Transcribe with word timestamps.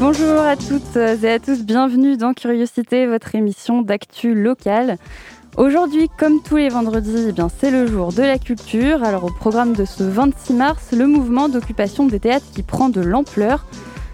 Bonjour 0.00 0.42
à 0.42 0.54
toutes 0.54 0.96
et 0.96 1.28
à 1.28 1.40
tous, 1.40 1.64
bienvenue 1.64 2.16
dans 2.16 2.32
Curiosité, 2.32 3.08
votre 3.08 3.34
émission 3.34 3.82
d'actu 3.82 4.32
locale. 4.32 4.96
Aujourd'hui, 5.56 6.08
comme 6.16 6.40
tous 6.40 6.56
les 6.56 6.68
vendredis, 6.68 7.26
eh 7.30 7.32
bien, 7.32 7.48
c'est 7.48 7.72
le 7.72 7.88
jour 7.88 8.12
de 8.12 8.22
la 8.22 8.38
culture. 8.38 9.02
Alors 9.02 9.24
au 9.24 9.30
programme 9.30 9.72
de 9.72 9.84
ce 9.84 10.04
26 10.04 10.52
mars, 10.54 10.92
le 10.92 11.08
mouvement 11.08 11.48
d'occupation 11.48 12.06
des 12.06 12.20
théâtres 12.20 12.46
qui 12.54 12.62
prend 12.62 12.90
de 12.90 13.00
l'ampleur. 13.00 13.66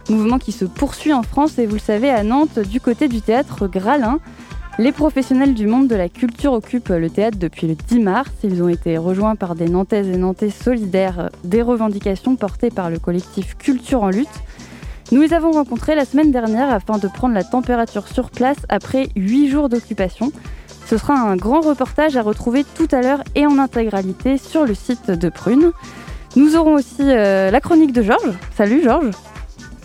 Mouvement 0.09 0.39
qui 0.39 0.52
se 0.52 0.65
poursuit 0.65 1.12
en 1.12 1.23
France 1.23 1.59
et 1.59 1.66
vous 1.66 1.75
le 1.75 1.80
savez 1.80 2.09
à 2.09 2.23
Nantes, 2.23 2.59
du 2.61 2.80
côté 2.80 3.09
du 3.09 3.20
théâtre 3.20 3.66
Gralin. 3.69 4.20
Les 4.78 4.91
professionnels 4.91 5.53
du 5.53 5.66
monde 5.66 5.87
de 5.87 5.97
la 5.97 6.09
culture 6.09 6.55
occupent 6.55 6.89
le 6.89 7.11
théâtre 7.11 7.39
depuis 7.39 7.66
le 7.66 7.75
10 7.75 8.01
mars. 8.01 8.30
Ils 8.42 8.62
ont 8.62 8.70
été 8.70 8.97
rejoints 8.97 9.37
par 9.37 9.55
des 9.55 9.69
Nantaises 9.69 10.09
et 10.09 10.16
Nantais 10.16 10.48
solidaires 10.48 11.28
des 11.45 11.61
revendications 11.61 12.37
portées 12.37 12.70
par 12.70 12.89
le 12.89 12.98
collectif 12.98 13.55
Culture 13.59 14.03
en 14.03 14.09
lutte. 14.09 14.42
Nous 15.13 15.21
les 15.21 15.35
avons 15.35 15.53
rencontrés 15.53 15.95
la 15.95 16.05
semaine 16.05 16.33
dernière 16.33 16.71
afin 16.71 16.99
de 16.99 17.09
prendre 17.09 17.35
la 17.35 17.45
température 17.45 18.09
sur 18.09 18.31
place 18.31 18.59
après 18.69 19.09
8 19.17 19.48
jours 19.48 19.69
d'occupation. 19.69 20.33
Ce 20.87 20.97
sera 20.97 21.15
un 21.15 21.37
grand 21.37 21.61
reportage 21.61 22.17
à 22.17 22.23
retrouver 22.23 22.65
tout 22.65 22.89
à 22.91 23.03
l'heure 23.03 23.23
et 23.34 23.47
en 23.47 23.59
intégralité 23.59 24.39
sur 24.39 24.65
le 24.65 24.75
site 24.75 25.11
de 25.11 25.28
Prune. 25.28 25.73
Nous 26.37 26.56
aurons 26.56 26.75
aussi 26.75 27.01
euh, 27.01 27.51
la 27.51 27.61
chronique 27.61 27.93
de 27.93 28.03
Georges. 28.03 28.34
Salut 28.56 28.83
Georges. 28.83 29.11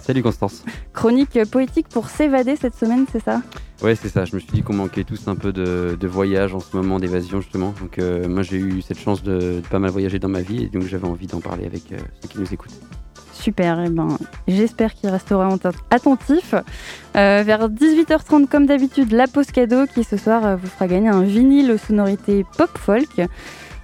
Salut 0.01 0.23
Constance. 0.23 0.63
Chronique 0.93 1.37
poétique 1.51 1.87
pour 1.89 2.09
s'évader 2.09 2.55
cette 2.55 2.75
semaine, 2.75 3.05
c'est 3.11 3.23
ça? 3.23 3.41
Ouais, 3.83 3.95
c'est 3.95 4.09
ça. 4.09 4.25
Je 4.25 4.35
me 4.35 4.39
suis 4.39 4.51
dit 4.51 4.63
qu'on 4.63 4.73
manquait 4.73 5.03
tous 5.03 5.27
un 5.27 5.35
peu 5.35 5.53
de, 5.53 6.07
voyage 6.07 6.53
en 6.55 6.59
ce 6.59 6.75
moment, 6.75 6.99
d'évasion 6.99 7.41
justement. 7.41 7.73
Donc 7.79 7.99
euh, 7.99 8.27
moi 8.27 8.41
j'ai 8.41 8.57
eu 8.57 8.81
cette 8.81 8.99
chance 8.99 9.21
de, 9.21 9.61
pas 9.69 9.79
mal 9.79 9.91
voyager 9.91 10.17
dans 10.17 10.29
ma 10.29 10.41
vie 10.41 10.63
et 10.63 10.67
donc 10.67 10.83
j'avais 10.83 11.07
envie 11.07 11.27
d'en 11.27 11.39
parler 11.39 11.65
avec 11.65 11.91
euh, 11.91 11.97
ceux 12.21 12.27
qui 12.27 12.39
nous 12.39 12.53
écoutent. 12.53 12.79
Super, 13.39 13.83
eh 13.85 13.89
ben, 13.89 14.17
j'espère 14.47 14.93
qu'il 14.93 15.09
restera 15.09 15.49
attentif. 15.91 16.53
Euh, 17.15 17.43
vers 17.45 17.69
18h30, 17.69 18.47
comme 18.47 18.65
d'habitude, 18.65 19.11
la 19.13 19.27
pause 19.27 19.47
cadeau 19.47 19.85
qui 19.85 20.03
ce 20.03 20.17
soir 20.17 20.57
vous 20.57 20.67
fera 20.67 20.87
gagner 20.87 21.09
un 21.09 21.21
vinyle 21.21 21.71
aux 21.71 21.77
sonorités 21.77 22.45
pop-folk. 22.57 23.21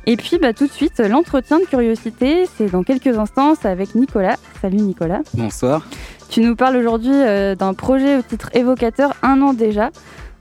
Et 0.07 0.17
puis 0.17 0.37
bah, 0.39 0.53
tout 0.53 0.67
de 0.67 0.71
suite, 0.71 0.99
l'entretien 0.99 1.59
de 1.59 1.65
curiosité, 1.65 2.47
c'est 2.57 2.69
dans 2.69 2.83
quelques 2.83 3.17
instants 3.17 3.53
avec 3.63 3.95
Nicolas. 3.95 4.35
Salut 4.61 4.77
Nicolas. 4.77 5.21
Bonsoir. 5.33 5.87
Tu 6.29 6.41
nous 6.41 6.55
parles 6.55 6.75
aujourd'hui 6.75 7.13
euh, 7.13 7.55
d'un 7.55 7.73
projet 7.73 8.17
au 8.17 8.21
titre 8.21 8.49
évocateur 8.53 9.13
Un 9.23 9.41
an 9.41 9.53
déjà. 9.53 9.89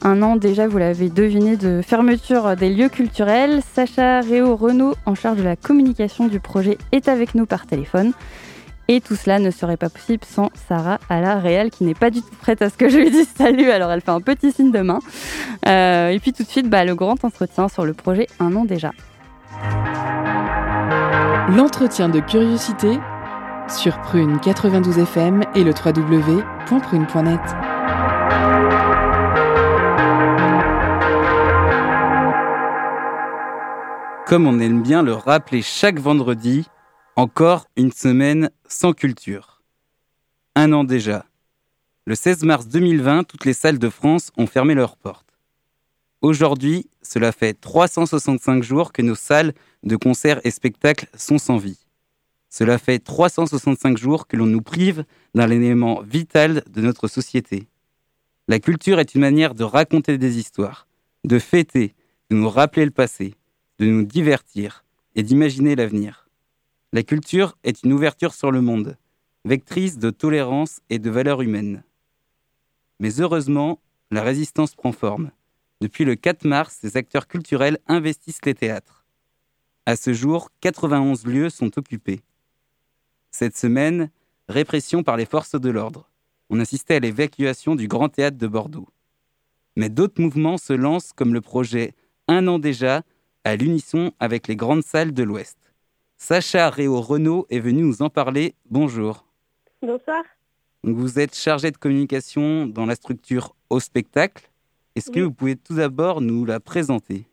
Un 0.02 0.20
an 0.22 0.36
déjà, 0.36 0.66
vous 0.68 0.76
l'avez 0.76 1.08
deviné, 1.08 1.56
de 1.56 1.80
fermeture 1.80 2.56
des 2.56 2.68
lieux 2.68 2.90
culturels. 2.90 3.62
Sacha 3.74 4.20
Réau 4.20 4.54
Renault, 4.54 4.94
en 5.06 5.14
charge 5.14 5.38
de 5.38 5.42
la 5.42 5.56
communication 5.56 6.26
du 6.26 6.40
projet, 6.40 6.76
est 6.92 7.08
avec 7.08 7.34
nous 7.34 7.46
par 7.46 7.66
téléphone. 7.66 8.12
Et 8.88 9.00
tout 9.00 9.16
cela 9.16 9.38
ne 9.38 9.50
serait 9.50 9.76
pas 9.76 9.88
possible 9.88 10.24
sans 10.24 10.50
Sarah 10.68 10.98
à 11.08 11.20
la 11.20 11.38
réelle 11.38 11.70
qui 11.70 11.84
n'est 11.84 11.94
pas 11.94 12.10
du 12.10 12.20
tout 12.20 12.34
prête 12.40 12.60
à 12.60 12.68
ce 12.68 12.76
que 12.76 12.88
je 12.88 12.98
lui 12.98 13.10
dise 13.10 13.28
salut. 13.36 13.70
Alors 13.70 13.90
elle 13.90 14.00
fait 14.00 14.10
un 14.10 14.20
petit 14.20 14.52
signe 14.52 14.72
de 14.72 14.80
main. 14.80 14.98
Euh, 15.66 16.08
et 16.08 16.18
puis 16.18 16.32
tout 16.32 16.42
de 16.42 16.48
suite, 16.48 16.68
bah, 16.68 16.84
le 16.84 16.94
grand 16.94 17.24
entretien 17.24 17.68
sur 17.68 17.84
le 17.84 17.94
projet 17.94 18.26
Un 18.40 18.54
an 18.56 18.64
déjà. 18.64 18.92
L'entretien 21.48 22.08
de 22.08 22.20
curiosité 22.20 22.98
sur 23.68 23.98
Prune 24.02 24.38
92 24.40 24.98
FM 24.98 25.42
et 25.54 25.64
le 25.64 25.72
www.prune.net. 25.72 27.40
Comme 34.26 34.46
on 34.46 34.58
aime 34.58 34.82
bien 34.82 35.02
le 35.02 35.12
rappeler 35.12 35.62
chaque 35.62 35.98
vendredi, 35.98 36.66
encore 37.16 37.68
une 37.76 37.92
semaine 37.92 38.50
sans 38.66 38.92
culture. 38.92 39.62
Un 40.56 40.72
an 40.72 40.82
déjà. 40.82 41.26
Le 42.06 42.14
16 42.14 42.42
mars 42.42 42.66
2020, 42.66 43.24
toutes 43.24 43.44
les 43.44 43.52
salles 43.52 43.78
de 43.78 43.88
France 43.88 44.32
ont 44.36 44.46
fermé 44.46 44.74
leurs 44.74 44.96
portes. 44.96 45.38
Aujourd'hui, 46.22 46.88
cela 47.02 47.32
fait 47.32 47.54
365 47.54 48.62
jours 48.62 48.92
que 48.92 49.02
nos 49.02 49.14
salles 49.14 49.54
de 49.84 49.96
concerts 49.96 50.40
et 50.44 50.50
spectacles 50.50 51.06
sont 51.16 51.38
sans 51.38 51.56
vie. 51.56 51.78
Cela 52.50 52.78
fait 52.78 52.98
365 52.98 53.96
jours 53.96 54.26
que 54.26 54.36
l'on 54.36 54.46
nous 54.46 54.62
prive 54.62 55.04
d'un 55.34 55.50
élément 55.50 56.02
vital 56.02 56.64
de 56.68 56.80
notre 56.80 57.08
société. 57.08 57.68
La 58.48 58.58
culture 58.58 58.98
est 58.98 59.14
une 59.14 59.20
manière 59.20 59.54
de 59.54 59.64
raconter 59.64 60.18
des 60.18 60.38
histoires, 60.38 60.86
de 61.24 61.38
fêter, 61.38 61.94
de 62.30 62.36
nous 62.36 62.50
rappeler 62.50 62.84
le 62.84 62.90
passé, 62.90 63.34
de 63.78 63.86
nous 63.86 64.04
divertir 64.04 64.84
et 65.14 65.22
d'imaginer 65.22 65.76
l'avenir. 65.76 66.23
La 66.94 67.02
culture 67.02 67.58
est 67.64 67.82
une 67.82 67.92
ouverture 67.92 68.32
sur 68.34 68.52
le 68.52 68.60
monde, 68.60 68.96
vectrice 69.44 69.98
de 69.98 70.10
tolérance 70.10 70.78
et 70.90 71.00
de 71.00 71.10
valeurs 71.10 71.42
humaines. 71.42 71.82
Mais 73.00 73.20
heureusement, 73.20 73.80
la 74.12 74.22
résistance 74.22 74.76
prend 74.76 74.92
forme. 74.92 75.32
Depuis 75.80 76.04
le 76.04 76.14
4 76.14 76.44
mars, 76.44 76.78
les 76.84 76.96
acteurs 76.96 77.26
culturels 77.26 77.80
investissent 77.88 78.44
les 78.44 78.54
théâtres. 78.54 79.04
À 79.86 79.96
ce 79.96 80.12
jour, 80.12 80.50
91 80.60 81.26
lieux 81.26 81.50
sont 81.50 81.76
occupés. 81.80 82.20
Cette 83.32 83.56
semaine, 83.56 84.08
répression 84.48 85.02
par 85.02 85.16
les 85.16 85.26
forces 85.26 85.60
de 85.60 85.70
l'ordre. 85.70 86.08
On 86.48 86.60
assistait 86.60 86.94
à 86.94 87.00
l'évacuation 87.00 87.74
du 87.74 87.88
Grand 87.88 88.08
Théâtre 88.08 88.38
de 88.38 88.46
Bordeaux. 88.46 88.88
Mais 89.74 89.88
d'autres 89.88 90.22
mouvements 90.22 90.58
se 90.58 90.72
lancent 90.72 91.12
comme 91.12 91.34
le 91.34 91.40
projet 91.40 91.96
Un 92.28 92.46
an 92.46 92.60
déjà, 92.60 93.02
à 93.42 93.56
l'unisson 93.56 94.12
avec 94.20 94.46
les 94.46 94.54
grandes 94.54 94.84
salles 94.84 95.12
de 95.12 95.24
l'Ouest. 95.24 95.63
Sacha 96.16 96.70
Réau 96.70 97.00
Renault 97.00 97.46
est 97.50 97.58
venu 97.58 97.82
nous 97.82 98.02
en 98.02 98.08
parler. 98.08 98.54
Bonjour. 98.70 99.24
Bonsoir. 99.82 100.22
vous 100.82 101.18
êtes 101.18 101.34
chargé 101.34 101.70
de 101.70 101.76
communication 101.76 102.66
dans 102.66 102.86
la 102.86 102.94
structure 102.94 103.54
Au 103.68 103.80
Spectacle. 103.80 104.48
Est-ce 104.96 105.10
que 105.10 105.20
vous 105.20 105.32
pouvez 105.32 105.56
tout 105.56 105.74
d'abord 105.74 106.20
nous 106.20 106.44
la 106.44 106.60
présenter? 106.60 107.26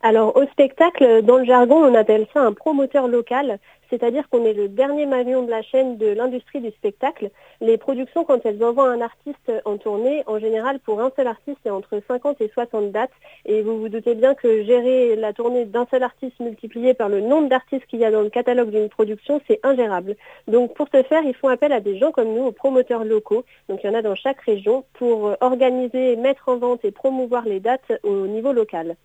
Alors 0.00 0.36
au 0.36 0.46
spectacle, 0.48 1.22
dans 1.22 1.38
le 1.38 1.44
jargon, 1.44 1.76
on 1.76 1.94
appelle 1.94 2.26
ça 2.32 2.42
un 2.42 2.52
promoteur 2.52 3.08
local, 3.08 3.58
c'est-à-dire 3.90 4.28
qu'on 4.28 4.44
est 4.44 4.52
le 4.52 4.68
dernier 4.68 5.06
maillon 5.06 5.42
de 5.42 5.50
la 5.50 5.62
chaîne 5.62 5.96
de 5.96 6.06
l'industrie 6.06 6.60
du 6.60 6.70
spectacle. 6.70 7.30
Les 7.60 7.78
productions, 7.78 8.24
quand 8.24 8.44
elles 8.44 8.62
envoient 8.62 8.90
un 8.90 9.00
artiste 9.00 9.52
en 9.64 9.76
tournée, 9.76 10.22
en 10.26 10.38
général 10.38 10.78
pour 10.80 11.00
un 11.00 11.10
seul 11.16 11.26
artiste, 11.26 11.58
c'est 11.62 11.70
entre 11.70 12.00
50 12.06 12.40
et 12.40 12.48
60 12.48 12.92
dates. 12.92 13.10
Et 13.44 13.62
vous 13.62 13.78
vous 13.78 13.88
doutez 13.88 14.14
bien 14.14 14.34
que 14.34 14.62
gérer 14.64 15.16
la 15.16 15.32
tournée 15.32 15.64
d'un 15.64 15.86
seul 15.90 16.02
artiste 16.02 16.38
multiplié 16.40 16.94
par 16.94 17.08
le 17.08 17.20
nombre 17.20 17.48
d'artistes 17.48 17.86
qu'il 17.86 18.00
y 18.00 18.04
a 18.04 18.10
dans 18.10 18.22
le 18.22 18.30
catalogue 18.30 18.70
d'une 18.70 18.88
production, 18.88 19.40
c'est 19.46 19.60
ingérable. 19.62 20.16
Donc 20.46 20.74
pour 20.74 20.88
ce 20.92 21.02
faire, 21.02 21.22
ils 21.24 21.34
font 21.34 21.48
appel 21.48 21.72
à 21.72 21.80
des 21.80 21.98
gens 21.98 22.12
comme 22.12 22.34
nous, 22.34 22.44
aux 22.44 22.52
promoteurs 22.52 23.04
locaux. 23.04 23.44
Donc 23.68 23.80
il 23.82 23.86
y 23.86 23.90
en 23.90 23.94
a 23.94 24.02
dans 24.02 24.14
chaque 24.14 24.40
région 24.42 24.84
pour 24.94 25.36
organiser, 25.40 26.16
mettre 26.16 26.48
en 26.48 26.56
vente 26.56 26.84
et 26.84 26.90
promouvoir 26.90 27.44
les 27.44 27.60
dates 27.60 27.92
au 28.02 28.26
niveau 28.26 28.52
local. 28.52 28.96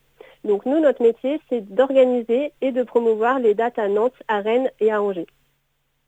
Donc 0.43 0.65
nous, 0.65 0.79
notre 0.79 1.01
métier, 1.01 1.39
c'est 1.49 1.61
d'organiser 1.61 2.51
et 2.61 2.71
de 2.71 2.83
promouvoir 2.83 3.39
les 3.39 3.53
dates 3.53 3.79
à 3.79 3.87
Nantes, 3.87 4.13
à 4.27 4.39
Rennes 4.39 4.69
et 4.79 4.91
à 4.91 5.01
Angers. 5.01 5.27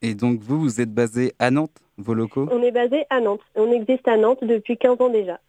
Et 0.01 0.13
donc 0.13 0.41
vous, 0.41 0.59
vous 0.59 0.81
êtes 0.81 0.93
basé 0.93 1.33
à 1.39 1.51
Nantes, 1.51 1.81
vos 1.97 2.13
locaux? 2.13 2.47
On 2.51 2.61
est 2.61 2.71
basé 2.71 3.05
à 3.09 3.21
Nantes. 3.21 3.41
On 3.55 3.71
existe 3.71 4.07
à 4.07 4.17
Nantes 4.17 4.43
depuis 4.43 4.77
15 4.77 5.01
ans 5.01 5.09
déjà. 5.09 5.39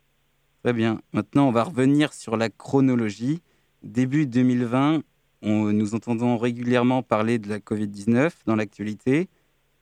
Très 0.62 0.73
bien. 0.73 1.00
Maintenant, 1.12 1.49
on 1.49 1.52
va 1.52 1.64
revenir 1.64 2.12
sur 2.12 2.37
la 2.37 2.49
chronologie. 2.49 3.40
Début 3.82 4.26
2020, 4.26 5.02
on, 5.43 5.49
nous 5.73 5.94
entendons 5.94 6.38
régulièrement 6.38 7.02
parler 7.02 7.38
de 7.38 7.49
la 7.49 7.58
Covid-19 7.58 8.32
dans 8.46 8.56
l'actualité. 8.56 9.29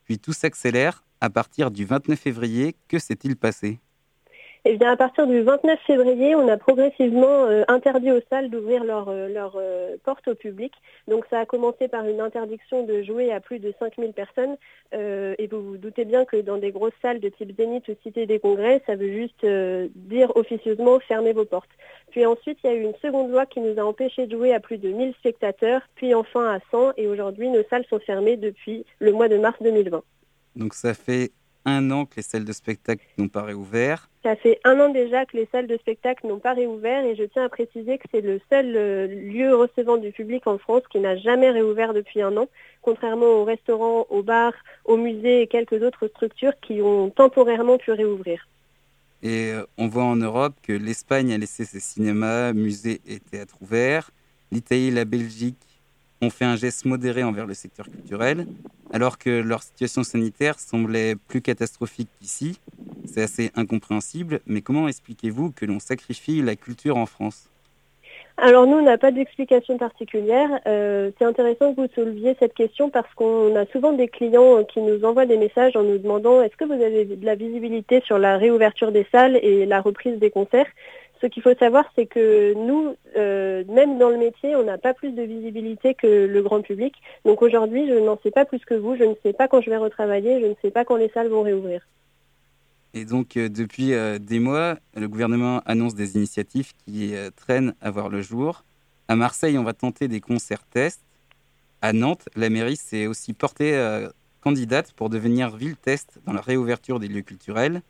Puis 0.05 0.19
tout 0.19 0.32
s'accélère. 0.32 1.05
À 1.20 1.31
partir 1.31 1.70
du 1.70 1.87
29 1.87 2.19
février, 2.19 2.75
que 2.88 2.99
s'est-il 2.99 3.37
passé? 3.37 3.79
Eh 4.66 4.78
bien, 4.78 4.93
à 4.93 4.96
partir 4.96 5.26
du 5.26 5.43
29 5.43 5.78
février, 5.87 6.34
on 6.34 6.49
a 6.49 6.56
progressivement 6.56 7.44
euh, 7.44 7.64
interdit 7.69 8.11
aux 8.11 8.22
salles 8.31 8.49
d'ouvrir 8.49 8.82
leurs 8.82 9.12
leur, 9.12 9.56
euh, 9.56 9.61
euh, 9.61 9.96
portes 10.02 10.26
au 10.26 10.34
public. 10.34 10.72
Donc 11.06 11.26
ça 11.28 11.40
a 11.40 11.44
commencé 11.44 11.87
par 11.87 12.08
une 12.08 12.19
interdiction 12.19 12.82
de 12.87 13.02
jouer 13.02 13.31
à 13.31 13.40
plus 13.40 13.58
de 13.58 13.75
5000 13.78 14.14
personnes. 14.14 14.56
et 14.93 15.46
vous 15.50 15.62
vous 15.62 15.76
doutez 15.76 16.06
bien 16.06 16.25
que 16.25 16.40
dans 16.40 16.56
des 16.56 16.70
grosses 16.70 16.94
salles 17.02 17.20
de 17.20 17.28
type 17.28 17.55
Zénith 17.58 17.87
ou 17.88 17.94
Cité 18.02 18.25
des 18.25 18.38
Congrès, 18.38 18.82
ça 18.87 18.96
veut 18.96 19.12
juste 19.12 19.44
dire 19.44 20.34
officieusement 20.34 20.99
fermez 21.00 21.34
vos 21.34 21.44
portes. 21.44 21.70
Puis 22.10 22.25
ensuite, 22.25 22.58
il 22.64 22.70
y 22.70 22.72
a 22.72 22.76
eu 22.76 22.82
une 22.84 22.94
seconde 23.02 23.31
loi 23.31 23.44
qui 23.44 23.60
nous 23.60 23.78
a 23.78 23.84
empêché 23.84 24.26
de 24.26 24.37
jouer 24.37 24.55
à 24.55 24.60
plus 24.60 24.78
de 24.78 24.88
1000 24.88 25.14
spectateurs, 25.14 25.82
puis 25.94 26.14
enfin 26.14 26.55
à 26.55 26.60
100. 26.70 26.93
Et 26.96 27.06
aujourd'hui, 27.06 27.50
nos 27.50 27.64
salles 27.69 27.84
sont 27.90 27.99
fermées 27.99 28.37
depuis 28.37 28.87
le 28.99 29.12
mois 29.12 29.28
de 29.28 29.37
mars 29.37 29.56
2020. 29.60 30.02
Donc 30.56 30.72
ça 30.75 30.94
fait 30.94 31.32
un 31.67 31.90
an 31.90 32.06
que 32.06 32.17
les 32.17 32.22
salles 32.22 32.44
de 32.44 32.52
spectacle 32.52 33.05
n'ont 33.19 33.28
pas 33.28 33.43
réouvert. 33.43 34.08
Ça 34.25 34.37
fait 34.37 34.59
un 34.65 34.81
an 34.81 34.88
déjà 34.88 35.26
que 35.26 35.37
les 35.37 35.47
salles 35.53 35.67
de 35.67 35.76
spectacle 35.76 36.26
n'ont 36.26 36.38
pas 36.38 36.55
réouvert 36.55 37.05
et 37.05 37.15
je 37.15 37.25
tiens 37.25 37.44
à 37.44 37.50
préciser 37.50 37.99
que 37.99 38.09
c'est 38.11 38.23
le 38.23 38.41
seul 38.49 38.75
euh, 38.75 39.06
lieu 39.06 39.55
recevant 39.55 39.99
du 39.99 40.12
public 40.12 40.47
en 40.47 40.56
France 40.56 40.81
qui 40.91 40.99
n'a 40.99 41.15
jamais 41.15 41.50
réouvert 41.50 41.93
depuis 41.93 42.23
un 42.23 42.35
an, 42.38 42.49
contrairement 42.81 43.26
aux 43.26 43.44
restaurants, 43.44 44.06
aux 44.09 44.23
bars, 44.23 44.55
aux 44.87 44.97
musées 44.97 45.43
et 45.43 45.47
quelques 45.47 45.82
autres 45.82 46.09
structures 46.09 46.59
qui 46.62 46.81
ont 46.81 47.11
temporairement 47.11 47.76
pu 47.76 47.93
réouvrir. 47.93 48.49
Et 49.23 49.53
euh, 49.53 49.67
on 49.76 49.88
voit 49.88 50.05
en 50.05 50.17
Europe 50.17 50.55
que 50.62 50.73
l'Espagne 50.73 51.31
a 51.35 51.37
laissé 51.37 51.67
ses 51.67 51.81
cinémas, 51.81 52.55
musées 52.55 53.03
et 53.06 53.20
théâtres 53.20 53.59
ouverts. 53.61 54.11
L'Italie 54.50 54.91
la 54.91 55.05
Belgique 55.05 55.74
ont 56.20 56.31
fait 56.31 56.44
un 56.44 56.56
geste 56.56 56.84
modéré 56.84 57.22
envers 57.22 57.46
le 57.46 57.55
secteur 57.55 57.87
culturel, 57.87 58.46
alors 58.93 59.19
que 59.19 59.31
leur 59.31 59.62
situation 59.62 60.02
sanitaire 60.02 60.58
semblait 60.58 61.16
plus 61.28 61.43
catastrophique 61.43 62.08
qu'ici. 62.20 62.58
C'est 63.06 63.22
assez 63.22 63.50
incompréhensible, 63.55 64.40
mais 64.46 64.62
comment 64.62 64.88
expliquez-vous 64.88 65.52
que 65.52 65.66
l'on 65.66 65.81
sacrifie 65.81 66.43
la 66.43 66.56
culture 66.56 66.96
en 66.96 67.06
France? 67.06 67.49
Alors 68.37 68.66
nous, 68.66 68.78
on 68.78 68.82
n'a 68.82 68.99
pas 68.99 69.12
d'explication 69.12 69.78
particulière. 69.78 70.49
Euh, 70.66 71.12
c'est 71.16 71.25
intéressant 71.25 71.72
que 71.72 71.82
vous 71.82 71.88
souleviez 71.94 72.37
cette 72.40 72.55
question 72.55 72.90
parce 72.90 73.12
qu'on 73.14 73.55
a 73.55 73.64
souvent 73.67 73.93
des 73.93 74.08
clients 74.08 74.64
qui 74.64 74.81
nous 74.81 75.05
envoient 75.05 75.26
des 75.26 75.37
messages 75.37 75.76
en 75.76 75.84
nous 75.84 75.99
demandant 75.99 76.43
est-ce 76.43 76.56
que 76.56 76.64
vous 76.64 76.72
avez 76.72 77.05
de 77.05 77.25
la 77.25 77.37
visibilité 77.37 78.02
sur 78.05 78.19
la 78.19 78.37
réouverture 78.37 78.90
des 78.90 79.06
salles 79.12 79.37
et 79.37 79.67
la 79.67 79.81
reprise 79.81 80.19
des 80.19 80.31
concerts? 80.31 80.67
Ce 81.25 81.29
qu'il 81.29 81.43
faut 81.43 81.55
savoir, 81.55 81.87
c'est 81.97 82.05
que 82.05 82.53
nous, 82.53 82.97
euh, 83.17 83.65
même 83.69 83.99
dans 83.99 84.11
le 84.11 84.19
métier, 84.19 84.55
on 84.56 84.65
n'a 84.65 84.76
pas 84.76 84.93
plus 84.93 85.12
de 85.12 85.23
visibilité 85.23 85.94
que 85.94 86.26
le 86.26 86.43
grand 86.43 86.61
public. 86.61 86.94
Donc 87.25 87.41
aujourd'hui, 87.41 87.88
je 87.88 87.94
n'en 87.94 88.19
sais 88.23 88.31
pas 88.31 88.44
plus 88.44 88.59
que 88.59 88.75
vous. 88.75 88.94
Je 88.94 89.05
ne 89.05 89.15
sais 89.23 89.32
pas 89.32 89.49
quand 89.49 89.62
je 89.62 89.71
vais 89.71 89.79
retravailler. 89.79 90.43
Je 90.43 90.47
ne 90.47 90.55
sais 90.61 90.71
pas 90.71 90.85
quand 90.85 90.97
les 90.97 91.09
salles 91.09 91.29
vont 91.29 91.43
réouvrir. 91.43 91.81
Et 92.93 93.06
donc, 93.06 93.38
euh, 93.38 93.49
depuis 93.49 93.94
euh, 93.94 94.19
des 94.19 94.38
mois, 94.38 94.76
le 94.94 95.09
gouvernement 95.09 95.62
annonce 95.65 95.94
des 95.94 96.17
initiatives 96.17 96.73
qui 96.85 97.15
traînent 97.37 97.75
à 97.81 97.91
voir 97.91 98.11
le 98.11 98.20
jour. 98.20 98.62
À 99.09 99.17
Marseille, 99.17 99.56
on 99.56 99.65
va 99.65 99.73
tenter 99.73 100.09
des 100.09 100.20
concerts 100.20 100.67
tests. 100.67 101.00
À 101.81 101.94
Nantes, 101.94 102.29
la 102.37 102.50
mairie 102.50 102.77
s'est 102.77 103.06
aussi 103.06 103.32
portée 103.32 103.75
candidate 104.43 104.93
pour 104.93 105.09
devenir 105.09 105.56
ville 105.56 105.77
test 105.77 106.19
dans 106.27 106.35
la 106.35 106.43
réouverture 106.43 107.00
des 107.00 107.09
lieux 107.09 107.23
culturels. 107.23 107.81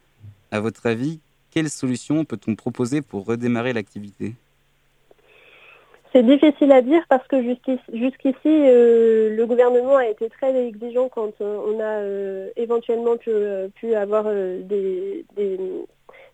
À 0.52 0.60
votre 0.60 0.86
avis, 0.86 1.20
quelle 1.54 1.70
solution 1.70 2.24
peut-on 2.24 2.56
proposer 2.56 3.00
pour 3.00 3.24
redémarrer 3.26 3.72
l'activité? 3.72 4.34
C'est 6.12 6.24
difficile 6.24 6.72
à 6.72 6.82
dire 6.82 7.02
parce 7.08 7.26
que 7.26 7.42
jusqu'ici, 7.42 8.36
euh, 8.46 9.34
le 9.34 9.46
gouvernement 9.46 9.96
a 9.96 10.06
été 10.06 10.28
très 10.28 10.54
exigeant 10.66 11.08
quand 11.08 11.32
euh, 11.40 11.58
on 11.66 11.80
a 11.80 11.98
euh, 12.02 12.50
éventuellement 12.56 13.16
pu, 13.16 13.94
avoir 13.94 14.24
des, 14.24 15.24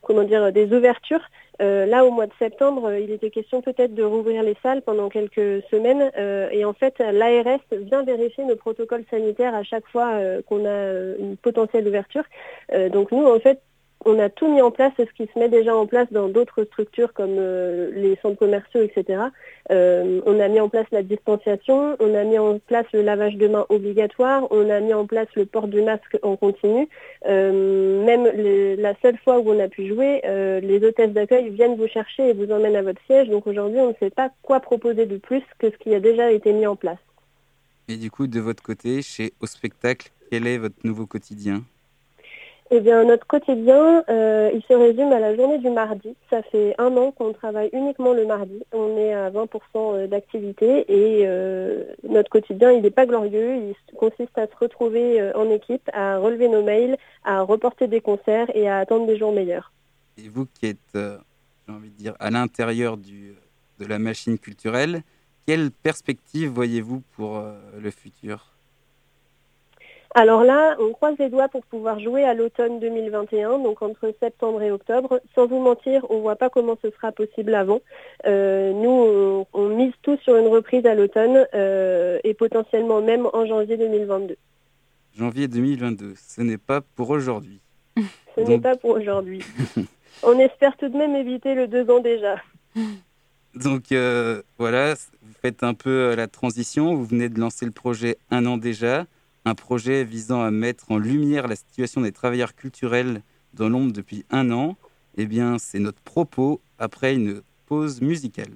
comment 0.03 0.25
dire, 0.25 0.53
des 0.53 0.73
ouvertures. 0.73 1.27
là, 1.59 2.05
au 2.05 2.11
mois 2.11 2.27
de 2.27 2.33
septembre, 2.39 2.93
il 2.95 3.11
était 3.11 3.31
question 3.31 3.61
peut-être 3.61 3.95
de 3.95 4.03
rouvrir 4.03 4.43
les 4.43 4.57
salles 4.63 4.83
pendant 4.83 5.09
quelques 5.11 5.63
semaines. 5.71 6.11
et 6.53 6.65
en 6.65 6.73
fait, 6.73 6.99
l'ARS 6.99 7.61
vient 7.73 8.03
vérifier 8.03 8.45
nos 8.45 8.57
protocoles 8.57 9.05
sanitaires 9.11 9.55
à 9.55 9.63
chaque 9.63 9.87
fois 9.89 10.11
qu'on 10.47 10.65
a 10.67 11.17
une 11.19 11.37
potentielle 11.37 11.87
ouverture. 11.89 12.25
donc 12.93 13.13
nous, 13.13 13.27
en 13.27 13.41
fait, 13.41 13.61
on 14.05 14.19
a 14.19 14.31
tout 14.31 14.53
mis 14.53 14.63
en 14.63 14.71
place, 14.71 14.93
ce 14.99 15.05
qui 15.15 15.29
se 15.33 15.39
met 15.39 15.49
déjà 15.49 15.77
en 15.77 15.87
place 15.87 16.09
dans 16.11 16.29
d'autres 16.29 16.65
structures 16.65 17.13
comme 17.13 17.37
euh, 17.39 17.91
les 17.95 18.17
centres 18.23 18.39
commerciaux, 18.39 18.81
etc. 18.83 19.25
Euh, 19.71 20.21
on 20.25 20.41
a 20.41 20.49
mis 20.49 20.61
en 20.61 20.69
place 20.69 20.87
la 20.91 21.03
distanciation, 21.03 21.97
on 22.01 22.15
a 22.15 22.25
mis 22.25 22.39
en 22.39 22.59
place 22.59 22.87
le 22.93 23.03
lavage 23.03 23.37
de 23.37 23.47
mains 23.49 23.67
obligatoire, 23.69 24.47
on 24.51 24.71
a 24.71 24.81
mis 24.81 24.95
en 24.95 25.07
place 25.07 25.29
le 25.37 25.45
port 25.45 25.69
du 25.69 25.83
masque 25.83 26.19
en 26.23 26.37
continu. 26.37 26.89
Euh, 27.27 28.05
même 28.05 28.25
la 28.81 28.95
seule 29.03 29.19
fois 29.19 29.39
où 29.39 29.51
on 29.51 29.61
a 29.61 29.69
pu 29.69 29.87
jouer, 29.87 30.23
les 30.25 30.85
hôtesses 30.85 31.13
d'accueil 31.13 31.51
viennent 31.51 31.77
vous 31.77 31.89
chercher 31.89 32.31
et 32.31 32.33
vous 32.33 32.51
emmènent 32.51 32.77
à 32.77 32.83
votre 32.83 33.01
siège. 33.07 33.29
Donc 33.29 33.47
aujourd'hui, 33.47 33.81
on 33.81 33.89
ne 33.89 33.95
sait 34.01 34.11
pas 34.11 34.31
quoi 34.43 34.61
proposer 34.61 35.07
de 35.07 35.19
plus 35.19 35.43
que 35.59 35.71
ce 35.71 35.77
qui 35.77 35.95
a 35.95 36.01
déjà 36.01 36.33
été 36.33 36.53
mis 36.53 36.67
en 36.67 36.77
place. 36.77 36.99
Et 37.89 37.97
du 37.97 38.11
coup, 38.11 38.27
de 38.27 38.41
votre 38.41 38.63
côté, 38.63 39.03
chez 39.03 39.33
Au 39.41 39.47
Spectacle, 39.47 40.11
quel 40.31 40.47
est 40.47 40.59
votre 40.59 40.77
nouveau 40.85 41.07
quotidien? 41.07 41.63
Eh 42.73 42.79
bien, 42.79 43.03
notre 43.03 43.27
quotidien, 43.27 44.05
euh, 44.09 44.51
il 44.55 44.63
se 44.63 44.73
résume 44.73 45.13
à 45.13 45.19
la 45.19 45.35
journée 45.35 45.59
du 45.59 45.71
mardi. 45.71 46.15
Ça 46.31 46.41
fait 46.43 46.77
un 46.79 46.97
an 46.97 47.11
qu'on 47.11 47.33
travaille 47.33 47.69
uniquement 47.73 48.13
le 48.13 48.25
mardi. 48.25 48.63
On 48.73 48.97
est 48.97 49.13
à 49.13 49.29
20% 49.29 49.49
euh, 49.75 50.07
d'activité 50.07 50.85
et 50.89 51.27
euh, 51.27 51.83
notre 52.09 52.31
quotidien, 52.31 52.71
il 52.71 52.83
n'est 52.83 52.93
pas 52.93 53.07
glorieux. 53.07 53.57
Il 53.57 53.97
consiste 53.97 54.39
à 54.39 54.47
se 54.47 54.55
retrouver 54.61 55.33
en 55.35 55.51
équipe, 55.51 55.91
à 55.93 56.19
relever 56.19 56.49
nos 56.49 56.63
mails, 56.63 56.97
à 57.25 57.43
reporter 57.43 57.89
des 57.89 58.01
concerts 58.01 58.55
et 58.55 58.69
à 58.69 58.79
attendre 58.79 59.07
des 59.09 59.19
jours 59.19 59.33
meilleurs. 59.33 59.73
Et 60.17 60.29
vous 60.29 60.47
qui 60.47 60.67
êtes, 60.67 60.79
j'ai 60.95 61.75
envie 61.75 61.91
de 61.91 61.97
dire, 61.97 62.15
à 62.21 62.31
l'intérieur 62.31 62.97
de 62.97 63.87
la 63.87 63.99
machine 63.99 64.39
culturelle, 64.39 65.03
quelle 65.45 65.73
perspective 65.73 66.51
voyez-vous 66.51 67.03
pour 67.17 67.43
le 67.77 67.91
futur? 67.91 68.53
Alors 70.15 70.43
là, 70.43 70.77
on 70.81 70.93
croise 70.93 71.15
les 71.21 71.29
doigts 71.29 71.49
pour 71.49 71.65
pouvoir 71.65 72.01
jouer 72.01 72.25
à 72.25 72.35
l'automne 72.35 72.81
2021, 72.81 73.61
donc 73.61 73.81
entre 73.81 74.13
septembre 74.19 74.61
et 74.61 74.73
octobre. 74.73 75.21
Sans 75.37 75.47
vous 75.47 75.61
mentir, 75.61 76.05
on 76.11 76.17
ne 76.17 76.23
voit 76.23 76.35
pas 76.35 76.51
comment 76.51 76.77
ce 76.83 76.91
sera 76.91 77.13
possible 77.13 77.55
avant. 77.55 77.81
Euh, 78.27 78.73
nous, 78.73 79.47
on, 79.53 79.69
mise 79.69 79.93
tout 80.03 80.19
sur 80.25 80.35
une 80.37 80.49
reprise 80.49 80.85
à 80.85 80.97
l'automne 80.97 81.47
euh, 81.55 82.19
et 82.25 82.35
potentiellement 82.35 83.01
même 83.01 83.29
en 83.33 83.47
janvier 83.47 83.77
2022. 83.77 84.37
Janvier 85.17 85.47
2022, 85.47 86.15
ce 86.17 86.41
n'est 86.41 86.59
pas 86.59 86.81
pour 86.81 87.11
aujourd'hui. 87.11 87.61
ce 88.37 88.41
n'est 88.41 88.59
pas 88.59 88.77
pour 88.77 88.91
aujourd'hui. 88.91 89.43
on 90.25 90.37
espère 90.41 90.77
tout 90.77 90.89
de 90.89 90.97
même 90.97 91.15
éviter 91.15 91.55
le 91.55 91.69
deux 91.69 91.89
ans 91.89 92.01
déjà. 92.01 92.35
Donc 93.55 93.93
euh, 93.93 94.43
voilà, 94.59 94.95
vous 94.95 95.35
faites 95.41 95.63
un 95.63 95.75
peu 95.75 96.17
la 96.17 96.27
transition. 96.27 96.97
Vous 96.97 97.05
venez 97.05 97.29
de 97.29 97.39
lancer 97.39 97.65
le 97.65 97.73
projet 97.73 98.19
un 98.33 98.45
an 98.47 98.57
déjà 98.57 99.07
un 99.45 99.55
projet 99.55 100.05
visant 100.05 100.43
à 100.43 100.51
mettre 100.51 100.91
en 100.91 100.99
lumière 100.99 101.49
la 101.49 101.57
situation 101.57 102.01
des 102.01 102.13
travailleurs 102.13 102.55
culturels 102.55 103.23
dans 103.55 103.69
l'ombre 103.69 103.93
depuis 103.93 104.25
un 104.31 104.51
an. 104.51 104.77
Eh 105.17 105.27
bien, 105.27 105.59
c'est 105.59 105.79
notre 105.79 106.01
propos 106.01 106.61
après 106.79 107.15
une 107.15 107.43
pause 107.67 108.01
musicale. 108.01 108.53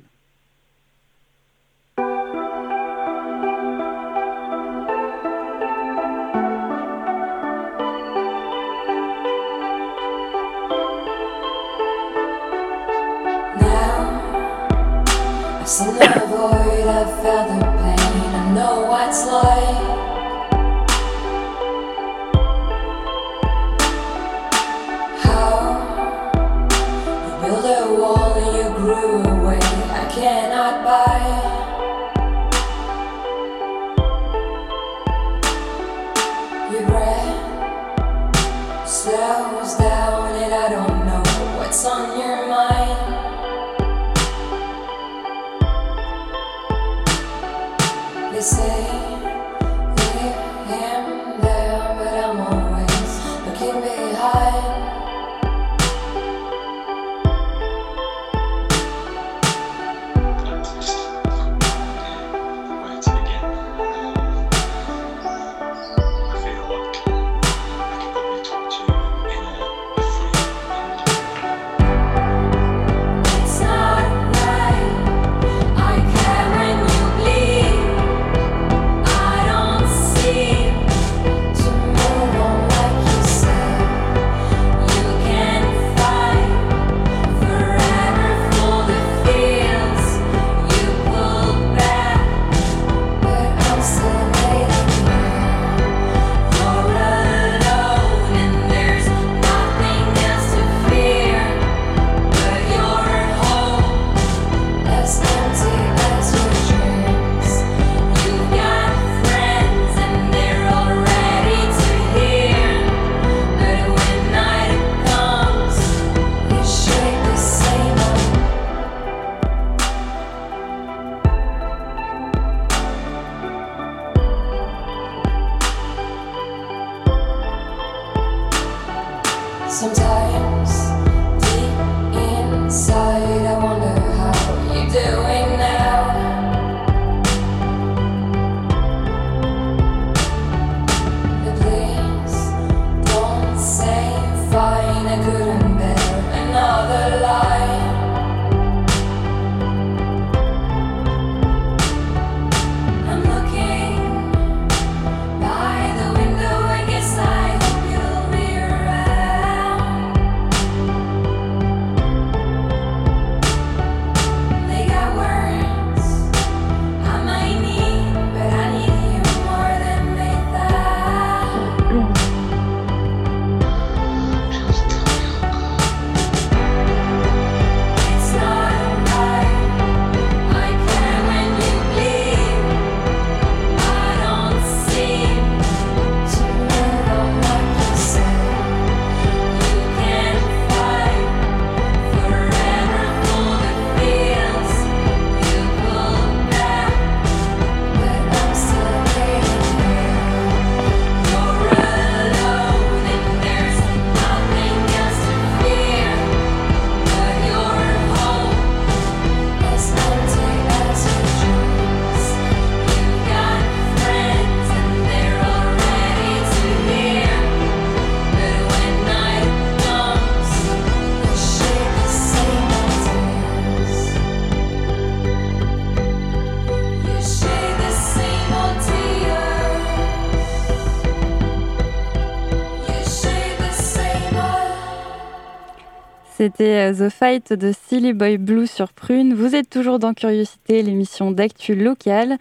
Fight 237.10 237.52
de 237.52 237.72
Silly 237.72 238.12
Boy 238.12 238.38
Blue 238.38 238.66
sur 238.66 238.92
Prune. 238.92 239.34
Vous 239.34 239.54
êtes 239.54 239.70
toujours 239.70 239.98
dans 239.98 240.12
Curiosité, 240.12 240.82
l'émission 240.82 241.30
d'actu 241.30 241.74
locale. 241.74 242.36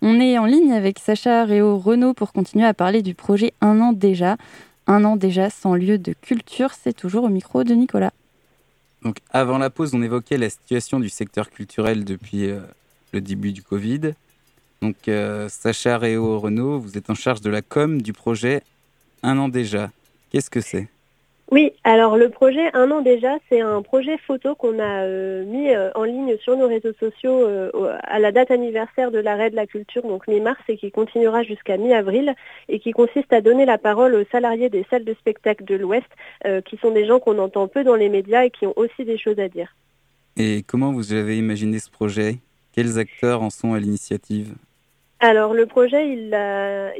On 0.00 0.20
est 0.20 0.38
en 0.38 0.46
ligne 0.46 0.72
avec 0.72 0.98
Sacha 0.98 1.44
Réo 1.44 1.78
Renault 1.78 2.14
pour 2.14 2.32
continuer 2.32 2.66
à 2.66 2.74
parler 2.74 3.02
du 3.02 3.14
projet 3.14 3.52
Un 3.60 3.80
an 3.80 3.92
déjà. 3.92 4.36
Un 4.86 5.04
an 5.04 5.16
déjà 5.16 5.50
sans 5.50 5.74
lieu 5.74 5.98
de 5.98 6.14
culture, 6.22 6.70
c'est 6.72 6.92
toujours 6.92 7.24
au 7.24 7.28
micro 7.28 7.64
de 7.64 7.74
Nicolas. 7.74 8.12
Donc 9.02 9.16
avant 9.30 9.58
la 9.58 9.70
pause, 9.70 9.94
on 9.94 10.02
évoquait 10.02 10.38
la 10.38 10.50
situation 10.50 11.00
du 11.00 11.08
secteur 11.08 11.50
culturel 11.50 12.04
depuis 12.04 12.50
euh, 12.50 12.60
le 13.12 13.20
début 13.20 13.52
du 13.52 13.62
Covid. 13.62 14.12
Donc 14.82 15.08
euh, 15.08 15.48
Sacha 15.48 15.98
Réo 15.98 16.38
Renault, 16.38 16.78
vous 16.78 16.96
êtes 16.96 17.10
en 17.10 17.14
charge 17.14 17.40
de 17.40 17.50
la 17.50 17.62
com 17.62 18.00
du 18.00 18.12
projet 18.12 18.62
Un 19.22 19.36
an 19.38 19.48
déjà. 19.48 19.90
Qu'est-ce 20.30 20.50
que 20.50 20.60
c'est? 20.60 20.88
Oui, 21.50 21.72
alors 21.82 22.18
le 22.18 22.28
projet 22.28 22.70
Un 22.74 22.90
an 22.90 23.00
déjà, 23.00 23.38
c'est 23.48 23.62
un 23.62 23.80
projet 23.80 24.18
photo 24.18 24.54
qu'on 24.54 24.78
a 24.78 25.04
euh, 25.04 25.46
mis 25.46 25.70
euh, 25.70 25.90
en 25.94 26.04
ligne 26.04 26.36
sur 26.42 26.58
nos 26.58 26.68
réseaux 26.68 26.92
sociaux 27.00 27.40
euh, 27.40 27.70
à 28.02 28.18
la 28.18 28.32
date 28.32 28.50
anniversaire 28.50 29.10
de 29.10 29.18
l'arrêt 29.18 29.48
de 29.48 29.56
la 29.56 29.66
culture, 29.66 30.02
donc 30.02 30.28
mi-mars, 30.28 30.60
et 30.68 30.76
qui 30.76 30.90
continuera 30.90 31.42
jusqu'à 31.44 31.78
mi-avril, 31.78 32.34
et 32.68 32.80
qui 32.80 32.90
consiste 32.90 33.32
à 33.32 33.40
donner 33.40 33.64
la 33.64 33.78
parole 33.78 34.14
aux 34.14 34.26
salariés 34.30 34.68
des 34.68 34.84
salles 34.90 35.04
de 35.04 35.14
spectacle 35.14 35.64
de 35.64 35.74
l'Ouest, 35.74 36.08
qui 36.66 36.76
sont 36.76 36.90
des 36.90 37.06
gens 37.06 37.18
qu'on 37.18 37.38
entend 37.38 37.66
peu 37.66 37.82
dans 37.82 37.94
les 37.94 38.08
médias 38.08 38.44
et 38.44 38.50
qui 38.50 38.66
ont 38.66 38.74
aussi 38.76 39.04
des 39.04 39.18
choses 39.18 39.38
à 39.38 39.48
dire. 39.48 39.74
Et 40.36 40.62
comment 40.66 40.92
vous 40.92 41.12
avez 41.12 41.38
imaginé 41.38 41.78
ce 41.78 41.90
projet? 41.90 42.38
Quels 42.72 42.98
acteurs 42.98 43.42
en 43.42 43.50
sont 43.50 43.72
à 43.74 43.80
l'initiative? 43.80 44.54
Alors 45.20 45.52
le 45.52 45.66
projet, 45.66 46.10
il, 46.10 46.36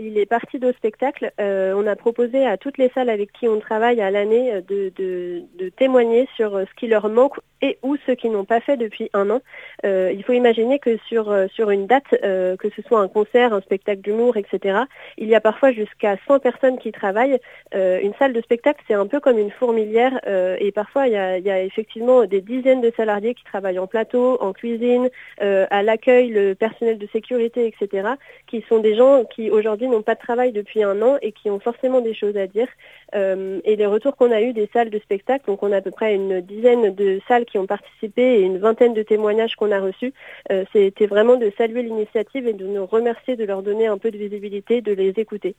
il 0.01 0.19
est 0.19 0.27
parti 0.27 0.59
de 0.59 0.73
spectacle. 0.73 1.33
Euh, 1.41 1.73
on 1.77 1.87
a 1.87 1.95
proposé 1.95 2.45
à 2.45 2.57
toutes 2.57 2.77
les 2.77 2.89
salles 2.89 3.11
avec 3.11 3.33
qui 3.33 3.47
on 3.47 3.61
travaille 3.61 4.01
à 4.01 4.11
l'année 4.11 4.55
euh, 4.55 4.61
de, 4.69 5.69
témoigner 5.77 6.29
sur 6.35 6.57
euh, 6.57 6.65
ce 6.69 6.75
qui 6.75 6.89
leur 6.89 7.09
manque 7.09 7.39
et 7.63 7.79
ou 7.83 7.97
ce 8.07 8.13
qu'ils 8.13 8.33
n'ont 8.33 8.45
pas 8.45 8.61
fait 8.61 8.77
depuis 8.77 9.11
un 9.13 9.31
an. 9.31 9.41
il 9.85 10.23
faut 10.25 10.33
imaginer 10.33 10.79
que 10.79 10.97
sur, 11.09 11.35
sur 11.53 11.71
une 11.71 11.87
date, 11.87 12.09
que 12.11 12.71
ce 12.75 12.83
soit 12.83 13.01
un 13.01 13.09
concert, 13.09 13.53
un 13.53 13.61
spectacle 13.61 14.01
d'humour, 14.01 14.37
etc., 14.37 14.81
il 15.17 15.29
y 15.29 15.35
a 15.35 15.41
parfois 15.41 15.73
jusqu'à 15.73 16.17
100 16.27 16.39
personnes 16.41 16.79
qui 16.79 16.93
travaillent. 16.93 17.39
une 17.75 18.15
salle 18.19 18.33
de 18.33 18.41
spectacle, 18.41 18.83
c'est 18.87 18.95
un 18.95 19.07
peu 19.07 19.21
comme 19.21 19.39
une 19.39 19.51
fourmilière 19.51 20.21
et 20.61 20.73
parfois 20.73 21.07
il 21.07 21.13
y, 21.13 21.17
a, 21.17 21.39
il 21.39 21.45
y, 21.45 21.51
a, 21.51 21.63
effectivement 21.63 22.25
des 22.25 22.41
dizaines 22.41 22.81
de 22.81 22.93
salariés 22.97 23.35
qui 23.35 23.45
travaillent 23.45 23.79
en 23.79 23.87
plateau, 23.87 24.39
en 24.41 24.53
cuisine, 24.53 25.09
à 25.41 25.83
l'accueil, 25.83 26.29
le 26.29 26.55
personnel 26.55 26.99
de 26.99 27.07
sécurité, 27.13 27.67
etc 27.67 28.09
qui 28.47 28.65
sont 28.69 28.79
des 28.79 28.95
gens 28.97 29.25
qui 29.25 29.51
aujourd'hui 29.51 29.89
n'ont 29.89 30.03
pas 30.03 30.15
de 30.15 30.21
travail 30.21 30.53
depuis 30.53 30.83
un 30.83 31.01
an 31.03 31.17
et 31.23 31.33
qui 31.33 31.51
ont 31.51 31.61
forcément 31.61 32.01
des 32.01 32.15
choses 32.15 32.37
à 32.37 32.47
dire. 32.47 32.69
Euh, 33.15 33.61
et 33.65 33.77
les 33.77 33.87
retours 33.87 34.17
qu'on 34.17 34.33
a 34.33 34.41
eus 34.41 34.53
des 34.53 34.69
salles 34.73 34.91
de 34.91 34.99
spectacle, 34.99 35.45
donc 35.47 35.63
on 35.63 35.73
a 35.73 35.77
à 35.77 35.81
peu 35.81 35.91
près 35.91 36.15
une 36.15 36.41
dizaine 36.41 36.95
de 36.95 37.21
salles 37.29 37.45
qui 37.51 37.59
ont 37.59 37.67
participé 37.67 38.23
et 38.23 38.41
une 38.43 38.59
vingtaine 38.59 38.95
de 38.95 39.03
témoignages 39.03 39.57
qu'on 39.57 39.73
a 39.73 39.81
reçus, 39.81 40.13
euh, 40.51 40.65
c'était 40.73 41.07
vraiment 41.07 41.37
de 41.37 41.53
saluer 41.57 41.83
l'initiative 41.83 42.47
et 42.47 42.53
de 42.53 42.67
nous 42.67 42.87
remercier 42.87 43.37
de 43.37 43.45
leur 43.45 43.63
donner 43.63 43.87
un 43.87 43.99
peu 43.99 44.11
de 44.11 44.19
visibilité, 44.19 44.81
de 44.81 44.93
les 44.93 45.11
écouter. 45.11 45.55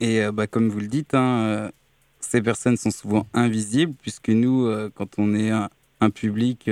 Et 0.00 0.22
euh, 0.22 0.32
bah, 0.32 0.46
comme 0.46 0.68
vous 0.68 0.80
le 0.80 0.86
dites, 0.86 1.14
hein, 1.14 1.70
ces 2.20 2.42
personnes 2.42 2.76
sont 2.76 2.90
souvent 2.90 3.26
invisibles 3.34 3.94
puisque 4.00 4.30
nous, 4.30 4.68
quand 4.94 5.18
on 5.18 5.34
est 5.34 5.50
un 5.50 6.10
public 6.10 6.68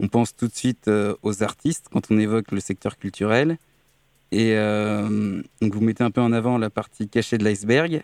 on 0.00 0.08
pense 0.08 0.34
tout 0.34 0.48
de 0.48 0.54
suite 0.54 0.88
euh, 0.88 1.14
aux 1.22 1.42
artistes 1.42 1.86
quand 1.92 2.10
on 2.10 2.18
évoque 2.18 2.50
le 2.52 2.60
secteur 2.60 2.96
culturel. 2.96 3.58
Et 4.32 4.54
euh, 4.56 5.42
donc 5.60 5.74
vous 5.74 5.80
mettez 5.80 6.02
un 6.02 6.10
peu 6.10 6.20
en 6.20 6.32
avant 6.32 6.56
la 6.56 6.70
partie 6.70 7.08
cachée 7.08 7.36
de 7.36 7.44
l'iceberg. 7.44 8.02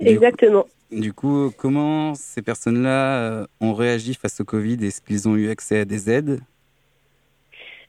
Exactement. 0.00 0.66
du 0.90 1.12
coup, 1.12 1.50
comment 1.56 2.14
ces 2.14 2.42
personnes-là 2.42 3.20
euh, 3.20 3.46
ont 3.60 3.74
réagi 3.74 4.14
face 4.14 4.40
au 4.40 4.44
Covid? 4.44 4.84
Est-ce 4.84 5.00
qu'ils 5.00 5.28
ont 5.28 5.36
eu 5.36 5.50
accès 5.50 5.80
à 5.80 5.84
des 5.84 6.10
aides? 6.10 6.40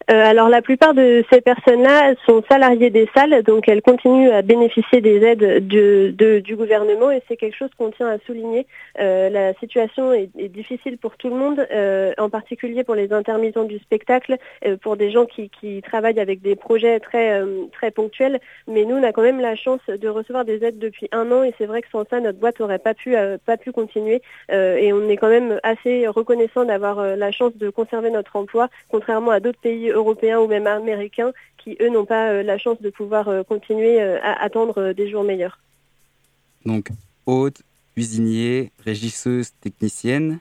Euh, 0.10 0.25
alors 0.25 0.50
la 0.50 0.63
plupart 0.63 0.96
de 0.96 1.24
ces 1.32 1.39
personnes-là 1.39 2.16
sont 2.25 2.42
salariées 2.50 2.89
des 2.89 3.08
salles, 3.16 3.44
donc 3.44 3.70
elles 3.70 3.84
continuent 3.84 4.32
à 4.32 4.42
bénéficier 4.42 5.01
des 5.01 5.24
aides 5.24 5.68
du 5.68 6.56
gouvernement 6.56 7.12
et 7.12 7.22
c'est 7.28 7.38
quelque 7.38 7.56
chose 7.56 7.70
qu'on 7.78 7.92
tient 7.92 8.08
à 8.08 8.18
souligner. 8.25 8.66
Euh, 9.00 9.30
la 9.30 9.54
situation 9.56 10.12
est, 10.13 10.30
difficile 10.50 10.98
pour 10.98 11.16
tout 11.16 11.30
le 11.30 11.36
monde, 11.36 11.68
euh, 11.72 12.13
en 12.18 12.30
particulier 12.30 12.84
pour 12.84 12.96
les 12.96 13.13
intermittents 13.13 13.66
du 13.66 13.78
spectacle, 13.80 14.38
pour 14.82 14.98
des 14.98 15.12
gens 15.12 15.25
qui, 15.25 15.50
travaillent 15.84 16.20
avec 16.20 16.42
des 16.42 16.56
projets 16.56 17.00
très, 17.00 17.42
très 17.72 17.92
ponctuels. 17.92 18.39
Mais 18.68 18.86
nous, 18.86 18.96
on 18.96 19.04
a 19.04 19.12
quand 19.12 19.22
même 19.22 19.39
la 19.39 19.56
chance 19.56 19.82
de 19.88 20.08
recevoir 20.08 20.46
des 20.46 20.63
aides 20.63 20.80
depuis 20.80 21.08
un 21.12 21.32
an 21.32 21.44
et 21.44 21.54
c'est 21.58 21.66
vrai 21.66 21.82
que 21.82 21.89
sans 21.92 22.06
ça, 22.10 22.20
notre 22.20 22.39
boîte 22.39 22.60
n'aurait 22.60 22.80
pas 22.80 22.94
pu, 22.94 23.16
pas 23.46 23.58
pu 23.58 23.72
continuer. 23.72 24.22
et 24.50 24.92
on 24.94 25.08
est 25.08 25.18
quand 25.18 25.30
même 25.30 25.60
assez 25.63 26.08
reconnaissant 26.08 26.66
d'avoir 26.66 27.16
la 27.16 27.32
chance 27.32 27.56
de 27.56 27.70
conserver 27.70 28.10
notre 28.10 28.36
emploi, 28.36 28.70
contrairement 28.89 29.32
à 29.32 29.39
d'autres 29.39 29.60
pays 29.60 29.92
ou 30.08 30.48
même 30.48 30.68
américains 30.68 31.32
qui, 31.58 31.77
eux, 31.82 31.89
n'ont 31.89 32.06
pas 32.06 32.29
euh, 32.29 32.44
la 32.44 32.58
chance 32.58 32.82
de 32.82 32.89
pouvoir 32.89 33.27
euh, 33.27 33.44
continuer 33.44 34.01
euh, 34.01 34.18
à 34.22 34.41
attendre 34.41 34.94
des 34.94 35.10
jours 35.10 35.24
meilleurs. 35.24 35.60
Donc, 36.65 36.89
hôte, 37.25 37.62
cuisinier, 37.94 38.72
régisseuse, 38.84 39.51
technicienne. 39.62 40.39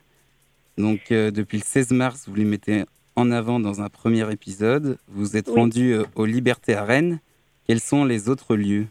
Donc, 0.77 1.11
depuis 1.11 1.57
le 1.57 1.63
16 1.63 1.91
mars, 1.91 2.25
vous 2.27 2.35
les 2.35 2.45
mettez 2.45 2.85
en 3.17 3.31
avant 3.31 3.59
dans 3.59 3.81
un 3.81 3.89
premier 3.89 4.31
épisode. 4.31 4.97
Vous 5.09 5.35
êtes 5.35 5.49
rendu 5.49 5.93
aux 6.15 6.25
Libertés 6.25 6.73
à 6.73 6.85
Rennes. 6.85 7.19
Quels 7.67 7.81
sont 7.81 8.05
les 8.05 8.29
autres 8.29 8.55
lieux? 8.55 8.87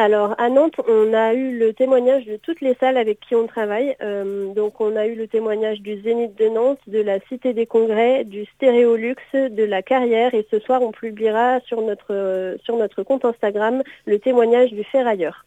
Alors 0.00 0.34
à 0.38 0.48
Nantes, 0.48 0.80
on 0.88 1.12
a 1.12 1.34
eu 1.34 1.58
le 1.58 1.72
témoignage 1.72 2.24
de 2.24 2.36
toutes 2.36 2.60
les 2.60 2.74
salles 2.74 2.96
avec 2.96 3.20
qui 3.20 3.34
on 3.34 3.46
travaille. 3.46 3.94
Euh, 4.00 4.52
donc 4.54 4.80
on 4.80 4.96
a 4.96 5.06
eu 5.06 5.14
le 5.14 5.28
témoignage 5.28 5.80
du 5.80 6.00
Zénith 6.00 6.36
de 6.38 6.48
Nantes, 6.48 6.80
de 6.86 7.00
la 7.00 7.20
Cité 7.28 7.52
des 7.52 7.66
Congrès, 7.66 8.24
du 8.24 8.46
Stéréolux, 8.56 9.16
de 9.34 9.62
la 9.62 9.82
Carrière 9.82 10.34
et 10.34 10.46
ce 10.50 10.58
soir 10.58 10.82
on 10.82 10.92
publiera 10.92 11.60
sur 11.60 11.82
notre, 11.82 12.56
sur 12.64 12.76
notre 12.76 13.02
compte 13.02 13.24
Instagram 13.24 13.82
le 14.06 14.18
témoignage 14.18 14.72
du 14.72 14.84
Ferrailleur. 14.84 15.44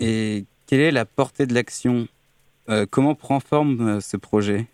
Et 0.00 0.44
quelle 0.66 0.80
est 0.80 0.90
la 0.90 1.04
portée 1.04 1.46
de 1.46 1.54
l'action? 1.54 2.08
Comment 2.90 3.14
prend 3.14 3.40
forme 3.40 4.00
ce 4.00 4.16
projet? 4.16 4.64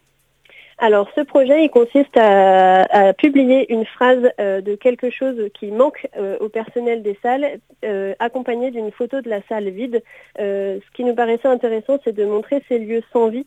Alors, 0.83 1.11
ce 1.15 1.21
projet, 1.21 1.63
il 1.63 1.69
consiste 1.69 2.17
à, 2.17 3.13
publier 3.13 3.71
une 3.71 3.85
phrase 3.85 4.31
euh, 4.41 4.63
de 4.63 4.75
quelque 4.77 5.11
chose 5.11 5.51
qui 5.53 5.67
manque 5.67 6.09
euh, 6.17 6.39
au 6.41 6.49
personnel 6.49 7.03
des 7.03 7.19
salles, 7.23 7.61
euh, 7.85 8.15
accompagnée 8.19 8.71
d'une 8.71 8.91
photo 8.91 9.21
de 9.21 9.29
la 9.29 9.43
salle 9.47 9.69
vide. 9.69 10.03
ce 10.39 10.81
qui 10.95 11.05
nous 11.05 11.15
paraissait 11.15 11.49
intéressant, 11.49 11.99
c'est 12.03 12.15
de 12.15 12.25
montrer 12.25 12.63
ces 12.67 12.79
lieux 12.79 13.03
sans 13.13 13.29
vie. 13.29 13.47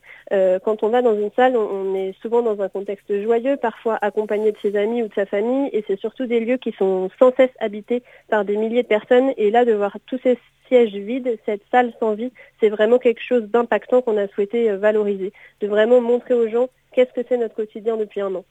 quand 0.64 0.84
on 0.84 0.90
va 0.90 1.02
dans 1.02 1.16
une 1.16 1.32
salle, 1.36 1.58
on, 1.58 1.96
est 1.96 2.14
souvent 2.22 2.44
dans 2.44 2.62
un 2.62 2.70
contexte 2.70 3.12
joyeux, 3.24 3.58
parfois 3.58 3.98
accompagné 4.02 4.52
de 4.52 4.58
ses 4.62 4.76
amis 4.76 5.02
ou 5.02 5.08
de 5.08 5.14
sa 5.16 5.26
famille, 5.26 5.70
et 5.74 5.84
c'est 5.88 6.00
surtout 6.00 6.28
des 6.28 6.40
lieux 6.40 6.58
qui 6.58 6.72
sont 6.74 7.10
sans 7.18 7.34
cesse 7.36 7.56
habités 7.60 8.04
par 8.30 8.46
des 8.46 8.58
milliers 8.58 8.84
de 8.84 8.88
personnes. 8.88 9.34
Et 9.38 9.50
là, 9.50 9.66
de 9.66 9.74
voir 9.74 9.98
tous 10.06 10.20
ces 10.22 10.38
sièges 10.68 10.94
vides, 10.94 11.40
cette 11.48 11.64
salle 11.72 11.94
sans 12.00 12.14
vie, 12.14 12.32
c'est 12.60 12.70
vraiment 12.70 13.00
quelque 13.00 13.24
chose 13.24 13.50
d'impactant 13.50 14.04
qu'on 14.04 14.18
a 14.18 14.28
souhaité 14.28 14.72
valoriser, 14.76 15.34
de 15.62 15.68
vraiment 15.68 16.00
montrer 16.00 16.36
aux 16.36 16.48
gens 16.48 16.70
qu'est-ce 16.94 17.12
que 17.14 17.26
c'est 17.28 17.38
notre 17.38 17.56
quotidien 17.56 17.98
depuis 17.98 18.22
un 18.22 18.34
an. 18.36 18.46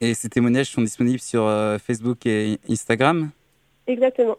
Et 0.00 0.14
ces 0.14 0.28
témoignages 0.28 0.70
sont 0.70 0.82
disponibles 0.82 1.20
sur 1.20 1.44
euh, 1.44 1.78
Facebook 1.78 2.24
et 2.26 2.58
Instagram 2.68 3.30
Exactement. 3.86 4.36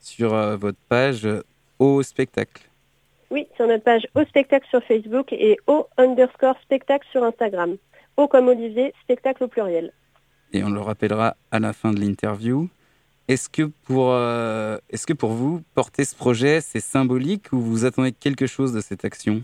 Sur 0.00 0.32
euh, 0.32 0.56
votre 0.56 0.78
page 0.88 1.26
euh, 1.26 1.42
Au 1.78 2.02
Spectacle 2.02 2.62
Oui, 3.30 3.46
sur 3.56 3.66
notre 3.66 3.84
page 3.84 4.06
Au 4.14 4.24
Spectacle 4.24 4.66
sur 4.70 4.82
Facebook 4.84 5.32
et 5.32 5.58
Au 5.66 5.86
underscore 5.98 6.56
Spectacle 6.62 7.06
sur 7.12 7.22
Instagram. 7.24 7.76
Au 8.16 8.26
comme 8.26 8.48
Olivier, 8.48 8.94
spectacle 9.02 9.44
au 9.44 9.48
pluriel. 9.48 9.92
Et 10.52 10.64
on 10.64 10.70
le 10.70 10.80
rappellera 10.80 11.36
à 11.50 11.58
la 11.58 11.72
fin 11.72 11.92
de 11.92 12.00
l'interview. 12.00 12.68
Est-ce 13.28 13.48
que, 13.48 13.62
pour, 13.84 14.12
est-ce 14.90 15.06
que 15.06 15.12
pour 15.12 15.30
vous, 15.30 15.62
porter 15.74 16.04
ce 16.04 16.16
projet, 16.16 16.60
c'est 16.60 16.80
symbolique 16.80 17.52
ou 17.52 17.60
vous 17.60 17.84
attendez 17.84 18.10
quelque 18.10 18.46
chose 18.46 18.72
de 18.72 18.80
cette 18.80 19.04
action? 19.04 19.42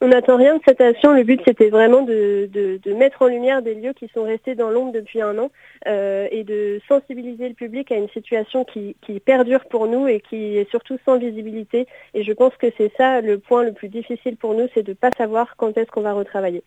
On 0.00 0.08
n'attend 0.08 0.36
rien 0.36 0.56
de 0.56 0.62
cette 0.66 0.80
action. 0.80 1.12
Le 1.12 1.24
but, 1.24 1.40
c'était 1.44 1.70
vraiment 1.70 2.02
de, 2.02 2.48
mettre 2.94 3.22
en 3.22 3.26
lumière 3.26 3.62
des 3.62 3.74
lieux 3.74 3.92
qui 3.92 4.08
sont 4.14 4.22
restés 4.22 4.54
dans 4.54 4.70
l'ombre 4.70 4.92
depuis 4.92 5.20
un 5.20 5.36
an 5.38 5.50
euh, 5.86 6.28
et 6.30 6.44
de 6.44 6.80
sensibiliser 6.88 7.48
le 7.48 7.54
public 7.54 7.90
à 7.90 7.96
une 7.96 8.08
situation 8.10 8.64
qui, 8.64 8.94
perdure 9.24 9.64
pour 9.66 9.86
nous 9.88 10.06
et 10.06 10.20
qui 10.20 10.56
est 10.56 10.70
surtout 10.70 10.98
sans 11.04 11.18
visibilité. 11.18 11.86
Et 12.14 12.22
je 12.22 12.32
pense 12.32 12.54
que 12.56 12.68
c'est 12.76 12.92
ça 12.96 13.20
le 13.20 13.38
point 13.38 13.64
le 13.64 13.72
plus 13.72 13.88
difficile 13.88 14.36
pour 14.36 14.54
nous, 14.54 14.68
c'est 14.74 14.82
de 14.82 14.90
ne 14.90 14.94
pas 14.94 15.10
savoir 15.10 15.56
quand 15.56 15.76
est-ce 15.76 15.90
qu'on 15.90 16.02
va 16.02 16.12
retravailler. 16.12 16.62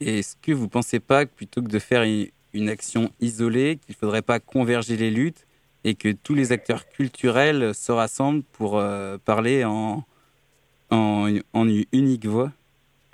Et 0.00 0.18
est-ce 0.18 0.36
que 0.36 0.52
vous 0.52 0.64
ne 0.64 0.70
pensez 0.70 0.98
pas 0.98 1.24
que 1.24 1.30
plutôt 1.30 1.62
que 1.62 1.68
de 1.68 1.78
faire 1.78 2.02
une 2.02 2.68
action 2.68 3.10
isolée, 3.20 3.78
qu'il 3.84 3.94
ne 3.94 3.98
faudrait 3.98 4.22
pas 4.22 4.40
converger 4.40 4.96
les 4.96 5.10
luttes 5.10 5.46
et 5.84 5.94
que 5.94 6.10
tous 6.10 6.34
les 6.34 6.52
acteurs 6.52 6.88
culturels 6.88 7.74
se 7.74 7.92
rassemblent 7.92 8.42
pour 8.52 8.78
euh, 8.78 9.18
parler 9.24 9.64
en, 9.64 10.04
en, 10.92 11.26
une 11.66 11.84
unique 11.92 12.26
voix 12.26 12.50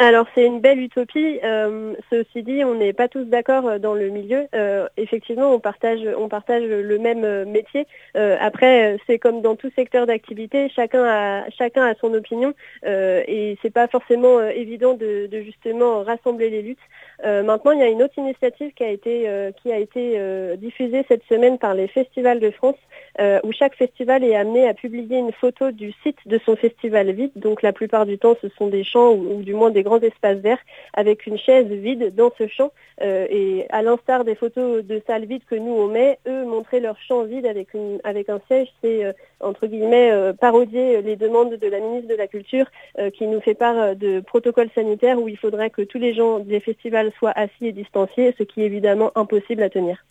alors 0.00 0.26
c'est 0.32 0.47
une 0.47 0.61
belle 0.61 0.78
utopie. 0.78 1.40
Euh, 1.42 1.94
ceci 2.08 2.45
dit, 2.45 2.62
on 2.62 2.76
n'est 2.76 2.93
pas 2.93 3.08
tous 3.08 3.25
d'accord 3.25 3.67
euh, 3.67 3.78
dans 3.80 3.95
le 3.95 4.10
milieu. 4.10 4.47
Euh, 4.54 4.86
effectivement, 4.97 5.52
on 5.52 5.58
partage, 5.58 5.99
on 6.17 6.28
partage 6.28 6.62
le 6.62 6.99
même 6.99 7.50
métier. 7.50 7.84
après, 8.14 8.97
c'est 9.08 9.19
comme 9.19 9.43
dans 9.43 9.56
tout 9.56 9.71
secteur 9.75 10.06
d'activité, 10.06 10.69
chacun 10.69 11.02
a, 11.04 11.50
chacun 11.50 11.84
a 11.84 11.97
son 11.97 12.14
opinion 12.14 12.54
et 12.86 13.58
c'est 13.60 13.73
pas 13.73 13.88
forcément 13.88 14.41
évident 14.41 14.95
de, 14.95 15.28
justement 15.45 16.04
rassembler 16.04 16.49
les 16.49 16.62
luttes. 16.62 16.78
Maintenant, 17.25 17.73
il 17.73 17.81
y 17.81 17.83
a 17.83 17.89
une 17.89 18.02
autre 18.02 18.19
initiative 18.19 18.73
qui 18.75 18.85
a 18.85 18.91
été, 18.91 19.50
qui 19.63 19.73
a 19.73 19.78
été 19.78 20.57
diffusée 20.57 21.04
cette 21.09 21.25
semaine 21.25 21.59
par 21.59 21.75
les 21.75 21.89
festivals 21.89 22.41
de 22.41 22.50
France, 22.50 22.76
où 23.19 23.52
chaque 23.52 23.75
festival 23.75 24.25
est 24.25 24.37
amené 24.37 24.69
à 24.69 24.75
publier 24.75 25.19
une 25.19 25.33
photo 25.33 25.71
du 25.71 25.93
site 26.02 26.19
de 26.26 26.39
son 26.45 26.57
festival 26.57 27.11
vide. 27.13 27.33
Donc 27.37 27.63
la 27.63 27.73
plupart 27.73 28.07
du 28.07 28.19
temps, 28.19 28.37
ce 28.41 28.49
sont 28.50 28.69
des 28.69 28.85
champs 28.85 29.13
ou, 29.13 29.43
du 29.43 29.54
moins 29.54 29.71
des 29.71 29.83
grands 29.83 30.00
espaces 30.00 30.39
verts 30.39 30.63
avec 30.95 31.26
une 31.26 31.39
chaise 31.39 31.67
vide 31.67 32.15
dans 32.15 32.31
ce 32.39 32.47
champ. 32.47 32.73
Euh, 33.00 33.26
et 33.31 33.67
à 33.71 33.83
l'instar 33.83 34.25
des 34.25 34.35
photos 34.35 34.85
de 34.85 35.00
salles 35.07 35.26
vides 35.26 35.45
que 35.49 35.54
nous 35.54 35.73
on 35.73 35.87
met, 35.87 36.19
eux 36.26 36.45
montrer 36.45 36.81
leur 36.81 36.99
champ 37.00 37.23
vide 37.25 37.47
avec, 37.47 37.75
une, 37.75 38.00
avec 38.02 38.28
un 38.28 38.41
siège, 38.49 38.69
c'est 38.83 39.04
euh, 39.04 39.13
entre 39.41 39.67
guillemets 39.67 40.11
euh, 40.11 40.33
parodier 40.33 41.03
les 41.03 41.17
demandes 41.17 41.55
de 41.55 41.67
la 41.69 41.81
ministre 41.81 42.09
de 42.09 42.15
la 42.15 42.27
Culture 42.27 42.67
qui 43.15 43.27
nous 43.27 43.41
fait 43.41 43.55
part 43.55 43.95
de 43.95 44.21
protocoles 44.21 44.71
sanitaires 44.75 45.21
où 45.21 45.29
il 45.29 45.37
faudrait 45.37 45.71
que 45.71 45.83
tous 45.83 45.99
les 45.99 46.15
gens 46.15 46.41
des 46.41 46.61
festivals 46.61 47.13
soient 47.19 47.33
assis 47.37 47.67
et 47.67 47.73
distanciés, 47.73 48.35
ce 48.37 48.43
qui 48.43 48.63
est 48.63 48.67
évidemment 48.67 49.13
impossible 49.15 49.63
à 49.63 49.71
tenir. 49.71 50.05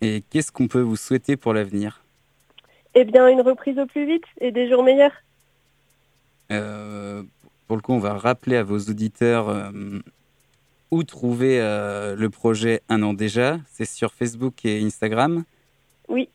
Et 0.00 0.22
qu'est-ce 0.30 0.50
qu'on 0.50 0.68
peut 0.68 0.80
vous 0.80 0.96
souhaiter 0.96 1.36
pour 1.36 1.52
l'avenir? 1.52 2.02
Eh 2.94 3.04
bien, 3.04 3.28
une 3.28 3.40
reprise 3.40 3.78
au 3.78 3.86
plus 3.86 4.06
vite 4.06 4.24
et 4.40 4.50
des 4.50 4.68
jours 4.68 4.82
meilleurs. 4.82 5.12
Pour 7.68 7.76
le 7.76 7.82
coup, 7.82 7.92
on 7.92 7.98
va 7.98 8.14
rappeler 8.14 8.56
à 8.56 8.62
vos 8.62 8.78
auditeurs 8.78 9.50
euh, 9.50 9.70
où 10.90 11.04
trouver 11.04 11.60
euh, 11.60 12.16
le 12.16 12.30
projet 12.30 12.80
Un 12.88 13.02
an 13.02 13.12
déjà. 13.12 13.58
C'est 13.70 13.84
sur 13.84 14.14
Facebook 14.14 14.64
et 14.64 14.82
Instagram? 14.82 15.44
Oui. 16.08 16.30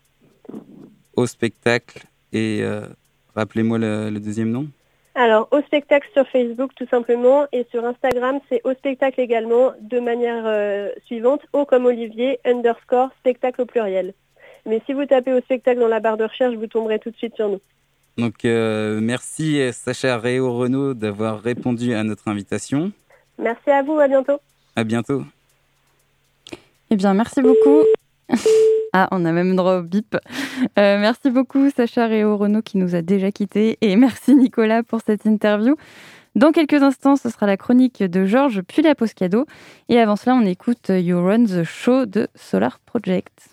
Au 1.16 1.26
spectacle. 1.28 2.04
Et 2.32 2.60
euh, 2.62 2.88
rappelez-moi 3.36 3.78
le, 3.78 4.20
deuxième 4.20 4.52
nom. 4.52 4.68
Alors, 5.16 5.48
au 5.52 5.62
spectacle 5.62 6.10
sur 6.14 6.28
Facebook, 6.28 6.72
tout 6.76 6.88
simplement, 6.88 7.46
et 7.52 7.68
sur 7.70 7.86
Instagram, 7.86 8.40
c'est 8.50 8.62
au 8.64 8.74
spectacle 8.74 9.20
également, 9.20 9.74
de 9.80 10.00
manière 10.00 10.92
suivante, 11.06 11.42
au 11.54 11.66
comme 11.66 11.86
Olivier, 11.86 12.40
underscore, 12.46 13.10
spectacle 13.20 13.62
au 13.62 13.66
pluriel. 13.66 14.16
Mais 14.66 14.82
si 14.86 14.94
vous 14.94 15.06
tapez 15.06 15.34
au 15.34 15.42
spectacle 15.42 15.80
dans 15.80 15.88
la 15.88 16.00
barre 16.00 16.18
de 16.18 16.24
recherche, 16.24 16.56
vous 16.56 16.68
tomberez 16.68 16.98
tout 16.98 17.12
de 17.12 17.18
suite 17.18 17.36
sur 17.36 17.50
nous. 17.50 17.60
Donc 18.18 18.46
euh, 18.46 19.00
merci 19.02 19.60
Sacha 19.74 20.18
Réo 20.18 20.54
Renault 20.54 20.94
d'avoir 20.94 21.42
répondu 21.42 21.94
à 21.94 22.04
notre 22.04 22.28
invitation. 22.28 22.92
Merci 23.40 23.72
à 23.72 23.82
vous, 23.82 24.00
à 24.00 24.08
bientôt. 24.08 24.40
À 24.76 24.84
bientôt. 24.84 25.24
Eh 26.92 26.96
bien, 26.96 27.14
merci 27.14 27.42
beaucoup. 27.42 27.82
ah, 28.94 29.08
on 29.12 29.26
a 29.26 29.32
même 29.32 29.56
droit 29.56 29.78
au 29.78 29.82
bip. 29.82 30.16
Euh, 30.80 30.98
merci 31.00 31.30
beaucoup 31.30 31.70
Sacha 31.70 32.08
Réo 32.08 32.38
Renault 32.38 32.62
qui 32.62 32.78
nous 32.78 32.96
a 32.96 33.02
déjà 33.02 33.32
quittés 33.32 33.78
et 33.82 33.96
merci 33.96 34.36
Nicolas 34.36 34.84
pour 34.84 35.02
cette 35.06 35.26
interview. 35.26 35.76
Dans 36.36 36.52
quelques 36.52 36.82
instants, 36.82 37.16
ce 37.16 37.30
sera 37.30 37.46
la 37.46 37.58
chronique 37.58 38.02
de 38.02 38.26
Georges 38.26 38.62
puis 38.62 38.82
la 38.82 38.96
pause 38.96 39.14
cadeau. 39.14 39.46
Et 39.90 40.00
avant 40.00 40.16
cela, 40.16 40.36
on 40.36 40.46
écoute 40.46 40.90
You 40.90 41.24
Run 41.24 41.46
the 41.46 41.64
Show 41.64 42.06
de 42.06 42.28
Solar 42.36 42.80
Project. 42.80 43.50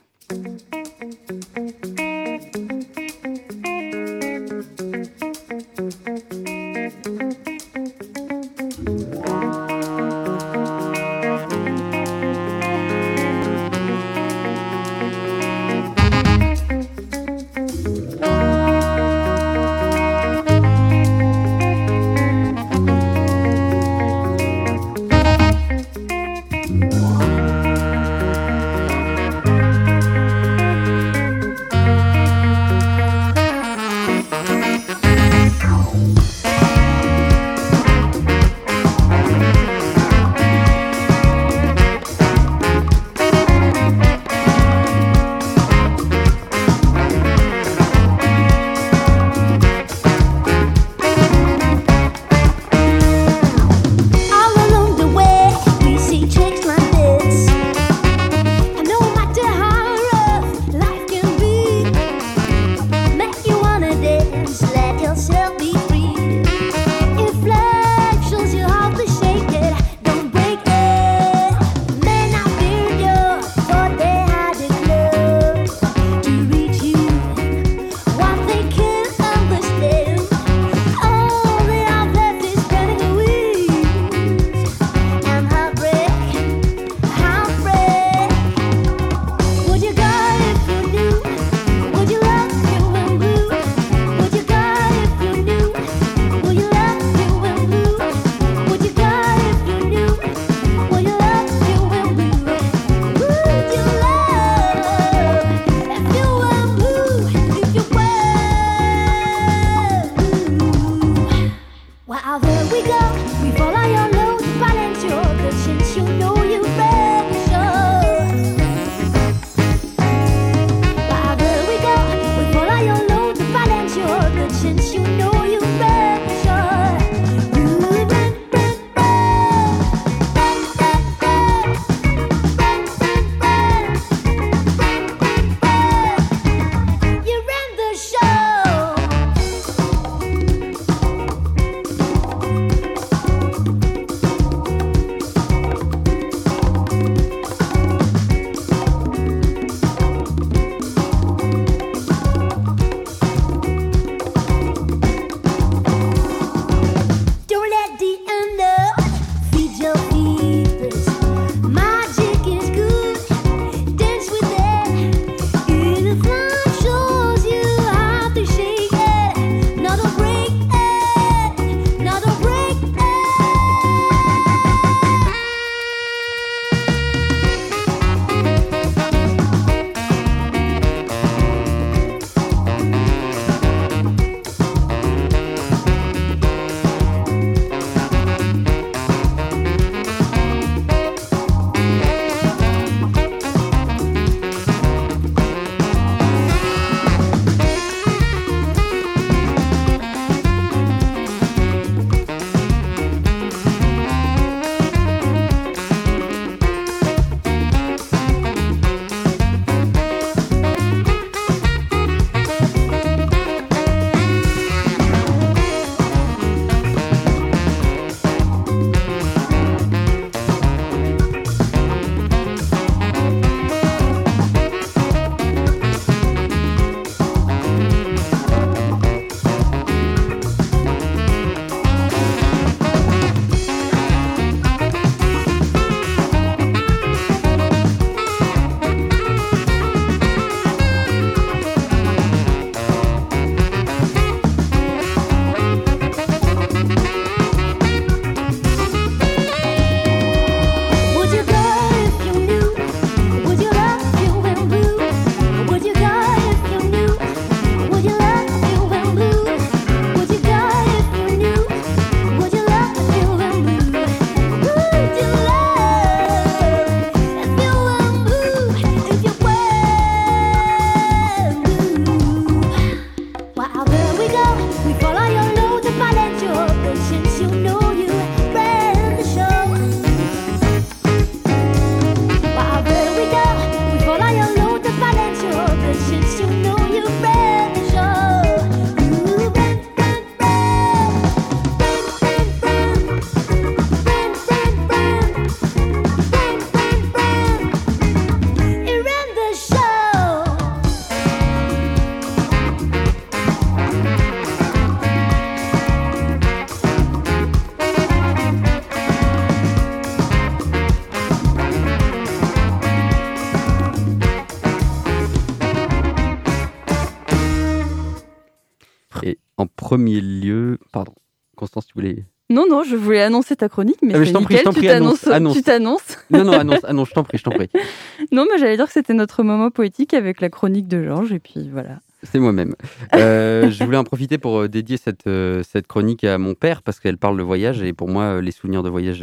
Premier 320.01 320.21
lieu, 320.23 320.79
pardon, 320.93 321.13
Constance, 321.57 321.87
tu 321.87 321.93
voulais. 321.95 322.25
Non, 322.49 322.67
non, 322.67 322.85
je 322.85 322.97
voulais 322.97 323.21
annoncer 323.21 323.55
ta 323.55 323.69
chronique, 323.69 323.99
mais, 324.03 324.15
ah, 324.15 324.25
je 324.25 324.33
t'en 324.33 324.43
prie, 324.43 324.57
je 324.57 324.63
t'en 324.63 324.73
prie, 324.73 324.89
annonce, 324.89 325.21
Tu 325.53 325.63
t'annonces. 325.63 326.17
Non, 326.31 326.43
non, 326.43 326.53
annonce, 326.53 326.85
annonce, 326.85 327.11
je 327.11 327.15
t'en 327.15 327.23
prie, 327.23 327.37
je 327.37 327.45
t'en 327.45 327.51
prie. 327.51 327.69
non, 328.33 328.47
mais 328.51 328.59
j'allais 328.59 328.77
dire 328.77 328.87
que 328.87 328.93
c'était 328.93 329.13
notre 329.13 329.43
moment 329.43 329.71
poétique 329.71 330.15
avec 330.15 330.41
la 330.41 330.49
chronique 330.49 330.89
de 330.89 331.05
Georges, 331.05 331.33
et 331.33 331.39
puis 331.39 331.69
voilà. 331.71 332.01
C'est 332.23 332.39
moi-même. 332.39 332.75
Euh, 333.15 333.71
je 333.71 333.85
voulais 333.85 333.99
en 333.99 334.05
profiter 334.05 334.39
pour 334.39 334.59
euh, 334.59 334.69
dédier 334.69 334.97
cette, 334.97 335.27
euh, 335.27 335.63
cette 335.63 335.87
chronique 335.87 336.25
à 336.25 336.39
mon 336.39 336.55
père 336.55 336.83
parce 336.83 336.99
qu'elle 336.99 337.19
parle 337.19 337.37
de 337.37 337.43
voyage 337.43 337.83
et 337.83 337.93
pour 337.93 338.09
moi, 338.09 338.41
les 338.41 338.53
souvenirs 338.53 338.83
de 338.83 338.89
voyage 338.89 339.23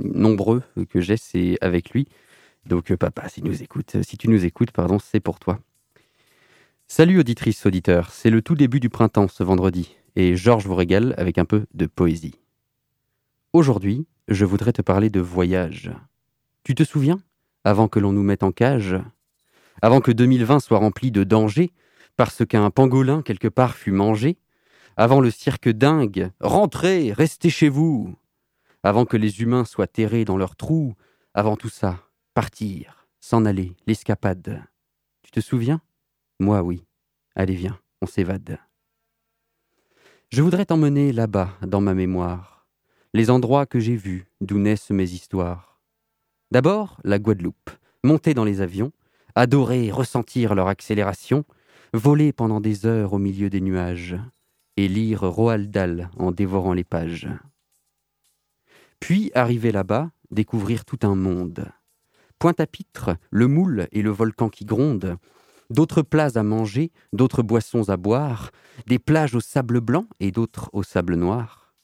nombreux 0.00 0.62
que 0.88 1.02
j'ai, 1.02 1.18
c'est 1.18 1.58
avec 1.60 1.90
lui. 1.90 2.08
Donc, 2.66 2.94
papa, 2.96 3.28
si, 3.28 3.42
nous 3.42 3.62
écoute, 3.62 3.96
si 4.02 4.16
tu 4.16 4.28
nous 4.28 4.46
écoutes, 4.46 4.70
pardon, 4.70 4.98
c'est 4.98 5.20
pour 5.20 5.38
toi. 5.38 5.58
Salut 6.90 7.20
auditrices, 7.20 7.66
auditeurs, 7.66 8.08
c'est 8.12 8.30
le 8.30 8.40
tout 8.40 8.54
début 8.54 8.80
du 8.80 8.88
printemps 8.88 9.28
ce 9.28 9.42
vendredi, 9.42 9.97
et 10.18 10.34
Georges 10.34 10.66
vous 10.66 10.74
régale 10.74 11.14
avec 11.16 11.38
un 11.38 11.44
peu 11.44 11.66
de 11.74 11.86
poésie. 11.86 12.40
Aujourd'hui, 13.52 14.04
je 14.26 14.44
voudrais 14.44 14.72
te 14.72 14.82
parler 14.82 15.10
de 15.10 15.20
voyage. 15.20 15.92
Tu 16.64 16.74
te 16.74 16.82
souviens, 16.82 17.20
avant 17.62 17.86
que 17.86 18.00
l'on 18.00 18.12
nous 18.12 18.24
mette 18.24 18.42
en 18.42 18.50
cage, 18.50 18.96
avant 19.80 20.00
que 20.00 20.10
2020 20.10 20.58
soit 20.58 20.78
rempli 20.78 21.12
de 21.12 21.22
dangers, 21.22 21.70
parce 22.16 22.44
qu'un 22.44 22.68
pangolin 22.70 23.22
quelque 23.22 23.46
part 23.46 23.76
fut 23.76 23.92
mangé, 23.92 24.38
avant 24.96 25.20
le 25.20 25.30
cirque 25.30 25.68
dingue, 25.68 26.32
rentrez, 26.40 27.12
restez 27.12 27.48
chez 27.48 27.68
vous, 27.68 28.16
avant 28.82 29.04
que 29.04 29.16
les 29.16 29.40
humains 29.40 29.64
soient 29.64 29.86
terrés 29.86 30.24
dans 30.24 30.36
leurs 30.36 30.56
trous, 30.56 30.94
avant 31.32 31.56
tout 31.56 31.68
ça, 31.68 32.02
partir, 32.34 33.06
s'en 33.20 33.44
aller, 33.44 33.76
l'escapade. 33.86 34.64
Tu 35.22 35.30
te 35.30 35.38
souviens? 35.38 35.80
Moi, 36.40 36.60
oui. 36.62 36.84
Allez, 37.36 37.54
viens, 37.54 37.78
on 38.02 38.06
s'évade. 38.06 38.58
Je 40.30 40.42
voudrais 40.42 40.66
t'emmener 40.66 41.10
là-bas, 41.10 41.54
dans 41.66 41.80
ma 41.80 41.94
mémoire, 41.94 42.66
les 43.14 43.30
endroits 43.30 43.64
que 43.64 43.80
j'ai 43.80 43.96
vus, 43.96 44.26
d'où 44.42 44.58
naissent 44.58 44.90
mes 44.90 45.10
histoires. 45.10 45.80
D'abord, 46.50 47.00
la 47.02 47.18
Guadeloupe, 47.18 47.70
monter 48.04 48.34
dans 48.34 48.44
les 48.44 48.60
avions, 48.60 48.92
adorer, 49.34 49.90
ressentir 49.90 50.54
leur 50.54 50.68
accélération, 50.68 51.46
voler 51.94 52.34
pendant 52.34 52.60
des 52.60 52.84
heures 52.84 53.14
au 53.14 53.18
milieu 53.18 53.48
des 53.48 53.62
nuages, 53.62 54.16
et 54.76 54.86
lire 54.86 55.22
Roald 55.22 55.70
Dahl 55.70 56.10
en 56.18 56.30
dévorant 56.30 56.74
les 56.74 56.84
pages. 56.84 57.30
Puis, 59.00 59.30
arriver 59.34 59.72
là-bas, 59.72 60.10
découvrir 60.30 60.84
tout 60.84 60.98
un 61.04 61.14
monde. 61.14 61.72
Pointe-à-Pitre, 62.38 63.16
le 63.30 63.48
moule 63.48 63.88
et 63.92 64.02
le 64.02 64.10
volcan 64.10 64.50
qui 64.50 64.66
gronde, 64.66 65.16
d'autres 65.70 66.02
plats 66.02 66.36
à 66.36 66.42
manger, 66.42 66.92
d'autres 67.12 67.42
boissons 67.42 67.88
à 67.88 67.96
boire, 67.96 68.50
des 68.86 68.98
plages 68.98 69.34
au 69.34 69.40
sable 69.40 69.80
blanc 69.80 70.06
et 70.20 70.30
d'autres 70.30 70.70
au 70.72 70.82
sable 70.82 71.14
noir, 71.14 71.74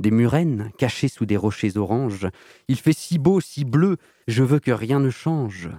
des 0.00 0.10
murènes 0.10 0.70
cachées 0.78 1.08
sous 1.08 1.26
des 1.26 1.36
rochers 1.36 1.76
oranges. 1.76 2.28
Il 2.68 2.78
fait 2.78 2.92
si 2.92 3.18
beau, 3.18 3.40
si 3.40 3.64
bleu, 3.64 3.96
je 4.28 4.42
veux 4.42 4.60
que 4.60 4.70
rien 4.70 5.00
ne 5.00 5.10
change. 5.10 5.70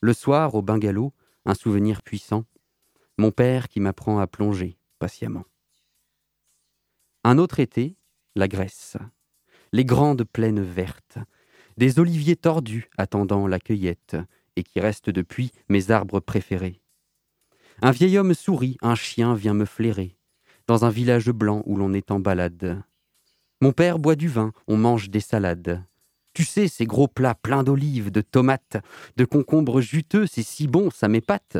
Le 0.00 0.12
soir, 0.12 0.54
au 0.54 0.62
bungalow, 0.62 1.12
un 1.46 1.54
souvenir 1.54 2.02
puissant, 2.02 2.44
mon 3.18 3.30
père 3.30 3.68
qui 3.68 3.80
m'apprend 3.80 4.18
à 4.18 4.26
plonger 4.26 4.78
patiemment. 4.98 5.44
Un 7.22 7.38
autre 7.38 7.60
été, 7.60 7.96
la 8.34 8.48
Grèce, 8.48 8.96
les 9.72 9.84
grandes 9.84 10.24
plaines 10.24 10.62
vertes, 10.62 11.18
des 11.76 11.98
oliviers 11.98 12.36
tordus 12.36 12.88
attendant 12.96 13.46
la 13.46 13.58
cueillette, 13.58 14.16
et 14.56 14.62
qui 14.62 14.80
restent 14.80 15.10
depuis 15.10 15.52
mes 15.68 15.90
arbres 15.90 16.20
préférés. 16.20 16.80
Un 17.82 17.90
vieil 17.90 18.18
homme 18.18 18.34
sourit, 18.34 18.76
un 18.82 18.94
chien 18.94 19.34
vient 19.34 19.54
me 19.54 19.64
flairer, 19.64 20.16
dans 20.66 20.84
un 20.84 20.90
village 20.90 21.30
blanc 21.30 21.62
où 21.66 21.76
l'on 21.76 21.92
est 21.92 22.10
en 22.10 22.20
balade. 22.20 22.82
Mon 23.60 23.72
père 23.72 23.98
boit 23.98 24.16
du 24.16 24.28
vin, 24.28 24.52
on 24.66 24.76
mange 24.76 25.10
des 25.10 25.20
salades. 25.20 25.84
Tu 26.34 26.44
sais, 26.44 26.68
ces 26.68 26.86
gros 26.86 27.08
plats 27.08 27.34
pleins 27.34 27.62
d'olives, 27.62 28.10
de 28.10 28.20
tomates, 28.20 28.76
de 29.16 29.24
concombres 29.24 29.80
juteux, 29.80 30.26
c'est 30.26 30.42
si 30.42 30.66
bon, 30.66 30.90
ça 30.90 31.08
m'épate. 31.08 31.58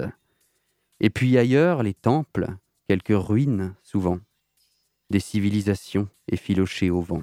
Et 1.00 1.10
puis 1.10 1.38
ailleurs, 1.38 1.82
les 1.82 1.94
temples, 1.94 2.48
quelques 2.88 3.08
ruines, 3.10 3.74
souvent, 3.82 4.18
des 5.10 5.20
civilisations 5.20 6.08
effilochées 6.28 6.90
au 6.90 7.00
vent. 7.00 7.22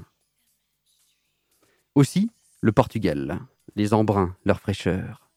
Aussi, 1.96 2.30
le 2.62 2.72
Portugal, 2.72 3.40
les 3.76 3.94
embruns, 3.94 4.36
leur 4.46 4.60
fraîcheur. 4.60 5.31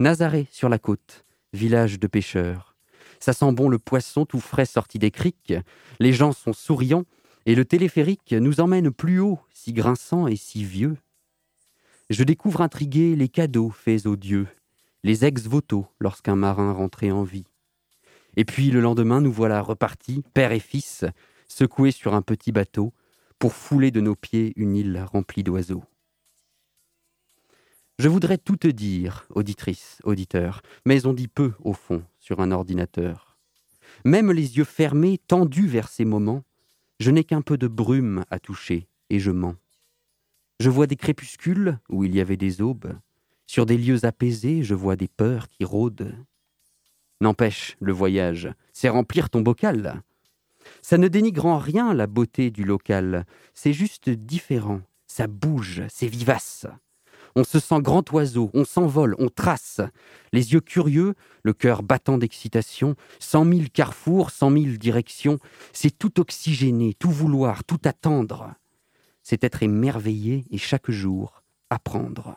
Nazaré 0.00 0.48
sur 0.50 0.70
la 0.70 0.78
côte, 0.78 1.26
village 1.52 2.00
de 2.00 2.06
pêcheurs. 2.06 2.74
Ça 3.20 3.34
sent 3.34 3.52
bon 3.52 3.68
le 3.68 3.78
poisson 3.78 4.24
tout 4.24 4.40
frais 4.40 4.64
sorti 4.64 4.98
des 4.98 5.10
criques, 5.10 5.52
les 5.98 6.14
gens 6.14 6.32
sont 6.32 6.54
souriants, 6.54 7.04
et 7.44 7.54
le 7.54 7.66
téléphérique 7.66 8.32
nous 8.32 8.60
emmène 8.60 8.90
plus 8.90 9.20
haut, 9.20 9.38
si 9.52 9.74
grinçant 9.74 10.26
et 10.26 10.36
si 10.36 10.64
vieux. 10.64 10.96
Je 12.08 12.24
découvre 12.24 12.62
intrigué 12.62 13.14
les 13.14 13.28
cadeaux 13.28 13.68
faits 13.68 14.06
aux 14.06 14.16
dieux, 14.16 14.48
les 15.04 15.26
ex-voto 15.26 15.86
lorsqu'un 15.98 16.34
marin 16.34 16.72
rentrait 16.72 17.10
en 17.10 17.22
vie. 17.22 17.44
Et 18.38 18.46
puis 18.46 18.70
le 18.70 18.80
lendemain, 18.80 19.20
nous 19.20 19.32
voilà 19.32 19.60
repartis, 19.60 20.24
père 20.32 20.52
et 20.52 20.60
fils, 20.60 21.04
secoués 21.46 21.90
sur 21.90 22.14
un 22.14 22.22
petit 22.22 22.52
bateau, 22.52 22.94
pour 23.38 23.52
fouler 23.52 23.90
de 23.90 24.00
nos 24.00 24.14
pieds 24.14 24.54
une 24.56 24.76
île 24.76 25.04
remplie 25.12 25.42
d'oiseaux. 25.42 25.84
Je 28.00 28.08
voudrais 28.08 28.38
tout 28.38 28.56
te 28.56 28.66
dire, 28.66 29.26
auditrice, 29.28 29.98
auditeur, 30.04 30.62
mais 30.86 31.04
on 31.04 31.12
dit 31.12 31.28
peu, 31.28 31.52
au 31.60 31.74
fond, 31.74 32.02
sur 32.18 32.40
un 32.40 32.50
ordinateur. 32.50 33.36
Même 34.06 34.32
les 34.32 34.56
yeux 34.56 34.64
fermés, 34.64 35.18
tendus 35.18 35.66
vers 35.66 35.90
ces 35.90 36.06
moments, 36.06 36.42
je 36.98 37.10
n'ai 37.10 37.24
qu'un 37.24 37.42
peu 37.42 37.58
de 37.58 37.68
brume 37.68 38.24
à 38.30 38.38
toucher, 38.38 38.88
et 39.10 39.18
je 39.20 39.30
mens. 39.30 39.54
Je 40.60 40.70
vois 40.70 40.86
des 40.86 40.96
crépuscules 40.96 41.78
où 41.90 42.02
il 42.02 42.14
y 42.14 42.22
avait 42.22 42.38
des 42.38 42.62
aubes. 42.62 42.98
Sur 43.46 43.66
des 43.66 43.76
lieux 43.76 44.06
apaisés, 44.06 44.62
je 44.62 44.74
vois 44.74 44.96
des 44.96 45.08
peurs 45.08 45.50
qui 45.50 45.66
rôdent. 45.66 46.16
N'empêche, 47.20 47.76
le 47.80 47.92
voyage, 47.92 48.48
c'est 48.72 48.88
remplir 48.88 49.28
ton 49.28 49.42
bocal. 49.42 50.02
Ça 50.80 50.96
ne 50.96 51.08
dénigre 51.08 51.44
en 51.44 51.58
rien 51.58 51.92
la 51.92 52.06
beauté 52.06 52.50
du 52.50 52.64
local, 52.64 53.26
c'est 53.52 53.74
juste 53.74 54.08
différent, 54.08 54.80
ça 55.06 55.26
bouge, 55.26 55.82
c'est 55.90 56.08
vivace. 56.08 56.66
On 57.36 57.44
se 57.44 57.58
sent 57.58 57.80
grand 57.80 58.10
oiseau, 58.12 58.50
on 58.54 58.64
s'envole, 58.64 59.14
on 59.18 59.28
trace. 59.28 59.80
Les 60.32 60.52
yeux 60.52 60.60
curieux, 60.60 61.14
le 61.42 61.52
cœur 61.52 61.82
battant 61.82 62.18
d'excitation, 62.18 62.96
cent 63.18 63.44
mille 63.44 63.70
carrefours, 63.70 64.30
cent 64.30 64.50
mille 64.50 64.78
directions. 64.78 65.38
C'est 65.72 65.96
tout 65.96 66.20
oxygéné, 66.20 66.94
tout 66.94 67.10
vouloir, 67.10 67.64
tout 67.64 67.80
attendre. 67.84 68.54
C'est 69.22 69.44
être 69.44 69.62
émerveillé 69.62 70.44
et 70.50 70.58
chaque 70.58 70.90
jour 70.90 71.42
apprendre. 71.70 72.36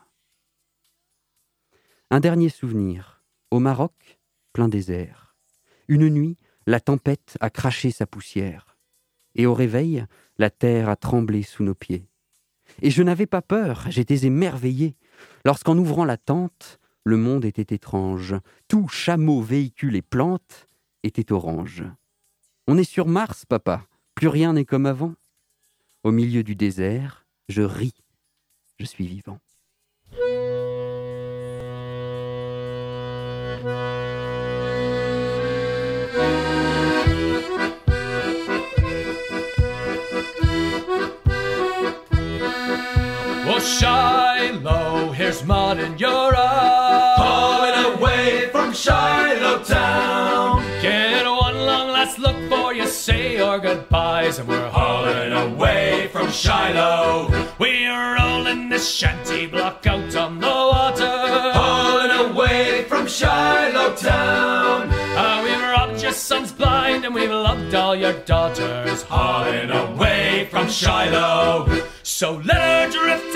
Un 2.12 2.20
dernier 2.20 2.50
souvenir. 2.50 3.24
Au 3.50 3.60
Maroc, 3.60 4.20
plein 4.52 4.68
désert. 4.68 5.36
Une 5.88 6.10
nuit, 6.10 6.38
la 6.68 6.80
tempête 6.80 7.38
a 7.40 7.50
craché 7.50 7.92
sa 7.92 8.06
poussière. 8.06 8.78
Et 9.36 9.46
au 9.46 9.54
réveil, 9.54 10.06
la 10.38 10.50
terre 10.50 10.90
a 10.90 10.96
tremblé 10.96 11.42
sous 11.42 11.64
nos 11.64 11.74
pieds. 11.74 12.08
Et 12.82 12.92
je 12.92 13.04
n'avais 13.04 13.26
pas 13.26 13.42
peur, 13.42 13.86
j'étais 13.90 14.26
émerveillé. 14.26 14.96
Lorsqu'en 15.46 15.78
ouvrant 15.78 16.06
la 16.06 16.18
tente, 16.18 16.80
le 17.04 17.18
monde 17.18 17.46
était 17.46 17.76
étrange. 17.76 18.36
Tout 18.68 18.88
chameau, 18.88 19.42
véhicule 19.42 19.96
et 19.96 20.02
plante 20.02 20.68
était 21.04 21.32
orange. 21.32 21.84
On 22.68 22.78
est 22.78 22.84
sur 22.84 23.08
Mars, 23.08 23.46
papa. 23.46 23.86
Plus 24.16 24.28
rien 24.28 24.54
n'est 24.54 24.66
comme 24.66 24.86
avant. 24.86 25.14
Au 26.04 26.12
milieu 26.12 26.44
du 26.44 26.56
désert, 26.56 27.26
je 27.50 27.62
ris. 27.62 27.94
Je 28.80 28.86
suis 28.86 29.08
vivant. 29.08 29.40
Shiloh, 43.64 45.12
here's 45.12 45.44
mud 45.44 45.80
in 45.80 45.98
your 45.98 46.24
Europe. 46.24 47.18
Hauling 47.18 47.96
away 47.96 48.50
from 48.52 48.74
Shiloh 48.74 49.64
town. 49.64 50.62
Get 50.82 51.26
one 51.26 51.56
long 51.56 51.90
last 51.90 52.20
look 52.20 52.38
for 52.50 52.74
you 52.74 52.88
say 52.88 53.40
our 53.40 53.60
goodbyes, 53.60 54.40
and 54.40 54.48
we're 54.48 54.70
hauling 54.70 55.32
away 55.32 56.10
from 56.12 56.30
Shiloh. 56.32 57.30
We're 57.60 58.16
rolling 58.16 58.70
this 58.70 58.90
shanty 58.90 59.48
block 59.48 59.86
out 59.86 60.16
on 60.16 60.40
the 60.40 60.48
water. 60.48 61.52
Hauling 61.54 62.32
away 62.32 62.86
from 62.90 63.08
Shiloh 63.08 63.96
town. 63.96 64.90
Uh, 64.92 65.42
we've 65.44 65.62
robbed 65.62 66.02
your 66.02 66.12
sons 66.12 66.52
blind, 66.52 67.06
and 67.06 67.14
we've 67.14 67.30
loved 67.30 67.74
all 67.76 67.96
your 67.96 68.14
daughters. 68.26 69.04
Hauling 69.04 69.72
away 69.72 70.48
from 70.52 70.68
Shiloh. 70.68 71.88
So 72.04 72.42
let 72.44 72.62
her 72.62 72.92
drift 72.92 73.33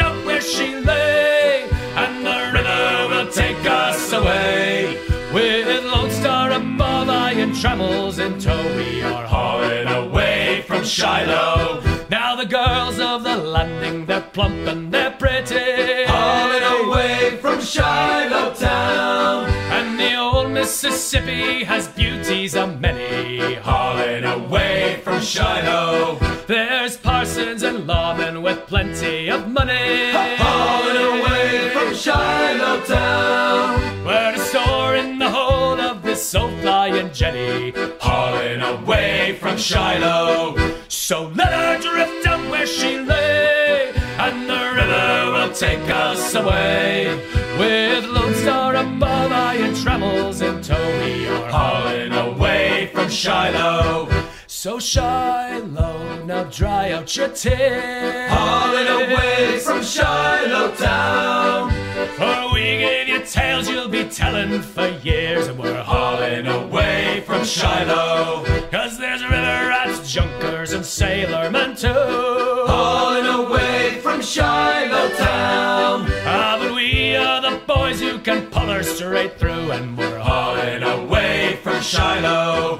Shiloh. 10.87 11.83
Now 12.09 12.35
the 12.37 12.45
girls 12.45 12.97
of 12.99 13.23
the 13.23 13.35
landing, 13.35 14.05
they're 14.05 14.21
plump 14.21 14.67
and 14.67 14.91
they're 14.91 15.11
pretty, 15.11 16.05
hauling 16.05 16.85
away 16.85 17.37
from 17.41 17.59
Shiloh 17.59 18.53
town. 18.53 19.49
And 19.69 19.99
the 19.99 20.15
old 20.15 20.51
Mississippi 20.51 21.65
has 21.65 21.89
beauties 21.89 22.55
a 22.55 22.67
many, 22.67 23.55
hauling 23.55 24.23
away 24.23 25.01
from 25.03 25.19
Shiloh. 25.21 26.19
There's 26.47 26.95
parsons 26.95 27.63
and 27.63 27.79
lawmen 27.79 28.41
with 28.41 28.65
plenty 28.67 29.29
of 29.29 29.49
money, 29.49 30.13
hauling 30.13 31.19
away 31.19 31.69
from 31.73 31.93
Shiloh 31.93 32.81
town. 32.85 34.05
We're 34.05 34.31
to 34.31 34.39
store 34.39 34.95
in 34.95 35.19
the 35.19 35.29
hold 35.29 35.81
of 35.81 36.01
this 36.01 36.33
old 36.33 36.53
flying 36.61 37.11
jetty, 37.11 37.73
hauling 37.99 38.61
away 38.61 39.37
from 39.41 39.57
Shiloh. 39.57 40.55
So 40.89 41.31
let 41.35 41.51
her 41.53 41.79
drift 41.79 42.25
down 42.25 42.49
where 42.49 42.65
she 42.67 42.99
lay, 42.99 43.93
and 44.19 44.49
the 44.49 44.73
river 44.75 45.31
will 45.31 45.53
take 45.53 45.89
us 45.89 46.33
away. 46.35 47.15
With 47.59 48.05
Lone 48.05 48.33
Star 48.35 48.75
above, 48.75 49.31
iron 49.31 49.73
trammels 49.75 50.41
in 50.41 50.61
tow, 50.61 50.75
we 51.03 51.27
are 51.27 51.49
hauling 51.49 52.13
away 52.13 52.89
from 52.93 53.09
Shiloh. 53.09 54.26
So 54.67 54.79
Shiloh, 54.79 56.25
now 56.25 56.43
dry 56.43 56.91
out 56.91 57.15
your 57.15 57.29
tears. 57.29 58.29
Hauling 58.29 58.87
away 59.09 59.59
from 59.59 59.81
Shiloh 59.81 60.75
town. 60.75 61.71
For 62.17 62.53
we 62.53 62.79
gave 62.79 63.07
you 63.07 63.21
tales 63.23 63.69
you'll 63.69 63.87
be 63.87 64.03
telling 64.09 64.61
for 64.61 64.89
years, 65.03 65.47
and 65.47 65.57
we're 65.57 65.81
hauling 65.81 66.47
away 66.47 67.23
from 67.25 67.45
Shiloh. 67.45 68.43
Cause 68.69 68.97
there's 68.97 69.23
river 69.23 69.69
rats, 69.69 70.11
junkers, 70.11 70.73
and 70.73 70.83
sailormen 70.83 71.79
too. 71.79 72.67
Hauling 72.67 73.47
away 73.47 74.01
from 74.01 74.21
Shiloh 74.21 75.15
town. 75.15 76.07
Ah, 76.25 76.57
but 76.59 76.75
we 76.75 77.15
are 77.15 77.39
the 77.39 77.61
boys 77.65 78.01
who 78.01 78.19
can 78.19 78.47
pull 78.47 78.67
her 78.67 78.83
straight 78.83 79.39
through, 79.39 79.71
and 79.71 79.97
we're 79.97 80.19
hauling 80.19 80.83
away 80.83 81.57
from 81.63 81.81
Shiloh. 81.81 82.79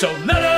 So 0.00 0.10
let 0.24 0.49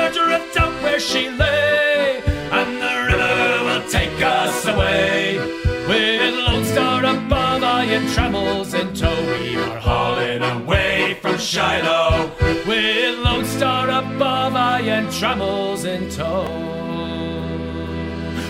in 8.19 8.93
tow, 8.95 9.09
we 9.41 9.57
are 9.57 9.79
hauling 9.81 10.43
away 10.43 11.15
from 11.23 11.39
Shiloh. 11.39 12.31
With 12.67 13.19
Lone 13.25 13.45
Star 13.45 13.89
above, 13.89 14.55
iron 14.55 15.09
trammels 15.11 15.85
in 15.85 16.09
tow. 16.11 16.45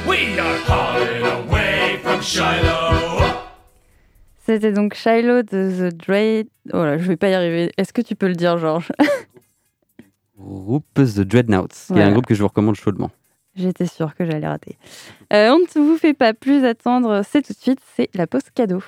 We 0.08 0.38
are 0.40 0.58
hauling 0.66 1.24
away 1.26 1.98
from 2.02 2.20
Shiloh. 2.22 3.22
C'était 4.44 4.72
donc 4.72 4.94
Shiloh 4.94 5.42
de 5.42 5.90
The 5.90 5.94
Dread. 5.94 6.48
Oh 6.72 6.78
là, 6.84 6.98
je 6.98 7.06
vais 7.06 7.16
pas 7.16 7.28
y 7.28 7.34
arriver. 7.34 7.70
Est-ce 7.78 7.92
que 7.92 8.02
tu 8.02 8.16
peux 8.16 8.26
le 8.26 8.34
dire, 8.34 8.58
Georges? 8.58 8.90
Groupe 10.36 10.86
The 10.94 11.20
Dreadnoughts, 11.20 11.68
qui 11.86 11.92
est 11.92 11.96
Voilà. 11.96 12.06
un 12.06 12.12
groupe 12.12 12.26
que 12.26 12.34
je 12.34 12.40
vous 12.42 12.48
recommande 12.48 12.74
chaudement. 12.74 13.10
J'étais 13.54 13.86
sûre 13.86 14.14
que 14.16 14.24
j'allais 14.24 14.46
rater. 14.48 14.76
Euh, 15.32 15.50
on 15.50 15.58
ne 15.60 15.86
vous 15.86 15.96
fait 15.98 16.14
pas 16.14 16.34
plus 16.34 16.64
attendre, 16.64 17.22
c'est 17.22 17.42
tout 17.42 17.52
de 17.52 17.58
suite, 17.58 17.78
c'est 17.96 18.08
la 18.14 18.26
pause 18.26 18.42
cadeau. 18.54 18.82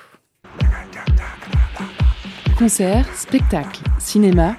Concert, 2.57 3.05
spectacle, 3.15 3.81
cinéma. 3.99 4.55